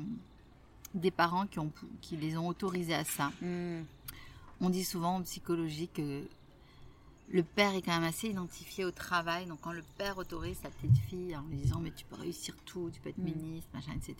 des 0.93 1.11
parents 1.11 1.45
qui, 1.47 1.59
ont, 1.59 1.71
qui 1.99 2.15
les 2.15 2.37
ont 2.37 2.47
autorisées 2.47 2.95
à 2.95 3.03
ça. 3.03 3.31
Hmm. 3.41 3.83
On 4.61 4.69
dit 4.69 4.85
souvent 4.85 5.17
en 5.17 5.21
psychologie 5.23 5.89
que 5.89 6.23
le 7.29 7.43
père 7.43 7.73
est 7.75 7.81
quand 7.81 7.91
même 7.91 8.07
assez 8.07 8.29
identifié 8.29 8.85
au 8.85 8.91
travail. 8.91 9.47
Donc 9.47 9.59
quand 9.61 9.73
le 9.73 9.83
père 9.97 10.17
autorise 10.17 10.59
sa 10.59 10.69
petite 10.69 10.97
fille 11.09 11.35
en 11.35 11.41
lui 11.43 11.57
disant 11.57 11.79
mais 11.81 11.91
tu 11.91 12.05
peux 12.05 12.15
réussir 12.15 12.55
tout, 12.65 12.89
tu 12.93 13.01
peux 13.01 13.09
être 13.09 13.17
hmm. 13.17 13.25
ministre, 13.25 13.69
machin, 13.73 13.91
etc. 13.93 14.15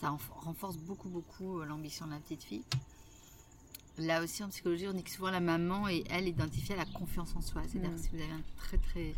Ça 0.00 0.16
renforce 0.40 0.78
beaucoup 0.78 1.08
beaucoup 1.08 1.60
euh, 1.60 1.64
l'ambition 1.64 2.06
de 2.06 2.10
la 2.10 2.18
petite 2.18 2.42
fille. 2.42 2.64
Là 3.98 4.20
aussi 4.20 4.42
en 4.42 4.48
psychologie, 4.48 4.88
on 4.88 4.94
dit 4.94 5.04
que 5.04 5.10
souvent 5.10 5.30
la 5.30 5.40
maman 5.40 5.88
et 5.88 6.02
elle 6.10 6.26
identifiée 6.26 6.74
à 6.74 6.78
la 6.78 6.86
confiance 6.86 7.36
en 7.36 7.40
soi. 7.40 7.62
C'est-à-dire 7.68 7.90
hmm. 7.90 7.98
si 7.98 8.08
vous 8.08 8.20
avez 8.20 8.32
une 8.32 8.42
très 8.56 8.78
très 8.78 9.14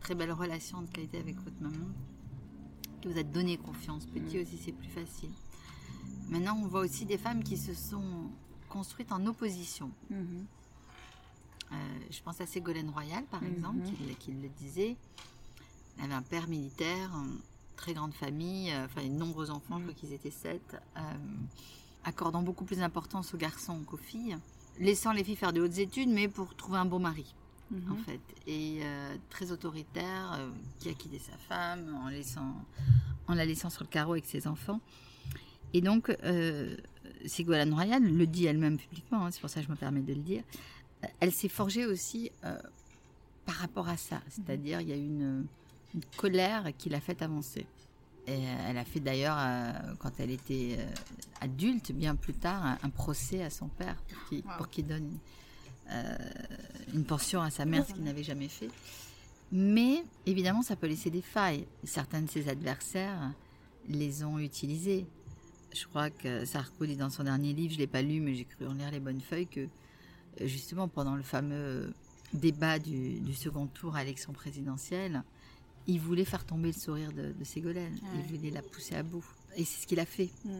très 0.00 0.14
belle 0.14 0.32
relation 0.32 0.80
de 0.82 0.88
qualité 0.88 1.18
avec 1.18 1.36
votre 1.36 1.60
maman, 1.60 1.86
vous 3.08 3.18
êtes 3.18 3.32
donné 3.32 3.56
confiance. 3.56 4.06
Petit 4.06 4.38
mm. 4.38 4.42
aussi, 4.42 4.58
c'est 4.64 4.72
plus 4.72 4.88
facile. 4.88 5.30
Maintenant, 6.28 6.58
on 6.62 6.66
voit 6.66 6.80
aussi 6.80 7.04
des 7.04 7.18
femmes 7.18 7.42
qui 7.42 7.56
se 7.56 7.74
sont 7.74 8.30
construites 8.68 9.12
en 9.12 9.24
opposition. 9.26 9.90
Mm-hmm. 10.12 10.44
Euh, 11.72 11.76
je 12.10 12.20
pense 12.22 12.40
à 12.40 12.46
Ségolène 12.46 12.90
Royal, 12.90 13.24
par 13.24 13.42
mm-hmm. 13.42 13.54
exemple, 13.54 13.80
qui, 14.18 14.32
le 14.32 14.48
disait. 14.48 14.96
Elle 15.98 16.04
avait 16.06 16.14
un 16.14 16.22
père 16.22 16.48
militaire, 16.48 17.10
très 17.76 17.94
grande 17.94 18.14
famille, 18.14 18.70
euh, 18.72 18.86
enfin, 18.86 19.02
de 19.02 19.12
nombreux 19.12 19.50
enfants, 19.50 19.78
je 19.78 19.84
Mm. 19.84 19.86
crois 19.88 19.94
qu'ils 19.94 20.12
étaient 20.12 20.30
sept, 20.30 20.76
euh, 20.96 21.00
accordant 22.04 22.42
beaucoup 22.42 22.64
plus 22.64 22.78
d'importance 22.78 23.34
aux 23.34 23.38
garçons 23.38 23.80
qu'aux 23.86 23.96
filles, 23.96 24.36
laissant 24.78 25.12
les 25.12 25.24
filles 25.24 25.36
faire 25.36 25.52
de 25.52 25.60
hautes 25.60 25.78
études, 25.78 26.08
mais 26.08 26.28
pour 26.28 26.54
trouver 26.56 26.78
un 26.78 26.84
bon 26.84 26.98
mari, 26.98 27.34
Mhm. 27.70 27.92
en 27.92 27.96
fait. 27.96 28.20
Et 28.46 28.80
euh, 28.82 29.16
très 29.30 29.50
autoritaire, 29.50 30.34
euh, 30.38 30.50
qui 30.78 30.88
a 30.88 30.94
quitté 30.94 31.18
sa 31.18 31.36
femme 31.48 31.94
en, 32.04 32.08
laissant, 32.08 32.54
en 33.26 33.34
la 33.34 33.44
laissant 33.44 33.70
sur 33.70 33.84
le 33.84 33.88
carreau 33.88 34.12
avec 34.12 34.26
ses 34.26 34.46
enfants. 34.46 34.80
Et 35.72 35.80
donc, 35.80 36.10
euh, 36.24 36.76
Ségolène 37.26 37.72
Royal 37.72 38.02
le 38.02 38.26
dit 38.26 38.46
elle-même 38.46 38.76
publiquement, 38.78 39.26
hein, 39.26 39.30
c'est 39.30 39.40
pour 39.40 39.50
ça 39.50 39.60
que 39.60 39.66
je 39.66 39.70
me 39.72 39.76
permets 39.76 40.02
de 40.02 40.12
le 40.14 40.20
dire, 40.20 40.42
elle 41.20 41.32
s'est 41.32 41.48
forgée 41.48 41.86
aussi 41.86 42.30
euh, 42.44 42.56
par 43.46 43.56
rapport 43.56 43.88
à 43.88 43.96
ça. 43.96 44.20
C'est-à-dire, 44.28 44.80
il 44.80 44.88
y 44.88 44.92
a 44.92 44.96
une, 44.96 45.46
une 45.94 46.04
colère 46.16 46.70
qui 46.78 46.88
l'a 46.90 47.00
fait 47.00 47.20
avancer. 47.22 47.66
Et 48.26 48.40
elle 48.68 48.78
a 48.78 48.84
fait 48.86 49.00
d'ailleurs, 49.00 49.36
quand 49.98 50.12
elle 50.18 50.30
était 50.30 50.78
adulte, 51.42 51.92
bien 51.92 52.16
plus 52.16 52.32
tard, 52.32 52.64
un, 52.64 52.78
un 52.82 52.88
procès 52.88 53.42
à 53.42 53.50
son 53.50 53.68
père 53.68 53.96
pour 54.56 54.68
qu'il 54.70 54.84
Wow. 54.84 54.88
donne 54.88 55.18
une 56.92 57.04
pension 57.04 57.40
à 57.42 57.50
sa 57.50 57.64
mère, 57.64 57.86
ce 57.86 57.92
qu'il 57.92 58.04
n'avait 58.04 58.22
jamais 58.22 58.48
fait. 58.48 58.68
Mais 59.52 60.04
évidemment, 60.26 60.62
ça 60.62 60.76
peut 60.76 60.86
laisser 60.86 61.10
des 61.10 61.22
failles. 61.22 61.66
Certains 61.84 62.22
de 62.22 62.30
ses 62.30 62.48
adversaires 62.48 63.32
les 63.88 64.24
ont 64.24 64.38
utilisées. 64.38 65.06
Je 65.72 65.86
crois 65.86 66.10
que 66.10 66.44
Sarko 66.44 66.86
dit 66.86 66.96
dans 66.96 67.10
son 67.10 67.24
dernier 67.24 67.52
livre, 67.52 67.72
je 67.72 67.76
ne 67.76 67.80
l'ai 67.80 67.86
pas 67.86 68.02
lu, 68.02 68.20
mais 68.20 68.34
j'ai 68.34 68.44
cru 68.44 68.66
en 68.66 68.74
lire 68.74 68.90
les 68.90 69.00
bonnes 69.00 69.20
feuilles, 69.20 69.46
que 69.46 69.60
euh, 69.60 69.66
justement 70.46 70.88
pendant 70.88 71.16
le 71.16 71.22
fameux 71.22 71.92
débat 72.32 72.78
du, 72.78 73.20
du 73.20 73.34
second 73.34 73.66
tour 73.66 73.96
à 73.96 74.04
l'élection 74.04 74.32
présidentielle, 74.32 75.22
il 75.86 76.00
voulait 76.00 76.24
faire 76.24 76.44
tomber 76.44 76.68
le 76.68 76.78
sourire 76.78 77.12
de, 77.12 77.32
de 77.32 77.44
Ségolène. 77.44 77.94
Ouais. 77.94 78.24
Il 78.28 78.36
voulait 78.36 78.50
la 78.50 78.62
pousser 78.62 78.94
à 78.94 79.02
bout. 79.02 79.24
Et 79.56 79.64
c'est 79.64 79.82
ce 79.82 79.86
qu'il 79.86 80.00
a 80.00 80.06
fait. 80.06 80.30
Mm. 80.44 80.50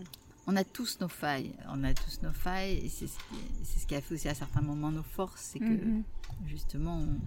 On 0.47 0.57
a 0.57 0.65
tous 0.65 0.99
nos 1.01 1.09
failles. 1.09 1.53
On 1.69 1.83
a 1.85 1.95
tous 1.95 2.21
nos 2.23 2.33
failles. 2.33 2.79
Et 2.85 2.89
c'est 2.89 3.07
ce, 3.07 3.17
qui, 3.17 3.35
c'est 3.65 3.79
ce 3.81 3.87
qui 3.87 3.95
a 3.95 4.01
fait 4.01 4.15
aussi 4.15 4.29
à 4.29 4.35
certains 4.35 4.61
moments 4.61 4.91
nos 4.91 5.03
forces. 5.03 5.51
C'est 5.53 5.59
que 5.59 5.65
Mhm. 5.65 6.03
justement, 6.47 6.99
on- 6.99 7.19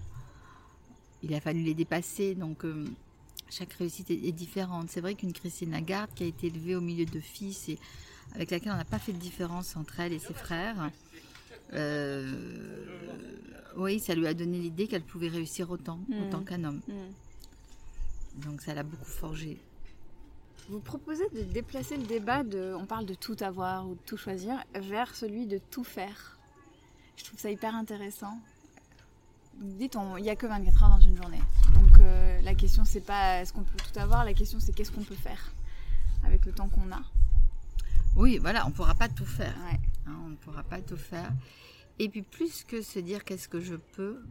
il 1.24 1.34
a 1.34 1.41
fallu 1.41 1.61
les 1.63 1.74
dépasser. 1.74 2.36
Donc, 2.36 2.63
euh, 2.63 2.86
chaque 3.49 3.74
réussite 3.74 4.11
est, 4.11 4.24
est 4.28 4.32
différente. 4.32 4.89
C'est 4.91 5.01
vrai 5.01 5.15
qu'une 5.15 5.34
Christine 5.34 5.72
Lagarde 5.72 6.11
qui 6.13 6.24
a 6.24 6.28
été 6.28 6.47
élevée 6.47 6.76
au 6.76 6.82
milieu 6.82 7.05
de 7.05 7.20
fils 7.20 7.70
et 7.70 7.80
avec 8.36 8.51
laquelle 8.51 8.74
on 8.74 8.78
n'a 8.78 8.86
pas 8.86 8.99
fait 8.99 9.13
de 9.13 9.18
différence 9.18 9.76
entre 9.76 9.99
elle 9.99 10.13
et 10.13 10.20
ses 10.20 10.34
frères, 10.34 10.91
euh, 11.74 12.86
oui, 13.78 13.99
ça 13.99 14.13
lui 14.15 14.28
a 14.28 14.34
donné 14.34 14.59
l'idée 14.59 14.88
qu'elle 14.88 15.01
pouvait 15.03 15.30
réussir 15.30 15.72
autant, 15.72 15.99
Mhm. 16.07 16.24
autant 16.28 16.43
qu'un 16.43 16.63
homme. 16.65 16.82
Mhm. 16.88 18.43
Donc, 18.45 18.61
ça 18.61 18.74
l'a 18.76 18.84
beaucoup 18.84 19.05
forgé. 19.09 19.57
Vous 20.70 20.80
proposez 20.80 21.28
de 21.30 21.43
déplacer 21.43 21.95
le 21.97 22.03
débat 22.03 22.43
de 22.43 22.74
on 22.78 22.86
parle 22.86 23.05
de 23.05 23.13
tout 23.13 23.38
avoir 23.41 23.88
ou 23.88 23.95
de 23.95 23.99
tout 24.05 24.18
choisir 24.18 24.57
vers 24.76 25.15
celui 25.15 25.45
de 25.45 25.59
tout 25.72 25.84
faire. 25.86 26.38
Je 27.15 27.24
trouve 27.24 27.39
ça 27.39 27.49
hyper 27.49 27.74
intéressant. 27.74 28.38
Dites, 29.59 29.97
il 30.18 30.24
n'y 30.24 30.30
a 30.30 30.36
que 30.36 30.45
24 30.45 30.84
heures 30.84 30.89
dans 30.89 30.99
une 30.99 31.15
journée. 31.18 31.41
Donc 31.74 31.97
euh, 31.99 32.41
la 32.41 32.53
question 32.53 32.84
c'est 32.86 33.01
pas 33.01 33.41
est-ce 33.41 33.53
qu'on 33.53 33.63
peut 33.63 33.78
tout 33.91 33.99
avoir, 33.99 34.26
la 34.26 34.34
question 34.34 34.59
c'est 34.59 34.74
qu'est-ce 34.74 34.91
qu'on 34.91 35.03
peut 35.03 35.15
faire 35.15 35.51
avec 36.24 36.45
le 36.45 36.51
temps 36.51 36.68
qu'on 36.68 36.91
a. 36.91 37.01
Oui, 38.15 38.38
voilà, 38.39 38.65
on 38.65 38.70
ne 38.70 38.74
pourra 38.74 38.95
pas 38.95 39.07
tout 39.07 39.26
faire. 39.26 39.55
Ouais. 39.72 39.80
hein, 40.07 40.15
on 40.26 40.30
ne 40.30 40.36
pourra 40.36 40.63
pas 40.63 40.82
tout 40.82 40.97
faire. 40.97 41.32
Et 41.99 42.09
puis, 42.09 42.24
plus 42.24 42.63
que 42.63 42.82
se 42.82 42.99
dire 42.99 43.24
qu'est-ce 43.24 43.47
que 43.47 43.59
je 43.61 43.76
peux, 43.76 44.22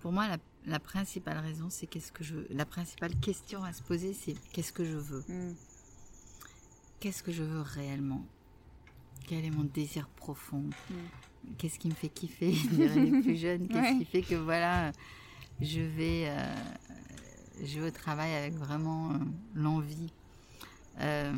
pour 0.00 0.12
moi, 0.12 0.28
la, 0.28 0.38
la 0.64 0.78
principale 0.78 1.38
raison, 1.38 1.66
c'est 1.68 1.86
qu'est-ce 1.86 2.12
que 2.12 2.22
je. 2.24 2.36
La 2.50 2.64
principale 2.64 3.14
question 3.16 3.64
à 3.64 3.72
se 3.72 3.82
poser, 3.82 4.14
c'est 4.14 4.34
qu'est-ce 4.52 4.72
que 4.72 4.84
je 4.84 4.96
veux 4.96 5.24
Mm. 5.28 5.54
Qu'est-ce 7.00 7.22
que 7.22 7.32
je 7.32 7.42
veux 7.42 7.60
réellement? 7.60 8.24
Quel 9.26 9.44
est 9.44 9.50
mon 9.50 9.64
désir 9.64 10.08
profond? 10.08 10.64
Qu'est-ce 11.58 11.78
qui 11.78 11.88
me 11.88 11.94
fait 11.94 12.08
kiffer, 12.08 12.52
les 12.72 13.20
plus 13.22 13.36
jeunes 13.36 13.68
Qu'est-ce 13.68 13.80
Ouais. 13.80 13.98
qui 13.98 14.04
fait 14.04 14.22
que, 14.22 14.34
voilà, 14.34 14.92
je 15.60 15.80
vais, 15.80 16.24
euh, 16.26 16.54
je 17.62 17.80
vais 17.80 17.88
au 17.88 17.90
travail 17.90 18.32
avec 18.34 18.54
vraiment 18.54 19.12
euh, 19.12 19.18
l'envie 19.54 20.12
Euh, 21.00 21.32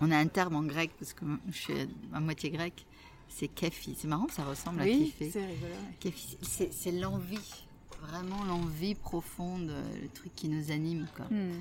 On 0.00 0.10
a 0.10 0.16
un 0.16 0.26
terme 0.26 0.56
en 0.56 0.62
grec, 0.62 0.90
parce 0.98 1.12
que 1.12 1.24
je 1.50 1.56
suis 1.58 1.74
à 2.12 2.20
moitié 2.20 2.50
grec, 2.50 2.86
c'est 3.28 3.48
kefi. 3.48 3.94
C'est 3.98 4.08
marrant, 4.08 4.28
ça 4.28 4.44
ressemble 4.44 4.80
à 4.80 4.86
kiffer. 4.86 5.30
c'est 5.30 5.46
rigolo. 5.46 5.72
ouais. 5.72 5.94
Kefi, 6.00 6.38
C'est 6.42 6.72
c'est 6.72 6.92
l'envie, 6.92 7.64
vraiment 8.00 8.42
l'envie 8.44 8.94
profonde, 8.94 9.70
le 10.00 10.08
truc 10.08 10.34
qui 10.34 10.48
nous 10.48 10.70
anime. 10.72 11.06
Quoi. 11.14 11.26
Mm. 11.30 11.60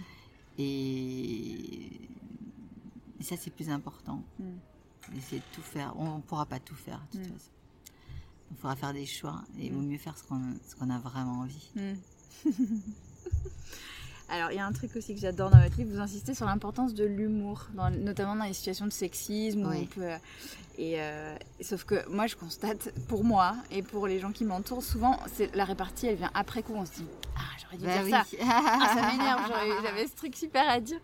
Et, 0.62 1.92
et 3.20 3.24
ça, 3.24 3.36
c'est 3.38 3.52
plus 3.52 3.70
important. 3.70 4.24
Mm. 4.40 5.16
Essayer 5.18 5.40
de 5.40 5.46
tout 5.56 5.62
faire. 5.62 5.94
On 5.98 6.18
ne 6.18 6.22
pourra 6.22 6.46
pas 6.46 6.60
tout 6.60 6.76
faire, 6.76 7.02
de 7.12 7.18
toute 7.18 7.28
Mm. 7.30 7.34
façon. 7.34 7.50
Il 8.52 8.58
faudra 8.58 8.76
faire 8.76 8.94
des 8.94 9.06
choix 9.06 9.42
et 9.60 9.68
il 9.68 9.74
vaut 9.74 9.82
Mm. 9.82 9.88
mieux 9.88 9.98
faire 9.98 10.18
ce 10.18 10.24
qu'on 10.24 10.42
ce 10.68 10.76
qu'on 10.76 10.90
a 10.90 11.00
vraiment 11.00 11.40
envie. 11.40 11.72
Alors, 14.32 14.52
il 14.52 14.56
y 14.56 14.60
a 14.60 14.66
un 14.66 14.72
truc 14.72 14.96
aussi 14.96 15.14
que 15.14 15.20
j'adore 15.20 15.50
dans 15.50 15.62
votre 15.62 15.76
livre, 15.78 15.92
vous 15.94 16.00
insistez 16.00 16.34
sur 16.34 16.46
l'importance 16.46 16.94
de 16.94 17.04
l'humour, 17.04 17.68
notamment 18.00 18.36
dans 18.36 18.46
les 18.46 18.54
situations 18.54 18.86
de 18.86 18.92
sexisme. 18.92 19.66
où 19.66 19.70
Oui. 19.70 19.82
on 19.82 19.86
peut, 20.00 20.08
et, 20.78 21.02
euh, 21.02 21.36
sauf 21.60 21.84
que 21.84 22.08
moi, 22.10 22.28
je 22.28 22.36
constate, 22.38 22.94
pour 23.10 23.24
moi 23.26 23.56
et 23.72 23.82
pour 23.84 24.08
les 24.08 24.20
gens 24.20 24.32
qui 24.32 24.46
m'entourent, 24.46 24.84
souvent, 24.84 25.20
c'est 25.34 25.54
la 25.54 25.66
répartie, 25.66 26.08
elle 26.08 26.16
vient 26.16 26.32
après 26.34 26.64
coup. 26.64 26.74
On 26.76 26.86
se 26.86 26.92
dit, 26.94 27.06
ah, 27.36 27.42
j'aurais 27.62 27.78
dû 27.78 27.84
Bah 27.86 28.04
dire 28.04 28.04
oui. 28.06 28.12
ça. 28.12 28.24
Ah, 28.48 28.94
ça 28.96 29.12
m'énerve, 29.12 29.52
j'avais 29.84 30.08
ce 30.08 30.16
truc 30.16 30.36
super 30.36 30.68
à 30.70 30.80
dire. 30.80 31.00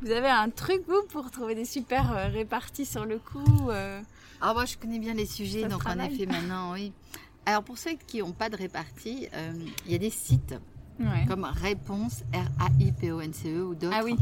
Vous 0.00 0.10
avez 0.12 0.28
un 0.28 0.48
truc, 0.48 0.82
vous, 0.86 1.02
pour 1.10 1.30
trouver 1.32 1.56
des 1.56 1.64
super 1.64 2.16
euh, 2.16 2.28
réparties 2.28 2.86
sur 2.86 3.04
le 3.04 3.18
coup 3.18 3.70
euh, 3.70 4.00
Ah, 4.40 4.54
moi, 4.54 4.64
je 4.66 4.76
connais 4.76 5.00
bien 5.00 5.14
les 5.14 5.26
sujets, 5.26 5.62
Ça 5.62 5.68
donc 5.68 5.84
en 5.84 5.98
effet, 5.98 6.26
maintenant, 6.26 6.72
oui. 6.74 6.92
Alors, 7.44 7.64
pour 7.64 7.76
ceux 7.76 7.94
qui 8.06 8.18
n'ont 8.20 8.32
pas 8.32 8.48
de 8.50 8.56
répartie, 8.56 9.28
euh, 9.34 9.52
il 9.86 9.92
y 9.92 9.94
a 9.96 9.98
des 9.98 10.10
sites 10.10 10.54
ouais. 11.00 11.26
comme 11.26 11.44
Réponse, 11.44 12.22
R-A-I-P-O-N-C-E 12.32 13.58
E 13.58 13.64
ou 13.66 13.74
d'autres. 13.74 13.96
Ah 13.98 14.02
oui. 14.04 14.16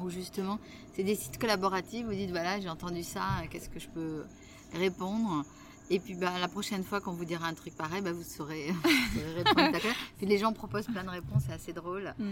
Où 0.00 0.10
justement, 0.10 0.58
c'est 0.94 1.04
des 1.04 1.14
sites 1.14 1.38
collaboratifs. 1.38 2.04
Vous 2.06 2.12
dites, 2.14 2.30
voilà, 2.30 2.60
j'ai 2.60 2.68
entendu 2.68 3.02
ça, 3.02 3.22
euh, 3.42 3.46
qu'est-ce 3.50 3.68
que 3.68 3.78
je 3.78 3.88
peux 3.88 4.24
répondre? 4.72 5.44
Et 5.90 6.00
puis, 6.00 6.14
bah, 6.14 6.32
la 6.40 6.48
prochaine 6.48 6.82
fois 6.82 7.00
qu'on 7.00 7.12
vous 7.12 7.26
dira 7.26 7.46
un 7.46 7.52
truc 7.54 7.74
pareil, 7.76 8.00
bah, 8.00 8.12
vous 8.12 8.22
saurez, 8.22 8.70
vous 8.72 9.20
saurez 9.20 9.42
répondre. 9.44 9.78
Puis 10.16 10.26
les 10.26 10.38
gens 10.38 10.52
proposent 10.52 10.86
plein 10.86 11.04
de 11.04 11.10
réponses, 11.10 11.42
c'est 11.46 11.52
assez 11.52 11.72
drôle. 11.72 12.14
Mm. 12.18 12.24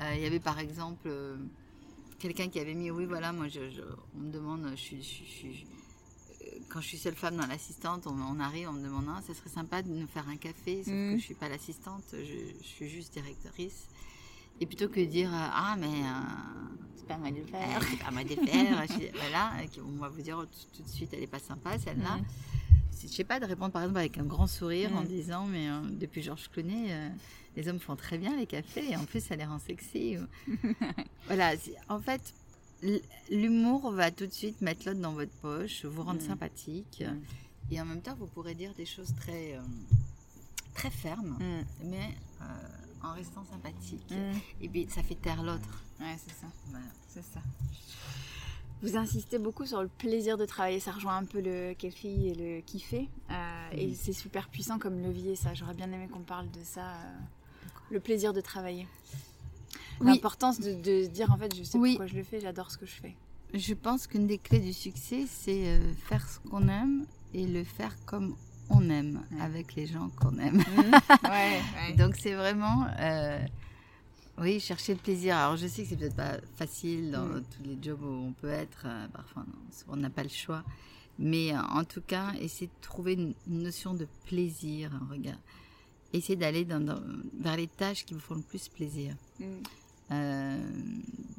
Euh, 0.00 0.14
Il 0.16 0.20
y 0.22 0.26
avait 0.26 0.40
par 0.40 0.58
exemple 0.58 1.06
euh, 1.08 1.36
quelqu'un 2.18 2.48
qui 2.48 2.60
avait 2.60 2.74
mis 2.74 2.90
oui 2.90 3.06
voilà 3.06 3.32
moi 3.32 3.46
je, 3.48 3.70
je- 3.70 3.80
on 4.16 4.20
me 4.24 4.30
demande 4.32 4.66
je 4.72 4.76
suis, 4.76 4.96
je 5.02 5.06
suis- 5.08 5.26
je 5.26 5.36
suis- 5.36 5.66
euh, 6.37 6.37
quand 6.68 6.80
je 6.80 6.86
suis 6.88 6.98
seule 6.98 7.14
femme 7.14 7.36
dans 7.36 7.46
l'assistante 7.46 8.06
on, 8.06 8.16
on 8.20 8.40
arrive 8.40 8.68
on 8.68 8.72
me 8.72 8.82
demande 8.82 9.06
ah, 9.10 9.20
ça 9.26 9.34
serait 9.34 9.50
sympa 9.50 9.82
de 9.82 9.88
nous 9.88 10.06
faire 10.06 10.28
un 10.28 10.36
café 10.36 10.82
sauf 10.84 10.92
Mm. 10.94 11.12
que 11.14 11.18
je 11.18 11.24
suis 11.24 11.34
pas 11.34 11.48
l'assistante 11.48 12.04
je, 12.12 12.18
je 12.62 12.66
suis 12.66 12.88
juste 12.88 13.12
directrice 13.12 13.86
et 14.60 14.66
plutôt 14.66 14.88
que 14.88 15.00
de 15.00 15.04
dire 15.06 15.32
euh, 15.32 15.38
ah 15.52 15.76
mais 15.78 15.86
euh, 15.86 16.70
C'est 16.96 17.06
pas 17.06 17.16
mal 17.18 17.32
de 17.32 17.38
le 17.38 17.44
euh, 17.44 17.46
faire. 17.48 17.82
c'est 17.90 17.98
pas 18.04 18.10
moi 18.10 18.24
de 18.24 18.34
faire 18.34 18.82
je 18.88 18.92
suis- 18.92 19.10
voilà 19.14 19.52
on 19.86 19.98
va 20.00 20.08
vous 20.08 20.20
dire 20.22 20.38
tout, 20.38 20.76
tout 20.76 20.82
de 20.82 20.88
suite 20.88 21.10
elle 21.12 21.22
est 21.22 21.26
pas 21.26 21.38
sympa 21.38 21.78
celle-là 21.78 22.16
Mm. 22.16 22.24
C'est- 22.90 23.08
je 23.08 23.12
sais 23.14 23.24
pas 23.24 23.38
de 23.38 23.44
répondre 23.46 23.70
par 23.72 23.82
exemple 23.82 24.00
avec 24.00 24.18
un 24.18 24.24
grand 24.24 24.46
sourire 24.48 24.90
en 24.96 25.02
disant 25.02 25.46
mais 25.46 25.68
euh, 25.70 25.80
depuis 25.90 26.20
Georges 26.22 26.48
Clooney 26.50 26.86
euh, 26.92 27.08
les 27.56 27.68
hommes 27.68 27.78
font 27.80 27.94
très 27.96 28.18
bien 28.18 28.36
les 28.36 28.46
cafés 28.46 28.90
et 28.90 28.96
en 28.96 29.04
plus 29.04 29.24
ça 29.24 29.36
les 29.36 29.44
rend 29.44 29.58
sexy 29.60 30.16
voilà 31.26 31.52
en 31.88 32.00
fait 32.00 32.34
l'humour 33.30 33.90
va 33.92 34.10
tout 34.10 34.26
de 34.26 34.32
suite 34.32 34.60
mettre 34.60 34.86
l'autre 34.86 35.00
dans 35.00 35.12
votre 35.12 35.32
poche 35.42 35.84
vous 35.84 36.02
rendre 36.02 36.22
Mm. 36.22 36.26
sympathique 36.28 37.02
Mm. 37.06 37.72
et 37.74 37.80
en 37.80 37.84
même 37.84 38.00
temps 38.02 38.14
vous 38.18 38.26
pourrez 38.26 38.54
dire 38.54 38.72
des 38.74 38.86
choses 38.86 39.12
très 39.16 39.54
euh, 39.56 39.60
très 40.74 40.90
fermes 40.90 41.36
Mm. 41.40 41.64
mais 41.90 42.14
euh, 42.42 42.44
en 43.02 43.12
restant 43.14 43.44
sympathique 43.50 44.12
et 44.60 44.68
puis 44.68 44.86
ça 44.90 45.02
fait 45.02 45.14
taire 45.16 45.42
l'autre 45.42 45.84
Ouais, 46.00 46.16
c'est 46.24 46.34
ça. 46.40 46.46
Voilà. 46.70 46.84
C'est 47.08 47.24
ça. 47.24 47.40
Vous 48.82 48.96
insistez 48.96 49.38
beaucoup 49.40 49.66
sur 49.66 49.82
le 49.82 49.88
plaisir 49.88 50.36
de 50.38 50.46
travailler, 50.46 50.78
ça 50.78 50.92
rejoint 50.92 51.16
un 51.16 51.24
peu 51.24 51.40
le 51.40 51.74
kéfi 51.74 52.28
et 52.28 52.34
le 52.36 52.60
kiffer. 52.60 53.08
Euh, 53.32 53.68
Et 53.72 53.92
c'est 53.96 54.12
super 54.12 54.48
puissant 54.48 54.78
comme 54.78 55.00
levier, 55.02 55.34
ça. 55.34 55.54
J'aurais 55.54 55.74
bien 55.74 55.90
aimé 55.90 56.06
qu'on 56.06 56.20
parle 56.20 56.48
de 56.52 56.62
ça. 56.62 56.92
le 57.90 57.98
plaisir 57.98 58.32
de 58.32 58.40
travailler. 58.40 58.86
Oui. 60.00 60.06
L'importance 60.06 60.60
de, 60.60 60.72
de 60.74 61.04
se 61.04 61.08
dire 61.08 61.30
en 61.32 61.36
fait, 61.36 61.54
je 61.54 61.62
sais 61.62 61.78
Oui. 61.78 61.90
pourquoi 61.92 62.06
je 62.06 62.14
le 62.16 62.22
fais, 62.24 62.40
j'adore 62.40 62.70
ce 62.70 62.78
que 62.78 62.86
je 62.86 62.92
fais. 62.92 63.14
Je 63.54 63.74
pense 63.74 64.06
qu'une 64.06 64.26
des 64.26 64.38
clés 64.38 64.60
du 64.60 64.72
succès, 64.72 65.24
c'est 65.26 65.66
euh, 65.68 65.80
faire 66.08 66.28
ce 66.28 66.38
qu'on 66.48 66.68
aime 66.68 67.06
et 67.34 67.46
le 67.46 67.64
faire 67.64 67.94
comme 68.06 68.36
on 68.70 68.88
aime, 68.90 69.22
Ouais. 69.32 69.40
avec 69.40 69.74
les 69.74 69.86
gens 69.86 70.08
qu'on 70.10 70.36
aime. 70.38 70.58
ouais, 71.24 71.60
ouais. 71.88 71.92
Donc 71.98 72.14
c'est 72.16 72.34
vraiment, 72.34 72.86
euh, 73.00 73.38
oui, 74.38 74.60
chercher 74.60 74.92
le 74.94 75.00
plaisir. 75.00 75.36
Alors 75.36 75.56
je 75.56 75.66
sais 75.66 75.82
que 75.82 75.88
c'est 75.88 75.96
peut-être 75.96 76.16
pas 76.16 76.36
facile 76.56 77.10
dans 77.10 77.26
tous 77.40 77.62
les 77.64 77.78
jobs 77.82 78.02
où 78.02 78.28
on 78.28 78.32
peut 78.32 78.50
être, 78.50 78.82
euh, 78.84 79.06
parfois 79.08 79.44
on 79.88 79.96
n'a 79.96 80.10
pas 80.10 80.22
le 80.22 80.28
choix. 80.28 80.62
Mais 81.18 81.52
euh, 81.54 81.60
en 81.72 81.82
tout 81.84 82.02
cas, 82.02 82.32
essayer 82.40 82.66
de 82.66 82.80
trouver 82.86 83.14
une, 83.14 83.34
une 83.48 83.62
notion 83.62 83.94
de 83.94 84.06
plaisir, 84.26 84.92
un 86.12 86.18
essayez 86.18 86.36
d'aller 86.36 86.64
vers 86.64 87.56
les 87.56 87.68
tâches 87.68 88.04
qui 88.04 88.14
vous 88.14 88.20
font 88.20 88.34
le 88.34 88.42
plus 88.42 88.68
plaisir. 88.68 89.14
Mm. 89.38 89.44
Euh, 90.10 90.70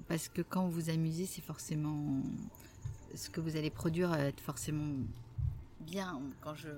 parce 0.07 0.27
que 0.27 0.41
quand 0.41 0.67
vous 0.67 0.81
vous 0.81 0.89
amusez, 0.89 1.25
c'est 1.25 1.41
forcément 1.41 2.21
ce 3.15 3.29
que 3.29 3.41
vous 3.41 3.55
allez 3.55 3.69
produire 3.71 4.09
va 4.09 4.25
être 4.25 4.41
forcément 4.41 4.93
bien. 5.81 6.21
Quand 6.41 6.55
je, 6.55 6.69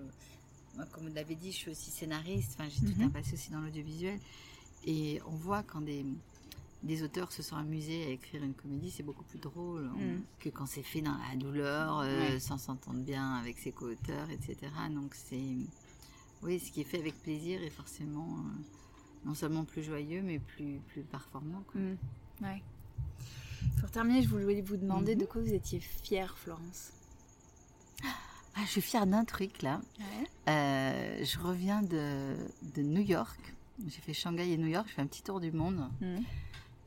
comme 0.91 1.07
vous 1.07 1.13
l'avez 1.13 1.35
dit, 1.35 1.51
je 1.51 1.57
suis 1.57 1.71
aussi 1.71 1.91
scénariste. 1.91 2.55
Enfin, 2.57 2.69
j'ai 2.69 2.93
tout 2.93 3.01
un 3.01 3.05
mhm. 3.05 3.11
passé 3.11 3.33
aussi 3.33 3.51
dans 3.51 3.59
l'audiovisuel, 3.59 4.19
et 4.85 5.21
on 5.27 5.35
voit 5.35 5.63
quand 5.63 5.81
des 5.81 6.05
des 6.83 7.03
auteurs 7.03 7.31
se 7.31 7.43
sont 7.43 7.55
amusés 7.55 8.05
à 8.05 8.09
écrire 8.09 8.43
une 8.43 8.53
comédie, 8.53 8.91
c'est 8.91 9.03
beaucoup 9.03 9.23
plus 9.23 9.39
drôle 9.39 9.85
hein, 9.85 9.97
mm. 9.99 10.21
que 10.39 10.49
quand 10.49 10.65
c'est 10.65 10.83
fait 10.83 11.01
dans 11.01 11.15
la 11.29 11.35
douleur, 11.35 11.99
euh, 11.99 12.39
sans 12.39 12.57
s'entendre 12.57 13.01
bien 13.01 13.35
avec 13.35 13.59
ses 13.59 13.71
co-auteurs, 13.71 14.29
etc. 14.31 14.57
Donc 14.91 15.13
c'est, 15.13 15.37
oui, 16.43 16.59
ce 16.59 16.71
qui 16.71 16.81
est 16.81 16.85
fait 16.85 16.99
avec 16.99 17.21
plaisir 17.21 17.61
est 17.63 17.69
forcément 17.69 18.27
euh, 18.27 19.25
non 19.25 19.33
seulement 19.33 19.63
plus 19.63 19.83
joyeux, 19.83 20.21
mais 20.21 20.39
plus 20.39 20.79
plus 20.87 21.03
performant. 21.03 21.63
Mm. 21.75 21.93
Pour 23.79 23.91
terminer, 23.91 24.23
je 24.23 24.29
voulais 24.29 24.61
vous 24.61 24.77
demander 24.77 25.15
de 25.15 25.21
mhm. 25.21 25.27
quoi 25.27 25.41
vous 25.41 25.53
étiez 25.53 25.79
fière, 25.79 26.35
Florence. 26.37 26.91
Ah, 28.03 28.61
je 28.65 28.71
suis 28.71 28.81
fière 28.81 29.05
d'un 29.05 29.23
truc 29.23 29.61
là. 29.61 29.79
Euh, 30.49 31.23
je 31.23 31.39
reviens 31.39 31.81
de, 31.81 32.35
de 32.75 32.81
New 32.81 33.01
York. 33.01 33.39
J'ai 33.87 34.01
fait 34.01 34.13
Shanghai 34.13 34.51
et 34.51 34.57
New 34.57 34.67
York. 34.67 34.87
Je 34.89 34.95
fais 34.95 35.01
un 35.01 35.07
petit 35.07 35.23
tour 35.23 35.39
du 35.39 35.51
monde. 35.51 35.87
Mm 36.01 36.19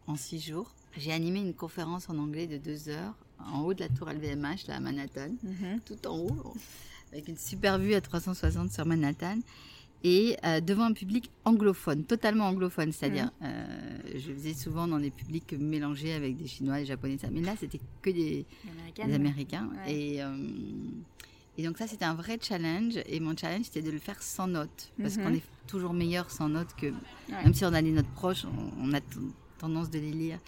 en 0.07 0.16
six 0.16 0.40
jours. 0.40 0.70
J'ai 0.96 1.12
animé 1.12 1.40
une 1.40 1.55
conférence 1.55 2.09
en 2.09 2.18
anglais 2.18 2.46
de 2.46 2.59
deux 2.59 2.88
heures 2.88 3.14
en 3.38 3.62
haut 3.62 3.74
de 3.74 3.80
la 3.80 3.88
tour 3.88 4.09
LVMH, 4.09 4.68
là 4.68 4.76
à 4.76 4.80
Manhattan, 4.80 5.30
mhm. 5.42 5.80
tout 5.84 6.07
en 6.07 6.18
haut, 6.18 6.55
avec 7.15 7.29
une 7.29 7.39
super 7.39 7.79
vue 7.79 7.95
à 7.95 8.01
360 8.01 8.73
sur 8.73 8.85
Manhattan. 8.85 9.39
Et 10.07 10.37
euh, 10.45 10.61
devant 10.61 10.85
un 10.85 10.93
public 10.93 11.31
anglophone, 11.47 12.05
totalement 12.05 12.47
anglophone, 12.49 12.93
c'est-à-dire, 12.93 13.31
mhm. 13.41 13.47
euh, 13.47 13.99
je 14.15 14.33
faisais 14.33 14.53
souvent 14.53 14.87
dans 14.87 14.99
des 14.99 15.11
publics 15.11 15.55
mélangés 15.59 16.12
avec 16.12 16.37
des 16.37 16.47
Chinois, 16.47 16.79
des 16.79 16.85
Japonais, 16.85 17.17
ça. 17.19 17.29
mais 17.33 17.41
là 17.41 17.55
c'était 17.59 17.81
que 18.03 18.11
des, 18.11 18.45
Américains. 19.01 19.71
Et, 19.89 20.23
euh, 20.23 20.37
et 21.57 21.65
donc 21.65 21.79
ça 21.79 21.87
c'était 21.87 22.05
un 22.05 22.12
vrai 22.12 22.39
challenge, 22.43 22.99
et 23.07 23.19
mon 23.19 23.35
challenge 23.35 23.65
c'était 23.65 23.81
de 23.81 23.91
le 23.91 23.99
faire 23.99 24.23
sans 24.23 24.47
notes, 24.47 24.93
parce 25.01 25.17
qu'on 25.17 25.31
mhm. 25.31 25.37
est 25.37 25.43
toujours 25.67 25.95
meilleur 25.95 26.31
sans 26.31 26.51
notes 26.51 26.75
que, 26.77 26.93
même 27.31 27.55
si 27.55 27.65
on 27.65 27.73
a 27.73 27.81
des 27.81 27.93
notes 27.93 28.11
proches, 28.15 28.45
on, 28.45 28.91
on 28.91 28.93
a 28.93 29.01
tendance 29.59 29.89
de 29.89 30.01
les 30.01 30.12
lire. 30.12 30.39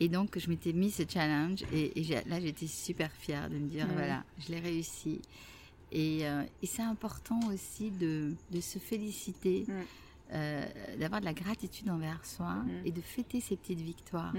Et 0.00 0.08
donc, 0.08 0.38
je 0.38 0.48
m'étais 0.48 0.72
mis 0.72 0.90
ce 0.90 1.02
challenge 1.06 1.64
et, 1.72 1.92
là, 2.26 2.40
j'étais 2.40 2.68
super 2.68 3.10
fière 3.12 3.50
de 3.50 3.56
me 3.56 3.68
dire, 3.68 3.86
voilà, 3.92 4.22
je 4.38 4.52
l'ai 4.52 4.60
réussi. 4.60 5.20
Et, 5.92 6.26
euh, 6.28 6.42
et 6.62 6.66
c'est 6.66 6.82
important 6.82 7.40
aussi 7.52 7.90
de, 7.90 8.34
de 8.50 8.60
se 8.60 8.78
féliciter, 8.78 9.66
euh, 10.32 10.64
d'avoir 10.98 11.20
de 11.20 11.24
la 11.26 11.32
gratitude 11.32 11.88
envers 11.88 12.24
soi 12.24 12.56
et 12.84 12.92
de 12.92 13.00
fêter 13.00 13.40
ces 13.40 13.56
petites 13.56 13.80
victoires. 13.80 14.34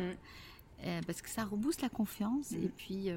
Euh, 0.85 1.01
parce 1.05 1.21
que 1.21 1.29
ça 1.29 1.43
rebooste 1.43 1.81
la 1.81 1.89
confiance. 1.89 2.51
Et 2.53 2.69
puis, 2.69 3.09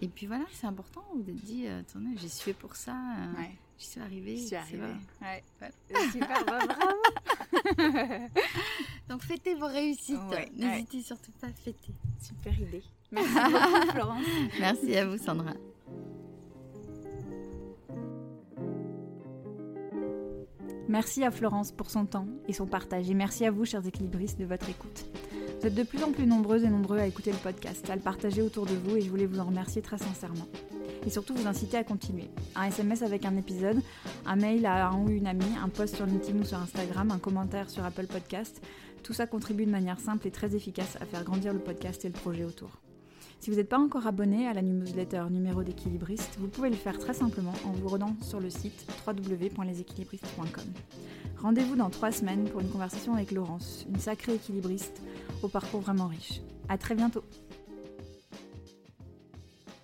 et 0.00 0.08
puis 0.08 0.26
voilà, 0.26 0.44
c'est 0.52 0.66
important 0.66 1.04
de 1.16 1.32
dire, 1.32 1.76
attendez, 1.78 2.16
j'ai 2.16 2.28
sué 2.28 2.52
pour 2.52 2.76
ça. 2.76 2.96
Je 3.78 3.84
suis 3.84 4.00
arrivée. 4.00 4.36
Je 4.36 4.46
suis 4.46 4.56
arrivée. 4.56 4.94
Ouais. 5.22 5.44
Super, 6.12 6.44
bah, 6.44 6.58
bravo. 6.66 6.98
Donc 9.08 9.22
fêtez 9.22 9.54
vos 9.54 9.68
réussites. 9.68 10.18
N'hésitez 10.56 11.02
surtout 11.02 11.30
pas 11.40 11.46
à 11.46 11.52
fêter. 11.52 11.92
Super 12.20 12.60
idée. 12.60 12.82
Merci 13.10 13.34
beaucoup 13.34 13.90
Florence. 13.92 14.24
Merci 14.58 14.96
à 14.96 15.06
vous 15.06 15.16
Sandra. 15.16 15.54
Merci 20.88 21.22
à 21.22 21.30
Florence 21.30 21.70
pour 21.70 21.90
son 21.90 22.06
temps 22.06 22.26
et 22.48 22.54
son 22.54 22.66
partage. 22.66 23.10
Et 23.10 23.14
merci 23.14 23.44
à 23.44 23.50
vous, 23.50 23.66
chers 23.66 23.86
équilibristes, 23.86 24.38
de 24.38 24.46
votre 24.46 24.70
écoute. 24.70 25.04
Vous 25.60 25.66
êtes 25.66 25.74
de 25.74 25.82
plus 25.82 26.02
en 26.02 26.12
plus 26.12 26.26
nombreuses 26.26 26.64
et 26.64 26.68
nombreux 26.68 26.98
à 26.98 27.06
écouter 27.06 27.30
le 27.30 27.36
podcast, 27.36 27.90
à 27.90 27.94
le 27.94 28.00
partager 28.00 28.40
autour 28.40 28.64
de 28.64 28.74
vous 28.74 28.96
et 28.96 29.02
je 29.02 29.10
voulais 29.10 29.26
vous 29.26 29.38
en 29.38 29.44
remercier 29.44 29.82
très 29.82 29.98
sincèrement 29.98 30.46
et 31.06 31.10
surtout 31.10 31.34
vous 31.34 31.46
inciter 31.46 31.76
à 31.76 31.84
continuer. 31.84 32.30
Un 32.56 32.64
SMS 32.64 33.02
avec 33.02 33.24
un 33.24 33.36
épisode, 33.36 33.82
un 34.24 34.36
mail 34.36 34.64
à 34.66 34.88
un 34.88 34.98
ou 34.98 35.10
une 35.10 35.26
amie, 35.26 35.44
un 35.62 35.68
post 35.68 35.96
sur 35.96 36.06
LinkedIn 36.06 36.40
ou 36.40 36.44
sur 36.44 36.58
Instagram, 36.58 37.10
un 37.10 37.18
commentaire 37.18 37.68
sur 37.68 37.84
Apple 37.84 38.06
Podcast. 38.06 38.62
Tout 39.02 39.12
ça 39.12 39.26
contribue 39.26 39.66
de 39.66 39.70
manière 39.70 40.00
simple 40.00 40.26
et 40.26 40.30
très 40.30 40.54
efficace 40.54 40.96
à 41.00 41.04
faire 41.04 41.24
grandir 41.24 41.52
le 41.52 41.60
podcast 41.60 42.04
et 42.04 42.08
le 42.08 42.14
projet 42.14 42.44
autour. 42.44 42.80
Si 43.40 43.50
vous 43.50 43.56
n'êtes 43.56 43.68
pas 43.68 43.78
encore 43.78 44.06
abonné 44.06 44.48
à 44.48 44.52
la 44.52 44.62
newsletter 44.62 45.24
numéro 45.30 45.62
d'équilibriste, 45.62 46.36
vous 46.38 46.48
pouvez 46.48 46.70
le 46.70 46.76
faire 46.76 46.98
très 46.98 47.14
simplement 47.14 47.54
en 47.64 47.70
vous 47.70 47.88
rendant 47.88 48.16
sur 48.20 48.40
le 48.40 48.50
site 48.50 48.86
www.leséquilibristes.com. 49.06 50.64
Rendez-vous 51.38 51.76
dans 51.76 51.88
trois 51.88 52.10
semaines 52.10 52.48
pour 52.48 52.60
une 52.60 52.68
conversation 52.68 53.14
avec 53.14 53.30
Laurence, 53.30 53.86
une 53.88 54.00
sacrée 54.00 54.34
équilibriste 54.34 55.00
au 55.42 55.48
parcours 55.48 55.80
vraiment 55.80 56.08
riche. 56.08 56.40
À 56.68 56.78
très 56.78 56.96
bientôt! 56.96 57.22